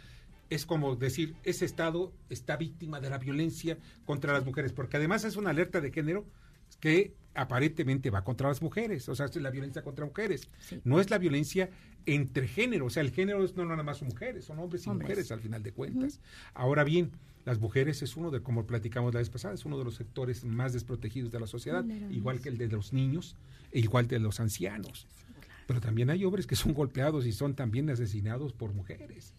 es 0.49 0.65
como 0.65 0.95
decir, 0.95 1.35
ese 1.43 1.65
Estado 1.65 2.13
está 2.29 2.57
víctima 2.57 2.99
de 2.99 3.09
la 3.09 3.17
violencia 3.17 3.77
contra 4.05 4.33
las 4.33 4.45
mujeres, 4.45 4.71
porque 4.73 4.97
además 4.97 5.23
es 5.23 5.35
una 5.35 5.49
alerta 5.49 5.81
de 5.81 5.91
género 5.91 6.25
que 6.79 7.13
aparentemente 7.35 8.09
va 8.09 8.23
contra 8.23 8.49
las 8.49 8.61
mujeres, 8.61 9.07
o 9.09 9.15
sea, 9.15 9.25
es 9.25 9.35
la 9.37 9.49
violencia 9.49 9.81
contra 9.81 10.05
mujeres. 10.05 10.47
No 10.83 10.99
es 10.99 11.09
la 11.09 11.17
violencia 11.17 11.69
entre 12.05 12.47
género, 12.47 12.85
o 12.85 12.89
sea, 12.89 13.01
el 13.01 13.11
género 13.11 13.45
no 13.55 13.65
nada 13.65 13.83
más 13.83 13.97
son 13.97 14.09
mujeres, 14.09 14.45
son 14.45 14.59
hombres 14.59 14.85
y 14.85 14.89
mujeres 14.89 15.31
al 15.31 15.39
final 15.39 15.63
de 15.63 15.71
cuentas. 15.71 16.19
Ahora 16.53 16.83
bien, 16.83 17.11
las 17.45 17.59
mujeres 17.59 18.01
es 18.01 18.15
uno 18.15 18.29
de, 18.29 18.41
como 18.41 18.65
platicamos 18.65 19.13
la 19.13 19.19
vez 19.19 19.29
pasada, 19.29 19.53
es 19.53 19.65
uno 19.65 19.77
de 19.77 19.85
los 19.85 19.95
sectores 19.95 20.45
más 20.45 20.73
desprotegidos 20.73 21.31
de 21.31 21.39
la 21.39 21.47
sociedad, 21.47 21.83
igual 22.11 22.39
que 22.39 22.49
el 22.49 22.57
de 22.57 22.67
los 22.67 22.93
niños 22.93 23.35
e 23.71 23.79
igual 23.79 24.07
que 24.07 24.15
el 24.15 24.21
de 24.21 24.27
los 24.27 24.39
ancianos. 24.39 25.07
Pero 25.65 25.79
también 25.79 26.09
hay 26.09 26.23
hombres 26.25 26.45
que 26.45 26.55
son 26.55 26.73
golpeados 26.73 27.25
y 27.25 27.31
son 27.31 27.55
también 27.55 27.89
asesinados 27.89 28.53
por 28.53 28.73
mujeres 28.73 29.33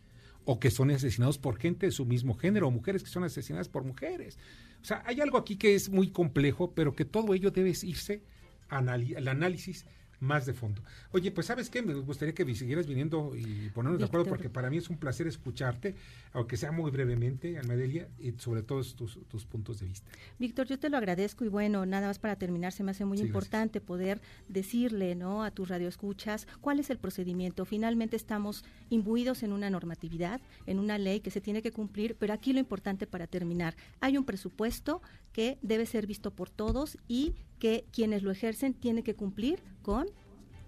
o 0.44 0.60
que 0.60 0.70
son 0.70 0.90
asesinados 0.90 1.38
por 1.38 1.58
gente 1.58 1.86
de 1.86 1.92
su 1.92 2.04
mismo 2.04 2.34
género, 2.34 2.68
o 2.68 2.70
mujeres 2.70 3.02
que 3.02 3.10
son 3.10 3.24
asesinadas 3.24 3.68
por 3.68 3.84
mujeres. 3.84 4.38
O 4.82 4.84
sea, 4.84 5.02
hay 5.06 5.20
algo 5.20 5.38
aquí 5.38 5.56
que 5.56 5.74
es 5.74 5.88
muy 5.88 6.10
complejo, 6.10 6.72
pero 6.74 6.94
que 6.94 7.04
todo 7.04 7.34
ello 7.34 7.50
debe 7.50 7.72
irse 7.82 8.22
al 8.68 9.28
análisis 9.28 9.86
más 10.20 10.46
de 10.46 10.52
fondo. 10.52 10.82
Oye, 11.12 11.30
pues 11.30 11.46
sabes 11.46 11.70
qué, 11.70 11.82
me 11.82 11.94
gustaría 11.94 12.34
que 12.34 12.54
siguieras 12.54 12.86
viniendo 12.86 13.32
y 13.36 13.70
ponernos 13.70 13.98
de 13.98 14.06
acuerdo 14.06 14.26
porque 14.26 14.48
para 14.48 14.70
mí 14.70 14.78
es 14.78 14.88
un 14.90 14.96
placer 14.96 15.26
escucharte, 15.26 15.94
aunque 16.32 16.56
sea 16.56 16.72
muy 16.72 16.90
brevemente, 16.90 17.58
Almadelia, 17.58 18.08
y 18.18 18.32
sobre 18.32 18.62
todo 18.62 18.82
tus, 18.82 19.18
tus, 19.28 19.44
puntos 19.44 19.80
de 19.80 19.86
vista. 19.86 20.10
Víctor, 20.38 20.66
yo 20.66 20.78
te 20.78 20.88
lo 20.88 20.96
agradezco 20.96 21.44
y 21.44 21.48
bueno, 21.48 21.86
nada 21.86 22.08
más 22.08 22.18
para 22.18 22.36
terminar, 22.36 22.72
se 22.72 22.82
me 22.82 22.90
hace 22.90 23.04
muy 23.04 23.18
importante 23.18 23.80
poder 23.80 24.20
decirle 24.48 25.14
¿no? 25.14 25.44
a 25.44 25.50
tus 25.50 25.68
radioescuchas 25.68 26.46
cuál 26.60 26.80
es 26.80 26.90
el 26.90 26.98
procedimiento. 26.98 27.64
Finalmente 27.64 28.16
estamos 28.16 28.64
imbuidos 28.90 29.42
en 29.42 29.52
una 29.52 29.70
normatividad, 29.70 30.40
en 30.66 30.78
una 30.78 30.98
ley 30.98 31.20
que 31.20 31.30
se 31.30 31.40
tiene 31.40 31.62
que 31.62 31.72
cumplir, 31.72 32.16
pero 32.16 32.32
aquí 32.32 32.52
lo 32.52 32.58
importante 32.58 33.06
para 33.06 33.26
terminar, 33.26 33.76
hay 34.00 34.16
un 34.16 34.24
presupuesto 34.24 35.02
que 35.32 35.58
debe 35.62 35.84
ser 35.84 36.06
visto 36.06 36.30
por 36.30 36.48
todos 36.48 36.96
y 37.08 37.34
que 37.64 37.86
quienes 37.92 38.22
lo 38.22 38.30
ejercen 38.30 38.74
tienen 38.74 39.02
que 39.02 39.14
cumplir 39.14 39.62
con 39.80 40.06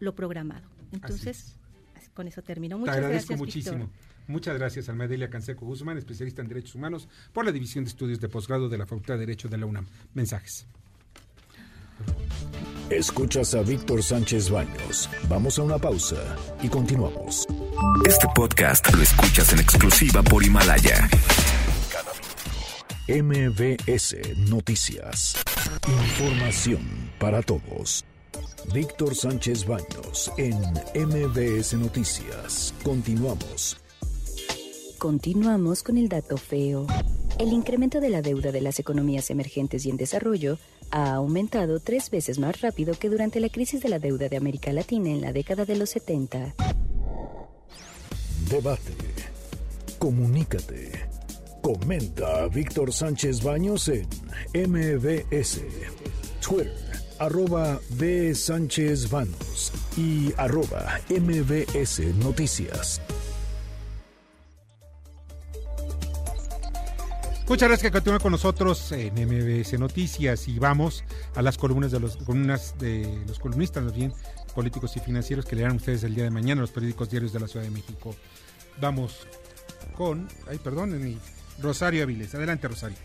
lo 0.01 0.15
programado. 0.15 0.67
Entonces, 0.93 1.59
con 2.15 2.27
eso 2.27 2.41
termino. 2.41 2.79
Muchas 2.79 2.95
Te 2.95 3.01
agradezco 3.01 3.35
gracias, 3.35 3.39
muchísimo. 3.39 3.91
Muchas 4.27 4.57
gracias, 4.57 4.89
Almadelia 4.89 5.29
Canseco 5.29 5.67
Guzmán, 5.67 5.99
especialista 5.99 6.41
en 6.41 6.49
Derechos 6.49 6.75
Humanos 6.75 7.07
por 7.35 7.45
la 7.45 7.53
División 7.53 7.85
de 7.85 7.91
Estudios 7.91 8.19
de 8.19 8.31
Posgrado 8.31 8.71
de 8.71 8.79
la 8.79 8.87
Facultad 8.87 9.13
de 9.17 9.21
Derecho 9.21 9.51
de 9.51 9.59
la 9.59 9.67
UNAM. 9.67 9.87
Mensajes. 10.15 10.67
Escuchas 12.89 13.55
a 13.55 13.61
Víctor 13.61 14.03
Sánchez 14.03 14.49
Baños. 14.49 15.11
Vamos 15.29 15.59
a 15.59 15.65
una 15.65 15.77
pausa 15.77 16.17
y 16.63 16.69
continuamos. 16.69 17.47
Este 18.07 18.27
podcast 18.35 18.91
lo 18.95 19.03
escuchas 19.03 19.53
en 19.53 19.59
exclusiva 19.59 20.23
por 20.23 20.43
Himalaya. 20.43 21.11
MBS 23.07 24.17
Noticias. 24.49 25.37
Información 25.89 26.81
para 27.19 27.43
todos. 27.43 28.05
Víctor 28.73 29.15
Sánchez 29.15 29.67
Baños 29.67 30.33
en 30.37 30.59
MBS 30.95 31.75
Noticias. 31.75 32.75
Continuamos. 32.83 33.77
Continuamos 34.99 35.83
con 35.83 35.99
el 35.99 36.09
dato 36.09 36.37
feo. 36.37 36.87
El 37.39 37.53
incremento 37.53 38.01
de 38.01 38.11
la 38.11 38.23
deuda 38.23 38.51
de 38.51 38.61
las 38.61 38.79
economías 38.79 39.31
emergentes 39.31 39.85
y 39.87 39.91
en 39.91 39.97
desarrollo 39.97 40.59
ha 40.91 41.15
aumentado 41.15 41.81
tres 41.81 42.11
veces 42.11 42.39
más 42.39 42.61
rápido 42.61 42.95
que 42.99 43.11
durante 43.11 43.41
la 43.41 43.49
crisis 43.49 43.81
de 43.83 43.89
la 43.89 43.99
deuda 43.99 44.29
de 44.29 44.37
América 44.37 44.73
Latina 44.73 45.11
en 45.11 45.21
la 45.21 45.33
década 45.33 45.65
de 45.65 45.77
los 45.77 45.91
70. 45.91 46.55
Debate. 48.51 48.93
Comunícate. 49.99 51.16
Comenta 51.67 52.47
Víctor 52.47 52.93
Sánchez 52.93 53.43
Baños 53.43 53.89
en 53.89 54.07
MBS, 54.55 55.63
Twitter, 56.41 56.73
arroba 57.19 57.81
B. 57.99 58.37
Sánchez 58.37 59.11
Baños 59.11 59.73
y 59.97 60.33
arroba 60.37 61.01
MBS 61.11 62.15
Noticias. 62.19 63.01
Muchas 67.49 67.69
gracias 67.69 67.83
que 67.83 67.91
continúen 67.91 68.21
con 68.21 68.31
nosotros 68.31 68.93
en 68.93 69.15
MBS 69.15 69.77
Noticias 69.81 70.47
y 70.47 70.61
vamos 70.61 71.03
a 71.35 71.43
las 71.43 71.59
columnas 71.59 71.91
de 71.91 71.99
los 71.99 72.17
columnas 72.17 72.77
de 72.79 73.25
los 73.27 73.41
columnistas, 73.41 73.83
más 73.83 73.93
bien 73.93 74.13
políticos 74.55 74.97
y 74.97 75.01
financieros 75.01 75.45
que 75.45 75.57
leerán 75.57 75.79
ustedes 75.79 76.05
el 76.05 76.15
día 76.15 76.23
de 76.23 76.31
mañana 76.31 76.53
en 76.53 76.61
los 76.61 76.71
periódicos 76.71 77.11
diarios 77.11 77.33
de 77.33 77.41
la 77.41 77.49
Ciudad 77.49 77.65
de 77.65 77.73
México. 77.73 78.15
Vamos 78.81 79.27
con, 79.97 80.29
ay, 80.49 80.59
perdón, 80.59 81.03
mi 81.03 81.19
Rosario 81.61 82.03
Aviles. 82.03 82.35
Adelante, 82.35 82.69
Rosario. 82.69 82.99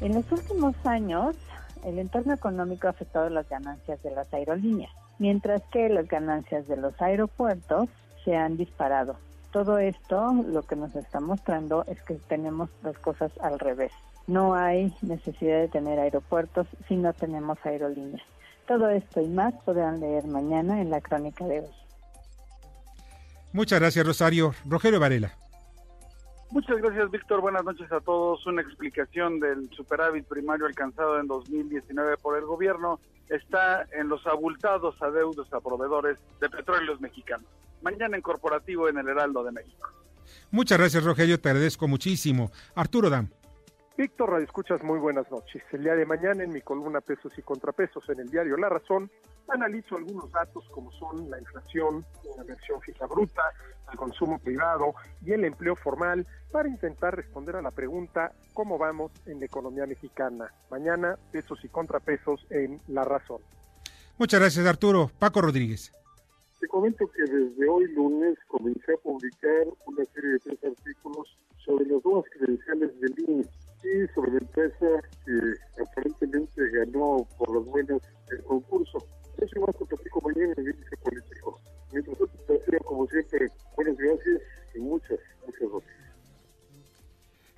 En 0.00 0.14
los 0.14 0.30
últimos 0.30 0.74
años, 0.84 1.36
el 1.84 1.98
entorno 1.98 2.34
económico 2.34 2.86
ha 2.86 2.90
afectado 2.90 3.28
las 3.30 3.48
ganancias 3.48 4.02
de 4.02 4.10
las 4.10 4.32
aerolíneas, 4.32 4.90
mientras 5.18 5.62
que 5.72 5.88
las 5.88 6.08
ganancias 6.08 6.66
de 6.68 6.76
los 6.76 7.00
aeropuertos 7.00 7.88
se 8.24 8.36
han 8.36 8.56
disparado. 8.56 9.16
Todo 9.52 9.78
esto 9.78 10.32
lo 10.46 10.62
que 10.62 10.76
nos 10.76 10.94
está 10.96 11.20
mostrando 11.20 11.84
es 11.86 12.02
que 12.02 12.14
tenemos 12.14 12.68
las 12.82 12.98
cosas 12.98 13.32
al 13.40 13.58
revés. 13.58 13.92
No 14.26 14.54
hay 14.54 14.92
necesidad 15.02 15.60
de 15.60 15.68
tener 15.68 15.98
aeropuertos 15.98 16.66
si 16.88 16.96
no 16.96 17.12
tenemos 17.12 17.56
aerolíneas. 17.64 18.22
Todo 18.66 18.90
esto 18.90 19.20
y 19.20 19.28
más 19.28 19.54
podrán 19.64 20.00
leer 20.00 20.26
mañana 20.26 20.80
en 20.80 20.90
la 20.90 21.00
crónica 21.00 21.46
de 21.46 21.60
hoy. 21.60 21.70
Muchas 23.52 23.80
gracias, 23.80 24.04
Rosario. 24.04 24.54
Rogelio 24.66 25.00
Varela. 25.00 25.32
Muchas 26.50 26.76
gracias, 26.78 27.10
Víctor. 27.10 27.40
Buenas 27.40 27.64
noches 27.64 27.90
a 27.90 28.00
todos. 28.00 28.46
Una 28.46 28.62
explicación 28.62 29.40
del 29.40 29.68
superávit 29.70 30.26
primario 30.26 30.66
alcanzado 30.66 31.18
en 31.18 31.26
2019 31.26 32.16
por 32.18 32.38
el 32.38 32.44
gobierno 32.44 33.00
está 33.28 33.86
en 33.92 34.08
los 34.08 34.26
abultados 34.26 35.00
adeudos 35.02 35.52
a 35.52 35.60
proveedores 35.60 36.18
de 36.40 36.48
petróleos 36.48 37.00
mexicanos. 37.00 37.46
Mañana 37.82 38.16
en 38.16 38.22
corporativo 38.22 38.88
en 38.88 38.98
el 38.98 39.08
Heraldo 39.08 39.42
de 39.44 39.52
México. 39.52 39.88
Muchas 40.50 40.78
gracias, 40.78 41.04
Rogelio. 41.04 41.40
Te 41.40 41.50
agradezco 41.50 41.88
muchísimo. 41.88 42.50
Arturo 42.74 43.10
Dam. 43.10 43.28
Víctor 43.96 44.28
Radio 44.28 44.44
Escuchas, 44.44 44.82
muy 44.82 44.98
buenas 44.98 45.30
noches. 45.30 45.62
El 45.72 45.82
día 45.82 45.94
de 45.94 46.04
mañana 46.04 46.44
en 46.44 46.50
mi 46.50 46.60
columna 46.60 47.00
Pesos 47.00 47.32
y 47.38 47.40
Contrapesos 47.40 48.06
en 48.10 48.20
el 48.20 48.28
diario 48.28 48.58
La 48.58 48.68
Razón, 48.68 49.10
analizo 49.48 49.96
algunos 49.96 50.30
datos 50.30 50.68
como 50.68 50.92
son 50.92 51.30
la 51.30 51.38
inflación, 51.38 52.04
la 52.36 52.42
inversión 52.42 52.78
fija 52.82 53.06
bruta, 53.06 53.42
el 53.90 53.96
consumo 53.96 54.38
privado 54.38 54.94
y 55.24 55.32
el 55.32 55.46
empleo 55.46 55.74
formal 55.76 56.26
para 56.52 56.68
intentar 56.68 57.16
responder 57.16 57.56
a 57.56 57.62
la 57.62 57.70
pregunta 57.70 58.32
¿cómo 58.52 58.76
vamos 58.76 59.12
en 59.24 59.40
la 59.40 59.46
economía 59.46 59.86
mexicana? 59.86 60.52
Mañana, 60.70 61.16
Pesos 61.32 61.64
y 61.64 61.68
Contrapesos 61.68 62.46
en 62.50 62.78
La 62.88 63.02
Razón. 63.02 63.40
Muchas 64.18 64.40
gracias 64.40 64.66
Arturo. 64.66 65.10
Paco 65.18 65.40
Rodríguez. 65.40 65.90
Te 66.60 66.68
comento 66.68 67.06
que 67.06 67.22
desde 67.22 67.66
hoy 67.66 67.90
lunes 67.94 68.36
comencé 68.46 68.92
a 68.92 68.98
publicar 68.98 69.68
una 69.86 70.04
serie 70.04 70.32
de 70.32 70.38
tres 70.40 70.58
artículos 70.64 71.34
sobre 71.64 71.86
las 71.86 72.04
nuevas 72.04 72.26
credenciales 72.30 73.00
del 73.00 73.14
INE 73.26 73.46
y 73.82 74.06
sobre 74.14 74.32
la 74.32 74.38
empresa 74.38 74.86
que 75.24 75.82
aparentemente 75.82 76.70
ganó 76.70 77.26
por 77.38 77.56
las 77.56 77.66
buenas 77.66 78.00
el 78.30 78.42
concurso. 78.44 78.98
Eso 79.38 79.56
igual 79.56 79.74
te 79.78 79.84
platico 79.84 80.20
mañana 80.22 80.52
en 80.56 80.66
el 80.66 80.74
índice 80.74 80.96
político. 80.96 81.60
Mientras 81.92 82.18
tanto, 82.18 82.58
te 82.58 82.78
como 82.78 83.06
siempre, 83.06 83.48
buenas 83.76 83.96
gracias 83.96 84.42
y 84.74 84.78
muchas, 84.80 85.18
muchas 85.44 85.70
gracias. 85.70 85.96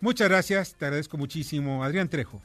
Muchas 0.00 0.28
gracias, 0.28 0.74
te 0.74 0.84
agradezco 0.84 1.16
muchísimo. 1.16 1.82
Adrián 1.82 2.08
Trejo. 2.08 2.40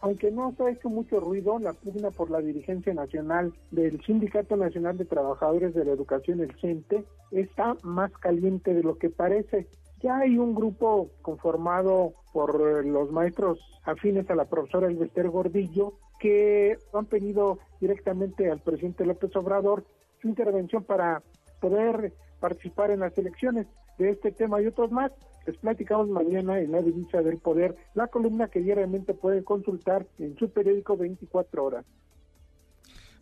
Aunque 0.00 0.30
no 0.30 0.54
se 0.56 0.62
ha 0.62 0.70
hecho 0.70 0.88
mucho 0.88 1.18
ruido, 1.18 1.58
la 1.58 1.72
pugna 1.72 2.10
por 2.10 2.30
la 2.30 2.40
dirigencia 2.40 2.94
nacional 2.94 3.52
del 3.72 4.00
Sindicato 4.04 4.56
Nacional 4.56 4.96
de 4.96 5.04
Trabajadores 5.04 5.74
de 5.74 5.84
la 5.84 5.92
Educación, 5.92 6.40
el 6.40 6.54
CENTE, 6.60 7.04
está 7.32 7.76
más 7.82 8.12
caliente 8.12 8.74
de 8.74 8.84
lo 8.84 8.96
que 8.96 9.10
parece. 9.10 9.66
Ya 10.00 10.18
hay 10.18 10.38
un 10.38 10.54
grupo 10.54 11.10
conformado 11.22 12.14
por 12.32 12.60
eh, 12.60 12.88
los 12.88 13.10
maestros 13.10 13.58
afines 13.84 14.28
a 14.30 14.34
la 14.34 14.44
profesora 14.44 14.86
Elvester 14.86 15.28
Gordillo 15.28 15.94
que 16.20 16.76
han 16.92 17.06
pedido 17.06 17.58
directamente 17.80 18.50
al 18.50 18.60
presidente 18.60 19.04
López 19.04 19.34
Obrador 19.36 19.84
su 20.20 20.28
intervención 20.28 20.84
para 20.84 21.22
poder 21.60 22.12
participar 22.40 22.90
en 22.90 23.00
las 23.00 23.16
elecciones 23.18 23.66
de 23.98 24.10
este 24.10 24.32
tema 24.32 24.60
y 24.60 24.66
otros 24.66 24.90
más. 24.90 25.12
Les 25.46 25.56
platicamos 25.56 26.08
mañana 26.08 26.60
en 26.60 26.72
la 26.72 26.82
divisa 26.82 27.22
del 27.22 27.38
poder, 27.38 27.74
la 27.94 28.08
columna 28.08 28.48
que 28.48 28.60
diariamente 28.60 29.14
pueden 29.14 29.44
consultar 29.44 30.06
en 30.18 30.36
su 30.36 30.50
periódico 30.50 30.96
24 30.96 31.64
horas. 31.64 31.84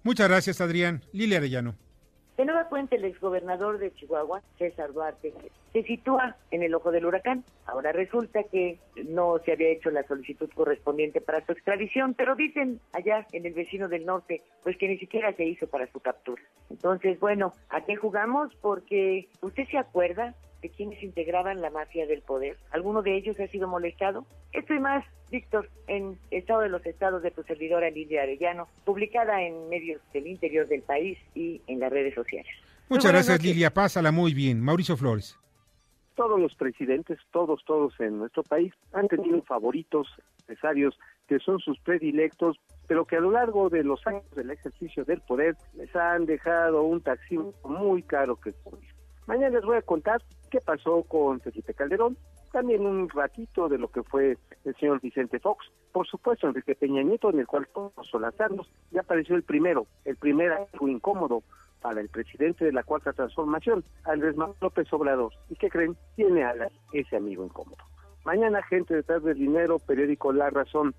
Muchas 0.02 0.28
gracias, 0.28 0.60
Adrián. 0.60 1.02
Lilia 1.12 1.38
Arellano. 1.38 1.85
De 2.36 2.44
nueva 2.44 2.68
cuenta, 2.68 2.96
el 2.96 3.04
exgobernador 3.06 3.78
de 3.78 3.94
Chihuahua, 3.94 4.42
César 4.58 4.92
Duarte, 4.92 5.32
se 5.72 5.82
sitúa 5.84 6.36
en 6.50 6.62
el 6.62 6.74
ojo 6.74 6.90
del 6.92 7.06
huracán. 7.06 7.44
Ahora 7.64 7.92
resulta 7.92 8.42
que 8.42 8.78
no 9.08 9.38
se 9.38 9.52
había 9.52 9.70
hecho 9.70 9.90
la 9.90 10.06
solicitud 10.06 10.50
correspondiente 10.54 11.22
para 11.22 11.44
su 11.46 11.52
extradición, 11.52 12.12
pero 12.12 12.34
dicen 12.34 12.78
allá 12.92 13.26
en 13.32 13.46
el 13.46 13.54
vecino 13.54 13.88
del 13.88 14.04
norte, 14.04 14.42
pues 14.62 14.76
que 14.76 14.86
ni 14.86 14.98
siquiera 14.98 15.32
se 15.32 15.46
hizo 15.46 15.66
para 15.66 15.90
su 15.90 16.00
captura. 16.00 16.42
Entonces, 16.68 17.18
bueno, 17.20 17.54
¿a 17.70 17.80
qué 17.86 17.96
jugamos? 17.96 18.54
Porque 18.60 19.28
usted 19.40 19.66
se 19.70 19.78
acuerda 19.78 20.34
de 20.66 20.72
quienes 20.72 21.00
integraban 21.00 21.60
la 21.60 21.70
mafia 21.70 22.06
del 22.06 22.22
poder. 22.22 22.56
¿Alguno 22.72 23.00
de 23.02 23.16
ellos 23.16 23.38
ha 23.38 23.46
sido 23.46 23.68
molestado? 23.68 24.26
Esto 24.52 24.74
y 24.74 24.80
más, 24.80 25.04
Víctor, 25.30 25.70
en 25.86 26.18
Estado 26.32 26.62
de 26.62 26.68
los 26.68 26.84
Estados 26.84 27.22
de 27.22 27.30
tu 27.30 27.44
servidora 27.44 27.88
Lidia 27.88 28.22
Arellano, 28.22 28.66
publicada 28.84 29.42
en 29.42 29.68
medios 29.68 30.02
del 30.12 30.26
interior 30.26 30.66
del 30.66 30.82
país 30.82 31.18
y 31.36 31.60
en 31.68 31.78
las 31.78 31.92
redes 31.92 32.14
sociales. 32.14 32.50
Muchas 32.88 33.12
gracias, 33.12 33.40
Lilia. 33.44 33.72
Pásala 33.72 34.10
muy 34.10 34.34
bien. 34.34 34.60
Mauricio 34.60 34.96
Flores. 34.96 35.38
Todos 36.16 36.40
los 36.40 36.54
presidentes, 36.56 37.18
todos, 37.30 37.64
todos 37.64 37.94
en 38.00 38.18
nuestro 38.18 38.42
país 38.42 38.72
han 38.92 39.06
tenido 39.06 39.40
favoritos, 39.42 40.08
empresarios 40.40 40.98
que 41.28 41.38
son 41.38 41.60
sus 41.60 41.78
predilectos, 41.78 42.56
pero 42.88 43.04
que 43.04 43.16
a 43.16 43.20
lo 43.20 43.30
largo 43.30 43.68
de 43.68 43.84
los 43.84 44.04
años 44.06 44.28
del 44.34 44.50
ejercicio 44.50 45.04
del 45.04 45.20
poder 45.20 45.56
les 45.76 45.94
han 45.94 46.26
dejado 46.26 46.82
un 46.82 47.02
taxi 47.02 47.38
muy 47.64 48.02
caro 48.02 48.34
que 48.34 48.52
cubrir. 48.52 48.95
Mañana 49.26 49.56
les 49.56 49.64
voy 49.64 49.76
a 49.76 49.82
contar 49.82 50.22
qué 50.50 50.60
pasó 50.60 51.02
con 51.02 51.40
Felipe 51.40 51.74
Calderón, 51.74 52.16
también 52.52 52.86
un 52.86 53.08
ratito 53.08 53.68
de 53.68 53.76
lo 53.76 53.88
que 53.88 54.02
fue 54.02 54.38
el 54.64 54.76
señor 54.76 55.00
Vicente 55.00 55.40
Fox, 55.40 55.66
por 55.92 56.06
supuesto 56.06 56.46
Enrique 56.46 56.74
Peña 56.74 57.02
Nieto, 57.02 57.30
en 57.30 57.40
el 57.40 57.46
cual 57.46 57.68
todos 57.74 57.92
solazarnos, 58.10 58.70
ya 58.92 59.00
apareció 59.00 59.34
el 59.34 59.42
primero, 59.42 59.86
el 60.04 60.16
primer 60.16 60.52
algo 60.52 60.88
incómodo 60.88 61.42
para 61.82 62.00
el 62.00 62.08
presidente 62.08 62.64
de 62.64 62.72
la 62.72 62.82
Cuarta 62.82 63.12
Transformación, 63.12 63.84
Andrés 64.04 64.36
Manuel 64.36 64.56
López 64.60 64.92
Obrador. 64.92 65.32
¿Y 65.50 65.56
qué 65.56 65.68
creen? 65.68 65.96
Tiene 66.14 66.44
alas 66.44 66.72
ese 66.92 67.16
amigo 67.16 67.44
incómodo. 67.44 67.76
Mañana, 68.24 68.62
gente 68.62 68.94
detrás 68.94 69.22
del 69.22 69.38
dinero, 69.38 69.78
periódico 69.78 70.32
La 70.32 70.50
Razón. 70.50 70.94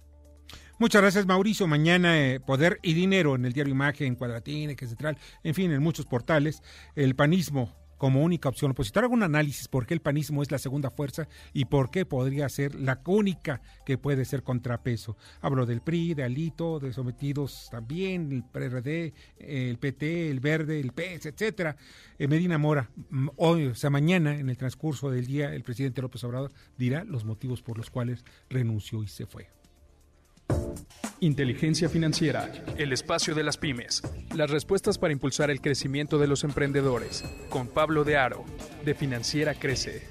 Muchas 0.79 1.01
gracias, 1.01 1.25
Mauricio. 1.25 1.67
Mañana, 1.67 2.21
eh, 2.21 2.39
Poder 2.39 2.79
y 2.83 2.93
Dinero 2.93 3.35
en 3.35 3.45
el 3.45 3.53
diario 3.53 3.73
Imagen, 3.73 4.15
Cuadratín, 4.15 4.77
Central, 4.77 5.17
en 5.43 5.53
fin, 5.55 5.71
en 5.71 5.81
muchos 5.81 6.05
portales. 6.05 6.61
El 6.95 7.15
panismo 7.15 7.73
como 7.97 8.23
única 8.23 8.49
opción 8.49 8.71
opositora. 8.71 9.05
Hago 9.05 9.13
un 9.13 9.23
análisis 9.23 9.67
por 9.67 9.85
qué 9.85 9.93
el 9.93 10.01
panismo 10.01 10.41
es 10.41 10.51
la 10.51 10.57
segunda 10.57 10.89
fuerza 10.89 11.27
y 11.53 11.65
por 11.65 11.89
qué 11.91 12.05
podría 12.05 12.47
ser 12.49 12.75
la 12.75 13.01
única 13.05 13.61
que 13.85 13.97
puede 13.97 14.25
ser 14.25 14.43
contrapeso. 14.43 15.17
Hablo 15.41 15.65
del 15.65 15.81
PRI, 15.81 16.13
de 16.13 16.23
Alito, 16.23 16.79
de 16.79 16.93
sometidos 16.93 17.67
también, 17.71 18.31
el 18.31 18.43
PRD, 18.43 19.13
el 19.39 19.77
PT, 19.77 20.29
el 20.29 20.39
Verde, 20.39 20.79
el 20.79 20.91
PS, 20.91 21.27
etcétera. 21.27 21.75
Eh, 22.17 22.27
Medina 22.27 22.57
Mora, 22.57 22.89
mm, 23.09 23.29
hoy, 23.37 23.67
o 23.67 23.75
sea, 23.75 23.89
mañana, 23.89 24.37
en 24.37 24.49
el 24.49 24.57
transcurso 24.57 25.09
del 25.09 25.25
día, 25.25 25.53
el 25.53 25.63
presidente 25.63 26.01
López 26.01 26.23
Obrador 26.23 26.51
dirá 26.77 27.03
los 27.03 27.25
motivos 27.25 27.61
por 27.61 27.77
los 27.77 27.89
cuales 27.89 28.23
renunció 28.49 29.03
y 29.03 29.07
se 29.07 29.25
fue. 29.25 29.49
Inteligencia 31.19 31.89
financiera, 31.89 32.51
el 32.77 32.93
espacio 32.93 33.33
de 33.33 33.41
las 33.41 33.57
pymes, 33.57 34.03
las 34.35 34.51
respuestas 34.51 34.99
para 34.99 35.13
impulsar 35.13 35.49
el 35.49 35.61
crecimiento 35.61 36.19
de 36.19 36.27
los 36.27 36.43
emprendedores, 36.43 37.23
con 37.49 37.67
Pablo 37.67 38.03
de 38.03 38.17
Aro, 38.17 38.45
de 38.85 38.93
Financiera 38.93 39.55
Crece. 39.55 40.07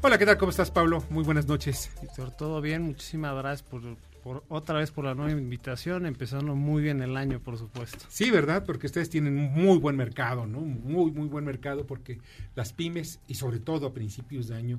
Hola, 0.00 0.16
¿qué 0.16 0.26
tal? 0.26 0.38
¿Cómo 0.38 0.50
estás, 0.50 0.70
Pablo? 0.70 1.02
Muy 1.10 1.24
buenas 1.24 1.48
noches. 1.48 1.90
Víctor, 2.00 2.30
todo 2.30 2.60
bien, 2.60 2.82
muchísimas 2.82 3.34
gracias 3.34 3.68
por, 3.68 4.44
otra 4.48 4.78
vez 4.78 4.92
por 4.92 5.04
la 5.04 5.16
nueva 5.16 5.32
invitación, 5.32 6.06
empezando 6.06 6.54
muy 6.54 6.80
bien 6.80 7.02
el 7.02 7.16
año, 7.16 7.40
por 7.40 7.58
supuesto. 7.58 8.04
Sí, 8.08 8.30
¿verdad? 8.30 8.64
Porque 8.64 8.86
ustedes 8.86 9.10
tienen 9.10 9.36
un 9.38 9.52
muy 9.52 9.78
buen 9.78 9.96
mercado, 9.96 10.46
¿no? 10.46 10.60
Muy, 10.60 11.10
muy 11.10 11.26
buen 11.26 11.44
mercado 11.44 11.84
porque 11.84 12.20
las 12.54 12.72
pymes 12.72 13.18
y 13.26 13.34
sobre 13.34 13.58
todo 13.58 13.88
a 13.88 13.92
principios 13.92 14.46
de 14.46 14.54
año 14.54 14.78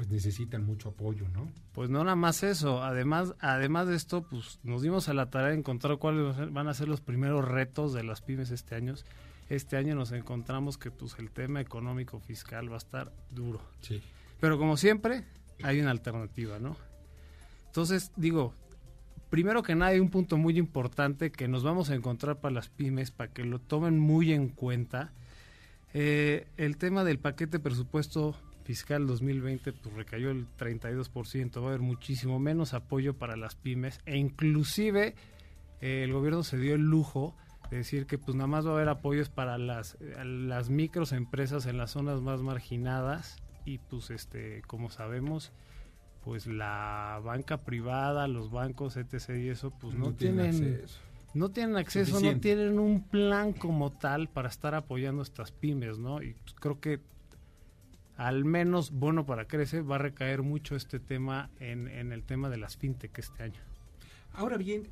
pues 0.00 0.08
necesitan 0.08 0.64
mucho 0.64 0.88
apoyo, 0.88 1.28
¿no? 1.28 1.52
Pues 1.74 1.90
no 1.90 2.02
nada 2.02 2.16
más 2.16 2.42
eso, 2.42 2.82
además 2.82 3.34
además 3.38 3.86
de 3.86 3.96
esto, 3.96 4.22
pues 4.22 4.58
nos 4.62 4.80
dimos 4.80 5.10
a 5.10 5.12
la 5.12 5.28
tarea 5.28 5.50
de 5.50 5.58
encontrar 5.58 5.98
cuáles 5.98 6.50
van 6.54 6.68
a 6.68 6.72
ser 6.72 6.88
los 6.88 7.02
primeros 7.02 7.46
retos 7.46 7.92
de 7.92 8.02
las 8.02 8.22
pymes 8.22 8.50
este 8.50 8.76
año. 8.76 8.94
Este 9.50 9.76
año 9.76 9.94
nos 9.94 10.12
encontramos 10.12 10.78
que 10.78 10.90
pues 10.90 11.16
el 11.18 11.30
tema 11.30 11.60
económico 11.60 12.18
fiscal 12.18 12.70
va 12.70 12.76
a 12.76 12.78
estar 12.78 13.12
duro. 13.30 13.60
Sí. 13.82 14.02
Pero 14.40 14.56
como 14.56 14.78
siempre, 14.78 15.26
hay 15.62 15.82
una 15.82 15.90
alternativa, 15.90 16.58
¿no? 16.58 16.78
Entonces, 17.66 18.10
digo, 18.16 18.54
primero 19.28 19.62
que 19.62 19.74
nada 19.74 19.90
hay 19.90 20.00
un 20.00 20.08
punto 20.08 20.38
muy 20.38 20.56
importante 20.56 21.30
que 21.30 21.46
nos 21.46 21.62
vamos 21.62 21.90
a 21.90 21.94
encontrar 21.94 22.40
para 22.40 22.54
las 22.54 22.70
pymes, 22.70 23.10
para 23.10 23.34
que 23.34 23.44
lo 23.44 23.58
tomen 23.58 23.98
muy 23.98 24.32
en 24.32 24.48
cuenta. 24.48 25.12
Eh, 25.92 26.48
el 26.56 26.78
tema 26.78 27.04
del 27.04 27.18
paquete 27.18 27.58
presupuesto 27.58 28.34
fiscal 28.70 29.04
2020 29.04 29.72
pues 29.72 29.94
recayó 29.96 30.30
el 30.30 30.46
32%, 30.56 31.60
va 31.60 31.64
a 31.64 31.68
haber 31.70 31.80
muchísimo 31.80 32.38
menos 32.38 32.72
apoyo 32.72 33.14
para 33.14 33.36
las 33.36 33.56
pymes 33.56 33.98
e 34.06 34.16
inclusive 34.16 35.16
eh, 35.80 36.04
el 36.04 36.12
gobierno 36.12 36.44
se 36.44 36.56
dio 36.56 36.76
el 36.76 36.82
lujo 36.82 37.34
de 37.68 37.78
decir 37.78 38.06
que 38.06 38.16
pues 38.16 38.36
nada 38.36 38.46
más 38.46 38.64
va 38.64 38.70
a 38.70 38.74
haber 38.74 38.88
apoyos 38.88 39.28
para 39.28 39.58
las, 39.58 39.98
las 40.24 40.70
micros 40.70 41.10
empresas 41.10 41.66
en 41.66 41.78
las 41.78 41.90
zonas 41.90 42.20
más 42.20 42.42
marginadas 42.42 43.38
y 43.64 43.78
pues 43.78 44.10
este 44.10 44.62
como 44.68 44.88
sabemos 44.88 45.50
pues 46.24 46.46
la 46.46 47.20
banca 47.24 47.56
privada, 47.56 48.28
los 48.28 48.52
bancos, 48.52 48.96
etc. 48.96 49.30
y 49.30 49.48
eso 49.48 49.72
pues 49.80 49.96
no, 49.96 50.12
tienen, 50.12 50.84
no 51.34 51.48
tienen 51.48 51.76
acceso, 51.76 52.20
no 52.20 52.38
tienen 52.38 52.78
un 52.78 53.02
plan 53.02 53.52
como 53.52 53.90
tal 53.90 54.28
para 54.28 54.48
estar 54.48 54.76
apoyando 54.76 55.22
estas 55.22 55.50
pymes, 55.50 55.98
¿no? 55.98 56.22
Y 56.22 56.34
pues, 56.34 56.54
creo 56.54 56.78
que 56.78 57.00
al 58.20 58.44
menos 58.44 58.90
bueno 58.90 59.24
para 59.24 59.46
Crece, 59.46 59.80
va 59.80 59.94
a 59.94 59.98
recaer 59.98 60.42
mucho 60.42 60.76
este 60.76 61.00
tema 61.00 61.48
en, 61.58 61.88
el 61.88 62.22
tema 62.22 62.50
de 62.50 62.58
las 62.58 62.76
fintech 62.76 63.18
este 63.18 63.44
año. 63.44 63.60
Ahora 64.34 64.58
bien, 64.58 64.88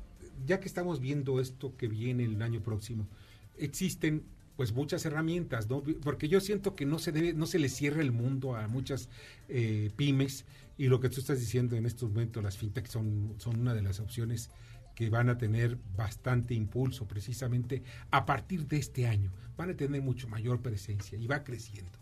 ya 0.47 0.59
que 0.59 0.67
estamos 0.67 0.99
viendo 0.99 1.39
esto 1.39 1.77
que 1.77 1.87
viene 1.87 2.23
el 2.23 2.41
año 2.41 2.59
próximo, 2.63 3.07
existen 3.55 4.23
pues 4.57 4.73
muchas 4.73 5.05
herramientas, 5.05 5.69
¿no? 5.69 5.83
Porque 6.03 6.27
yo 6.27 6.41
siento 6.41 6.75
que 6.75 6.87
no 6.87 6.97
se 6.97 7.11
debe, 7.11 7.33
no 7.33 7.45
se 7.45 7.59
le 7.59 7.69
cierra 7.69 8.01
el 8.01 8.11
mundo 8.11 8.55
a 8.55 8.67
muchas 8.67 9.09
eh, 9.47 9.91
pymes 9.95 10.45
y 10.79 10.87
lo 10.87 10.99
que 10.99 11.09
tú 11.09 11.19
estás 11.19 11.39
diciendo 11.39 11.75
en 11.75 11.85
estos 11.85 12.09
momentos, 12.09 12.43
las 12.43 12.57
fintech 12.57 12.87
son, 12.87 13.35
son 13.37 13.59
una 13.59 13.75
de 13.75 13.83
las 13.83 13.99
opciones 13.99 14.49
que 14.95 15.11
van 15.11 15.29
a 15.29 15.37
tener 15.37 15.77
bastante 15.95 16.55
impulso 16.55 17.07
precisamente 17.07 17.83
a 18.09 18.25
partir 18.25 18.67
de 18.67 18.77
este 18.77 19.05
año. 19.05 19.31
Van 19.55 19.69
a 19.69 19.75
tener 19.75 20.01
mucho 20.01 20.27
mayor 20.27 20.63
presencia 20.63 21.15
y 21.19 21.27
va 21.27 21.43
creciendo. 21.43 21.98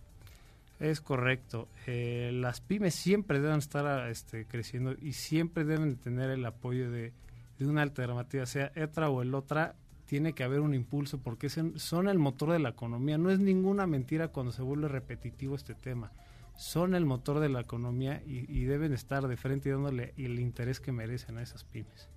Es 0.80 1.02
correcto. 1.02 1.68
Eh, 1.88 2.32
las 2.34 2.62
pymes 2.62 2.94
siempre 2.94 3.40
deben 3.40 3.58
estar 3.58 4.10
este, 4.10 4.46
creciendo 4.46 4.96
y 5.02 5.14
siempre 5.14 5.64
deben 5.64 5.98
tener 5.98 6.30
el 6.30 6.46
apoyo 6.46 6.92
de, 6.92 7.14
una 7.60 7.82
alternativa, 7.82 8.46
sea 8.46 8.72
otra 8.82 9.10
o 9.10 9.24
el 9.24 9.34
otra, 9.34 9.76
tiene 10.06 10.34
que 10.34 10.44
haber 10.44 10.60
un 10.60 10.76
impulso 10.76 11.18
porque 11.18 11.50
son 11.50 12.08
el 12.08 12.20
motor 12.20 12.52
de 12.52 12.60
la 12.60 12.70
economía. 12.70 13.18
No 13.18 13.32
es 13.32 13.40
ninguna 13.40 13.88
mentira 13.88 14.28
cuando 14.28 14.52
se 14.52 14.62
vuelve 14.62 14.88
repetitivo 14.88 15.56
este 15.56 15.74
tema. 15.74 16.12
Son 16.56 16.96
el 16.96 17.06
motor 17.06 17.40
de 17.40 17.50
la 17.50 17.62
economía 17.62 18.22
y, 18.26 18.46
y 18.52 18.66
deben 18.66 18.94
estar 18.94 19.28
de 19.28 19.38
frente 19.38 19.70
y 19.70 19.72
dándole 19.72 20.14
el 20.18 20.40
interés 20.40 20.80
que 20.80 20.92
merecen 20.92 21.38
a 21.38 21.42
esas 21.42 21.64
pymes. 21.64 22.10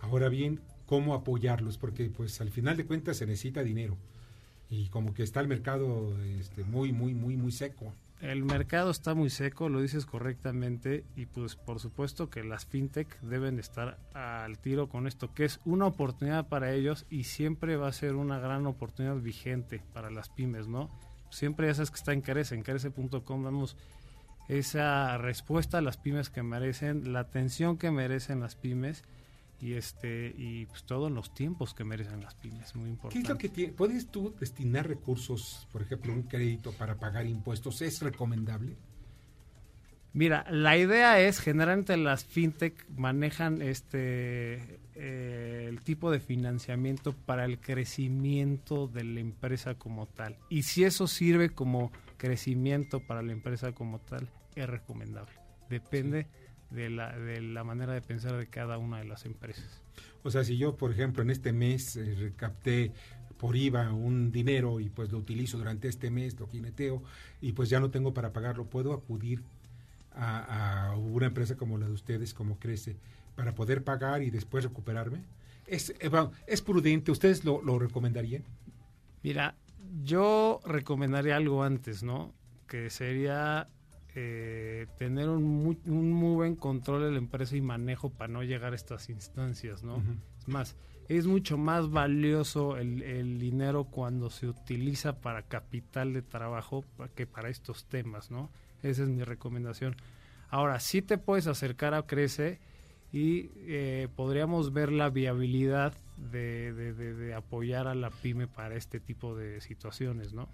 Ahora 0.00 0.28
bien, 0.28 0.60
¿cómo 0.86 1.14
apoyarlos? 1.14 1.78
Porque 1.78 2.10
pues 2.10 2.40
al 2.40 2.50
final 2.50 2.76
de 2.76 2.84
cuentas 2.84 3.16
se 3.16 3.26
necesita 3.26 3.62
dinero 3.62 3.96
y 4.72 4.88
como 4.88 5.12
que 5.12 5.22
está 5.22 5.40
el 5.40 5.48
mercado 5.48 6.18
este, 6.40 6.64
muy, 6.64 6.92
muy, 6.92 7.12
muy, 7.12 7.36
muy 7.36 7.52
seco. 7.52 7.92
El 8.22 8.42
mercado 8.42 8.90
está 8.90 9.14
muy 9.14 9.28
seco, 9.28 9.68
lo 9.68 9.82
dices 9.82 10.06
correctamente, 10.06 11.04
y 11.14 11.26
pues 11.26 11.56
por 11.56 11.78
supuesto 11.78 12.30
que 12.30 12.42
las 12.42 12.64
fintech 12.64 13.20
deben 13.20 13.58
estar 13.58 13.98
al 14.14 14.58
tiro 14.58 14.88
con 14.88 15.06
esto, 15.06 15.34
que 15.34 15.44
es 15.44 15.60
una 15.66 15.86
oportunidad 15.86 16.48
para 16.48 16.72
ellos 16.72 17.04
y 17.10 17.24
siempre 17.24 17.76
va 17.76 17.88
a 17.88 17.92
ser 17.92 18.14
una 18.14 18.38
gran 18.38 18.64
oportunidad 18.66 19.16
vigente 19.16 19.82
para 19.92 20.10
las 20.10 20.30
pymes, 20.30 20.68
¿no? 20.68 20.88
Siempre 21.30 21.72
sabes 21.74 21.90
que 21.90 21.96
está 21.96 22.14
en 22.14 22.22
Carece, 22.22 22.54
en 22.54 22.62
carece.com 22.62 23.44
damos 23.44 23.76
esa 24.48 25.18
respuesta 25.18 25.78
a 25.78 25.82
las 25.82 25.98
pymes 25.98 26.30
que 26.30 26.42
merecen, 26.42 27.12
la 27.12 27.20
atención 27.20 27.76
que 27.76 27.90
merecen 27.90 28.40
las 28.40 28.56
pymes 28.56 29.04
y 29.62 29.74
este 29.74 30.34
y 30.36 30.66
pues 30.66 30.82
todos 30.82 31.10
los 31.10 31.32
tiempos 31.32 31.72
que 31.72 31.84
merecen 31.84 32.20
las 32.20 32.34
pymes, 32.34 32.74
muy 32.74 32.90
importante. 32.90 33.14
¿Qué 33.14 33.22
es 33.22 33.28
lo 33.28 33.38
que 33.38 33.48
tiene? 33.48 33.72
¿Puedes 33.72 34.08
tú 34.08 34.34
destinar 34.38 34.88
recursos, 34.88 35.68
por 35.70 35.82
ejemplo, 35.82 36.12
un 36.12 36.24
crédito 36.24 36.72
para 36.72 36.96
pagar 36.96 37.26
impuestos? 37.26 37.80
¿Es 37.80 38.02
recomendable? 38.02 38.76
Mira, 40.14 40.44
la 40.50 40.76
idea 40.76 41.20
es 41.20 41.38
generalmente 41.38 41.96
las 41.96 42.24
fintech 42.24 42.86
manejan 42.90 43.62
este 43.62 44.80
eh, 44.94 45.66
el 45.68 45.80
tipo 45.80 46.10
de 46.10 46.18
financiamiento 46.18 47.12
para 47.12 47.44
el 47.44 47.60
crecimiento 47.60 48.88
de 48.88 49.04
la 49.04 49.20
empresa 49.20 49.76
como 49.76 50.06
tal. 50.06 50.36
Y 50.50 50.64
si 50.64 50.82
eso 50.82 51.06
sirve 51.06 51.50
como 51.50 51.92
crecimiento 52.16 52.98
para 52.98 53.22
la 53.22 53.30
empresa 53.30 53.72
como 53.72 54.00
tal, 54.00 54.28
es 54.56 54.68
recomendable. 54.68 55.32
Depende 55.70 56.26
de 56.72 56.90
la, 56.90 57.16
de 57.16 57.40
la 57.40 57.64
manera 57.64 57.92
de 57.92 58.00
pensar 58.00 58.36
de 58.36 58.46
cada 58.46 58.78
una 58.78 58.98
de 58.98 59.04
las 59.04 59.24
empresas. 59.24 59.80
O 60.22 60.30
sea, 60.30 60.44
si 60.44 60.56
yo, 60.56 60.76
por 60.76 60.92
ejemplo, 60.92 61.22
en 61.22 61.30
este 61.30 61.52
mes 61.52 61.96
eh, 61.96 62.14
recapté 62.18 62.92
por 63.38 63.56
IVA 63.56 63.92
un 63.92 64.30
dinero 64.30 64.80
y 64.80 64.88
pues 64.88 65.10
lo 65.10 65.18
utilizo 65.18 65.58
durante 65.58 65.88
este 65.88 66.10
mes, 66.10 66.38
lo 66.38 66.46
jineteo, 66.46 67.02
y 67.40 67.52
pues 67.52 67.68
ya 67.68 67.80
no 67.80 67.90
tengo 67.90 68.14
para 68.14 68.32
pagarlo, 68.32 68.66
¿puedo 68.66 68.92
acudir 68.92 69.42
a, 70.14 70.94
una 70.96 71.26
empresa 71.26 71.56
como 71.56 71.78
la 71.78 71.86
de 71.86 71.92
ustedes, 71.92 72.34
como 72.34 72.58
Crece, 72.58 72.96
para 73.34 73.54
poder 73.54 73.82
pagar 73.82 74.22
y 74.22 74.30
después 74.30 74.64
recuperarme? 74.64 75.24
¿Es, 75.66 75.90
eh, 75.90 76.10
es 76.46 76.62
prudente? 76.62 77.10
¿Ustedes 77.10 77.44
lo, 77.44 77.62
lo 77.62 77.78
recomendarían? 77.78 78.44
Mira, 79.22 79.56
yo 80.04 80.60
recomendaría 80.64 81.36
algo 81.36 81.62
antes, 81.64 82.02
¿no? 82.02 82.32
que 82.72 82.88
sería 82.88 83.68
eh, 84.14 84.86
tener 84.98 85.28
un 85.28 85.42
muy, 85.42 85.78
un 85.86 86.12
muy 86.12 86.34
buen 86.34 86.56
control 86.56 87.02
de 87.02 87.10
la 87.12 87.18
empresa 87.18 87.56
y 87.56 87.60
manejo 87.60 88.10
para 88.10 88.32
no 88.32 88.42
llegar 88.42 88.72
a 88.72 88.76
estas 88.76 89.08
instancias, 89.08 89.82
¿no? 89.82 90.02
Es 90.38 90.48
más, 90.48 90.76
es 91.08 91.26
mucho 91.26 91.56
más 91.56 91.90
valioso 91.90 92.76
el, 92.76 93.02
el, 93.02 93.38
dinero 93.38 93.84
cuando 93.84 94.30
se 94.30 94.48
utiliza 94.48 95.20
para 95.20 95.42
capital 95.42 96.12
de 96.12 96.22
trabajo 96.22 96.84
que 97.14 97.26
para 97.26 97.48
estos 97.48 97.86
temas, 97.86 98.30
¿no? 98.30 98.50
Esa 98.82 99.02
es 99.02 99.08
mi 99.08 99.24
recomendación. 99.24 99.96
Ahora, 100.48 100.80
sí 100.80 101.00
te 101.00 101.16
puedes 101.16 101.46
acercar 101.46 101.94
a 101.94 102.02
Crece 102.02 102.60
y 103.12 103.50
eh, 103.56 104.08
podríamos 104.14 104.72
ver 104.72 104.92
la 104.92 105.10
viabilidad 105.10 105.94
de, 106.16 106.72
de, 106.72 107.34
apoyar 107.34 107.86
a 107.86 107.94
la 107.94 108.10
pyme 108.10 108.46
para 108.46 108.74
este 108.76 109.00
tipo 109.00 109.36
de 109.36 109.60
situaciones, 109.60 110.32
¿no? 110.32 110.48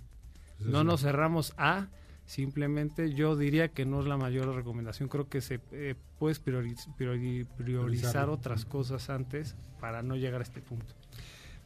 Pues 0.59 0.69
no 0.69 0.83
nos 0.83 1.03
cerramos 1.03 1.55
a, 1.57 1.89
simplemente 2.29 3.15
yo 3.15 3.37
diría 3.37 3.69
que 3.69 3.87
no 3.87 4.01
es 4.01 4.07
la 4.07 4.19
mayor 4.19 4.55
recomendación, 4.55 5.09
creo 5.09 5.29
que 5.29 5.41
se 5.41 5.61
eh, 5.73 5.95
puedes 6.19 6.39
priorizar 6.39 8.29
otras 8.29 8.67
cosas 8.67 9.09
antes 9.09 9.57
para 9.81 10.03
no 10.03 10.15
llegar 10.15 10.43
a 10.43 10.45
este 10.45 10.61
punto. 10.61 10.95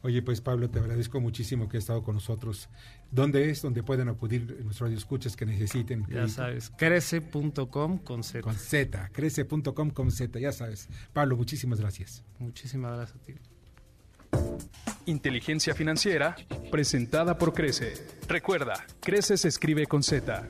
Oye, 0.03 0.21
pues 0.21 0.41
Pablo, 0.41 0.69
te 0.69 0.79
agradezco 0.79 1.19
muchísimo 1.21 1.67
que 1.69 1.77
has 1.77 1.83
estado 1.83 2.03
con 2.03 2.15
nosotros. 2.15 2.69
¿Dónde 3.11 3.49
es 3.49 3.61
donde 3.61 3.83
pueden 3.83 4.09
acudir 4.09 4.61
nuestros 4.63 4.91
escuchas 4.91 5.35
que 5.35 5.45
necesiten? 5.45 6.05
Ya 6.09 6.27
sabes, 6.27 6.71
crece.com 6.77 7.99
con 7.99 8.23
Z. 8.23 8.41
Con 8.41 8.55
Z, 8.55 9.09
crece.com 9.13 9.91
con 9.91 10.11
Z, 10.11 10.39
ya 10.39 10.51
sabes. 10.51 10.89
Pablo, 11.13 11.37
muchísimas 11.37 11.79
gracias. 11.79 12.23
Muchísimas 12.39 12.95
gracias 12.95 13.21
a 13.21 13.25
ti. 13.25 13.52
Inteligencia 15.05 15.75
financiera, 15.75 16.35
presentada 16.71 17.37
por 17.37 17.53
Crece. 17.53 17.93
Recuerda, 18.27 18.85
Crece 19.01 19.37
se 19.37 19.49
escribe 19.49 19.85
con 19.85 20.01
Z. 20.01 20.47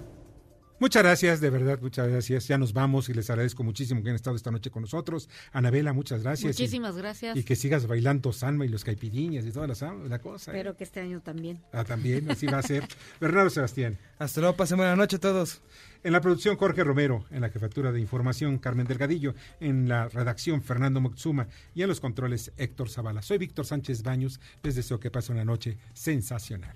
Muchas 0.80 1.04
gracias, 1.04 1.40
de 1.40 1.50
verdad, 1.50 1.80
muchas 1.82 2.10
gracias. 2.10 2.48
Ya 2.48 2.58
nos 2.58 2.74
vamos 2.74 3.08
y 3.10 3.14
les 3.14 3.30
agradezco 3.30 3.64
muchísimo 3.64 4.02
que 4.02 4.10
hayan 4.10 4.16
estado 4.16 4.36
esta 4.36 4.52
noche 4.52 4.70
con 4.70 4.82
nosotros. 4.82 5.30
Anabela, 5.52 5.94
muchas 5.94 6.24
gracias. 6.24 6.60
Muchísimas 6.60 6.98
gracias. 6.98 7.38
Y 7.38 7.44
que 7.44 7.56
sigas 7.56 7.88
bailando 7.88 8.34
Sanma 8.34 8.66
y 8.66 8.70
los 8.70 8.84
caipiriñas 8.84 9.46
y 9.46 9.52
toda 9.52 9.68
la, 9.68 9.76
la 10.10 10.20
cosa. 10.20 10.52
¿eh? 10.52 10.56
Espero 10.56 10.76
que 10.76 10.84
este 10.84 11.00
año 11.00 11.22
también. 11.22 11.60
Ah, 11.72 11.84
también, 11.84 12.30
así 12.30 12.48
va 12.48 12.58
a 12.58 12.64
ser. 12.64 12.84
Bernardo 13.22 13.50
Sebastián. 13.50 13.98
Hasta 14.20 14.42
luego, 14.42 14.58
pasen 14.58 14.78
buena 14.78 14.96
noche 14.96 15.18
a 15.18 15.20
todos. 15.20 15.62
En 16.04 16.12
la 16.12 16.20
producción 16.20 16.58
Jorge 16.58 16.84
Romero, 16.84 17.26
en 17.32 17.42
la 17.42 17.50
jefatura 17.50 17.94
de 17.94 18.02
información 18.02 18.58
Carmen 18.58 18.86
Delgadillo, 18.86 19.36
en 19.62 19.88
la 19.88 20.10
redacción 20.10 20.62
Fernando 20.62 21.00
Moxuma 21.00 21.48
y 21.74 21.84
en 21.84 21.88
los 21.88 22.02
controles 22.02 22.52
Héctor 22.58 22.90
Zavala. 22.90 23.22
Soy 23.22 23.38
Víctor 23.38 23.66
Sánchez 23.66 24.04
Baños, 24.04 24.42
les 24.64 24.76
deseo 24.76 25.00
que 25.00 25.12
pasen 25.12 25.36
una 25.36 25.46
noche 25.46 25.78
sensacional. 25.94 26.76